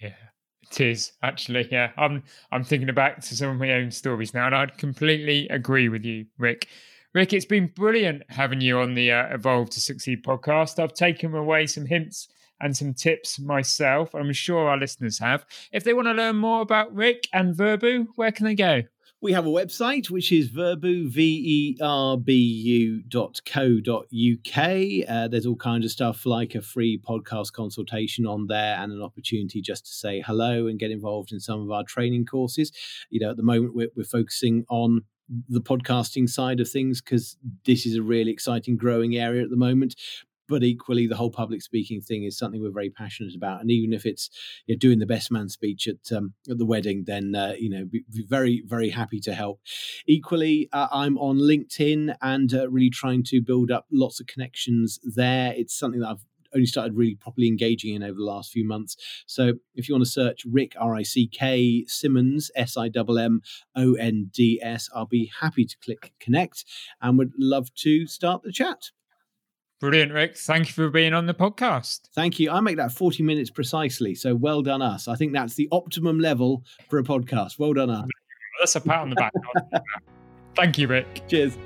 Yeah, 0.00 0.14
it 0.62 0.80
is 0.80 1.12
actually. 1.22 1.68
Yeah, 1.70 1.90
I'm 1.96 2.22
I'm 2.50 2.64
thinking 2.64 2.92
back 2.94 3.20
to 3.20 3.36
some 3.36 3.50
of 3.50 3.58
my 3.58 3.72
own 3.72 3.90
stories 3.90 4.34
now, 4.34 4.46
and 4.46 4.54
I'd 4.54 4.78
completely 4.78 5.48
agree 5.48 5.88
with 5.88 6.04
you, 6.04 6.26
Rick. 6.38 6.68
Rick, 7.14 7.32
it's 7.32 7.46
been 7.46 7.72
brilliant 7.74 8.22
having 8.28 8.60
you 8.60 8.78
on 8.78 8.94
the 8.94 9.10
uh, 9.10 9.34
Evolve 9.34 9.70
to 9.70 9.80
Succeed 9.80 10.22
podcast. 10.22 10.82
I've 10.82 10.92
taken 10.92 11.34
away 11.34 11.66
some 11.66 11.86
hints 11.86 12.28
and 12.60 12.76
some 12.76 12.94
tips 12.94 13.38
myself. 13.38 14.14
I'm 14.14 14.32
sure 14.32 14.68
our 14.68 14.78
listeners 14.78 15.18
have. 15.18 15.46
If 15.72 15.84
they 15.84 15.94
want 15.94 16.08
to 16.08 16.12
learn 16.12 16.36
more 16.36 16.62
about 16.62 16.94
Rick 16.94 17.28
and 17.32 17.54
Verbu, 17.54 18.08
where 18.16 18.32
can 18.32 18.44
they 18.46 18.54
go? 18.54 18.82
We 19.20 19.32
have 19.32 19.46
a 19.46 19.50
website 19.50 20.10
which 20.10 20.30
is 20.30 20.48
verbu, 20.48 21.08
V-E-R-B-U 21.08 23.02
dot 23.08 23.40
co 23.44 23.80
dot 23.80 24.04
UK. 24.04 24.58
Uh, 25.08 25.26
there's 25.26 25.44
all 25.44 25.56
kinds 25.56 25.84
of 25.84 25.90
stuff 25.90 26.24
like 26.24 26.54
a 26.54 26.62
free 26.62 27.00
podcast 27.00 27.52
consultation 27.52 28.26
on 28.26 28.46
there 28.46 28.78
and 28.78 28.92
an 28.92 29.02
opportunity 29.02 29.60
just 29.60 29.86
to 29.86 29.92
say 29.92 30.22
hello 30.24 30.68
and 30.68 30.78
get 30.78 30.92
involved 30.92 31.32
in 31.32 31.40
some 31.40 31.60
of 31.60 31.72
our 31.72 31.82
training 31.82 32.26
courses. 32.26 32.70
You 33.10 33.18
know, 33.18 33.30
at 33.30 33.36
the 33.36 33.42
moment 33.42 33.74
we're, 33.74 33.90
we're 33.96 34.04
focusing 34.04 34.64
on 34.68 35.02
the 35.48 35.60
podcasting 35.60 36.28
side 36.28 36.60
of 36.60 36.70
things 36.70 37.00
because 37.02 37.36
this 37.64 37.86
is 37.86 37.96
a 37.96 38.02
really 38.02 38.30
exciting 38.30 38.76
growing 38.76 39.16
area 39.16 39.42
at 39.42 39.50
the 39.50 39.56
moment 39.56 39.96
but 40.48 40.62
equally 40.62 41.06
the 41.06 41.16
whole 41.16 41.30
public 41.30 41.62
speaking 41.62 42.00
thing 42.00 42.24
is 42.24 42.36
something 42.36 42.62
we're 42.62 42.70
very 42.70 42.90
passionate 42.90 43.34
about 43.34 43.60
and 43.60 43.70
even 43.70 43.92
if 43.92 44.06
it's 44.06 44.30
you 44.66 44.74
know, 44.74 44.78
doing 44.78 44.98
the 44.98 45.06
best 45.06 45.30
man 45.30 45.48
speech 45.48 45.86
at 45.86 46.16
um, 46.16 46.34
at 46.50 46.58
the 46.58 46.66
wedding 46.66 47.04
then 47.06 47.34
uh, 47.34 47.54
you 47.58 47.68
know 47.68 47.84
be, 47.84 48.04
be, 48.12 48.24
very 48.28 48.62
very 48.66 48.90
happy 48.90 49.20
to 49.20 49.34
help 49.34 49.60
equally 50.06 50.68
uh, 50.72 50.88
i'm 50.90 51.18
on 51.18 51.38
linkedin 51.38 52.14
and 52.22 52.54
uh, 52.54 52.68
really 52.70 52.90
trying 52.90 53.22
to 53.22 53.40
build 53.40 53.70
up 53.70 53.86
lots 53.92 54.20
of 54.20 54.26
connections 54.26 54.98
there 55.04 55.52
it's 55.56 55.78
something 55.78 56.00
that 56.00 56.08
i've 56.08 56.24
only 56.54 56.66
started 56.66 56.94
really 56.94 57.14
properly 57.14 57.48
engaging 57.48 57.94
in 57.94 58.02
over 58.02 58.14
the 58.14 58.24
last 58.24 58.50
few 58.50 58.66
months. 58.66 58.96
So 59.26 59.54
if 59.74 59.88
you 59.88 59.94
want 59.94 60.04
to 60.04 60.10
search 60.10 60.44
Rick 60.44 60.74
R 60.78 60.94
I 60.94 61.02
C 61.02 61.26
K 61.26 61.84
Simmonds 61.86 62.50
S 62.56 62.76
I 62.76 62.86
M 62.94 63.18
M 63.18 63.40
O 63.76 63.94
N 63.94 64.30
D 64.32 64.60
S, 64.62 64.88
I'll 64.94 65.06
be 65.06 65.30
happy 65.40 65.64
to 65.64 65.76
click 65.84 66.12
connect 66.20 66.64
and 67.00 67.18
would 67.18 67.32
love 67.38 67.74
to 67.76 68.06
start 68.06 68.42
the 68.42 68.52
chat. 68.52 68.90
Brilliant, 69.80 70.12
Rick. 70.12 70.36
Thank 70.36 70.66
you 70.66 70.72
for 70.72 70.90
being 70.90 71.14
on 71.14 71.26
the 71.26 71.34
podcast. 71.34 72.08
Thank 72.12 72.40
you. 72.40 72.50
I 72.50 72.58
make 72.58 72.78
that 72.78 72.90
40 72.90 73.22
minutes 73.22 73.48
precisely. 73.48 74.12
So 74.16 74.34
well 74.34 74.60
done, 74.60 74.82
us. 74.82 75.06
I 75.06 75.14
think 75.14 75.32
that's 75.32 75.54
the 75.54 75.68
optimum 75.70 76.18
level 76.18 76.64
for 76.88 76.98
a 76.98 77.04
podcast. 77.04 77.60
Well 77.60 77.74
done, 77.74 77.88
us. 77.88 78.08
That's 78.58 78.74
a 78.74 78.80
pat 78.80 79.02
on 79.02 79.10
the 79.10 79.16
back. 79.16 79.32
Thank 80.56 80.78
you, 80.78 80.88
Rick. 80.88 81.28
Cheers. 81.28 81.56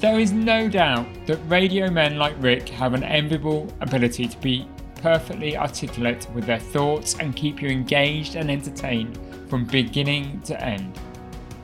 There 0.00 0.18
is 0.18 0.32
no 0.32 0.68
doubt 0.68 1.06
that 1.26 1.38
radio 1.46 1.88
men 1.88 2.18
like 2.18 2.34
Rick 2.40 2.68
have 2.70 2.92
an 2.92 3.04
enviable 3.04 3.72
ability 3.80 4.26
to 4.26 4.38
be 4.38 4.66
perfectly 4.96 5.56
articulate 5.56 6.26
with 6.34 6.44
their 6.46 6.58
thoughts 6.58 7.16
and 7.20 7.36
keep 7.36 7.62
you 7.62 7.68
engaged 7.68 8.34
and 8.34 8.50
entertained 8.50 9.16
from 9.48 9.64
beginning 9.64 10.40
to 10.40 10.60
end. 10.60 10.98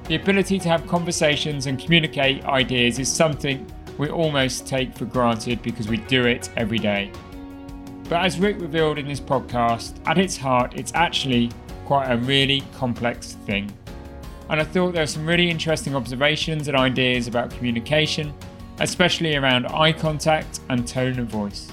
The 0.08 0.14
ability 0.14 0.58
to 0.60 0.70
have 0.70 0.86
conversations 0.86 1.66
and 1.66 1.78
communicate 1.78 2.42
ideas 2.46 2.98
is 2.98 3.12
something 3.12 3.70
we 3.98 4.08
almost 4.08 4.66
take 4.66 4.96
for 4.96 5.04
granted 5.04 5.60
because 5.60 5.86
we 5.86 5.98
do 5.98 6.24
it 6.24 6.48
every 6.56 6.78
day. 6.78 7.12
But 8.04 8.24
as 8.24 8.38
Rick 8.38 8.58
revealed 8.58 8.96
in 8.96 9.06
this 9.06 9.20
podcast, 9.20 10.00
at 10.06 10.16
its 10.16 10.34
heart, 10.34 10.72
it's 10.76 10.92
actually 10.94 11.50
quite 11.84 12.10
a 12.10 12.16
really 12.16 12.62
complex 12.74 13.34
thing. 13.44 13.70
And 14.48 14.58
I 14.58 14.64
thought 14.64 14.92
there 14.92 15.02
were 15.02 15.06
some 15.06 15.26
really 15.26 15.50
interesting 15.50 15.94
observations 15.94 16.68
and 16.68 16.76
ideas 16.78 17.26
about 17.26 17.50
communication, 17.50 18.32
especially 18.80 19.36
around 19.36 19.66
eye 19.66 19.92
contact 19.92 20.60
and 20.70 20.88
tone 20.88 21.18
of 21.18 21.26
voice. 21.26 21.70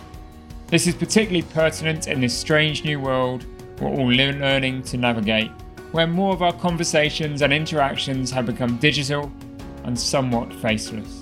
This 0.68 0.88
is 0.88 0.94
particularly 0.94 1.44
pertinent 1.54 2.08
in 2.08 2.20
this 2.20 2.38
strange 2.38 2.84
new 2.84 3.00
world 3.00 3.46
we're 3.80 3.88
all 3.88 4.08
learning 4.08 4.84
to 4.84 4.98
navigate 4.98 5.52
where 5.92 6.08
more 6.08 6.34
of 6.34 6.42
our 6.42 6.54
conversations 6.54 7.42
and 7.42 7.54
interactions 7.54 8.32
have 8.32 8.46
become 8.46 8.78
digital 8.78 9.32
and 9.84 10.00
somewhat 10.00 10.54
faceless. 10.56 11.22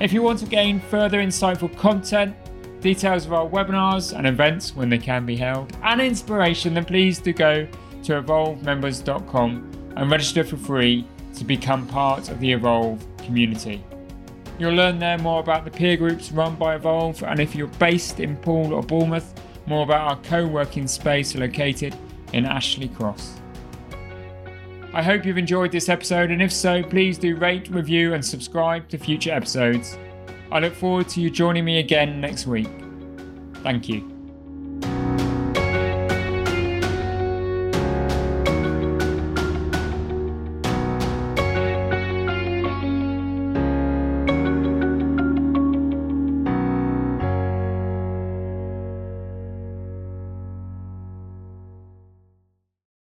If 0.00 0.12
you 0.12 0.22
want 0.22 0.38
to 0.40 0.46
gain 0.46 0.80
further 0.80 1.20
insightful 1.20 1.76
content, 1.76 2.36
details 2.80 3.26
of 3.26 3.32
our 3.32 3.48
webinars 3.48 4.16
and 4.16 4.26
events 4.26 4.76
when 4.76 4.88
they 4.88 4.98
can 4.98 5.24
be 5.26 5.36
held, 5.36 5.76
and 5.82 6.00
inspiration, 6.00 6.74
then 6.74 6.84
please 6.84 7.18
do 7.18 7.32
go 7.32 7.66
to 8.04 8.22
evolvemembers.com 8.22 9.92
and 9.96 10.10
register 10.10 10.44
for 10.44 10.56
free 10.56 11.06
to 11.34 11.44
become 11.44 11.86
part 11.86 12.28
of 12.28 12.40
the 12.40 12.52
Evolve 12.52 13.04
community. 13.18 13.82
You'll 14.58 14.74
learn 14.74 14.98
there 14.98 15.18
more 15.18 15.40
about 15.40 15.64
the 15.64 15.70
peer 15.70 15.96
groups 15.96 16.32
run 16.32 16.56
by 16.56 16.76
Evolve, 16.76 17.22
and 17.22 17.40
if 17.40 17.54
you're 17.54 17.66
based 17.66 18.20
in 18.20 18.36
Poole 18.36 18.72
or 18.72 18.82
Bournemouth, 18.82 19.34
more 19.66 19.82
about 19.82 20.08
our 20.08 20.16
co 20.22 20.46
working 20.46 20.86
space 20.86 21.34
located 21.34 21.94
in 22.32 22.44
Ashley 22.44 22.88
Cross. 22.88 23.40
I 24.92 25.02
hope 25.02 25.26
you've 25.26 25.38
enjoyed 25.38 25.72
this 25.72 25.88
episode, 25.88 26.30
and 26.30 26.40
if 26.40 26.50
so, 26.50 26.82
please 26.82 27.18
do 27.18 27.36
rate, 27.36 27.68
review, 27.68 28.14
and 28.14 28.24
subscribe 28.24 28.88
to 28.88 28.98
future 28.98 29.30
episodes. 29.30 29.98
I 30.50 30.60
look 30.60 30.74
forward 30.74 31.08
to 31.10 31.20
you 31.20 31.28
joining 31.28 31.64
me 31.64 31.80
again 31.80 32.20
next 32.20 32.46
week. 32.46 32.70
Thank 33.62 33.88
you. 33.88 34.15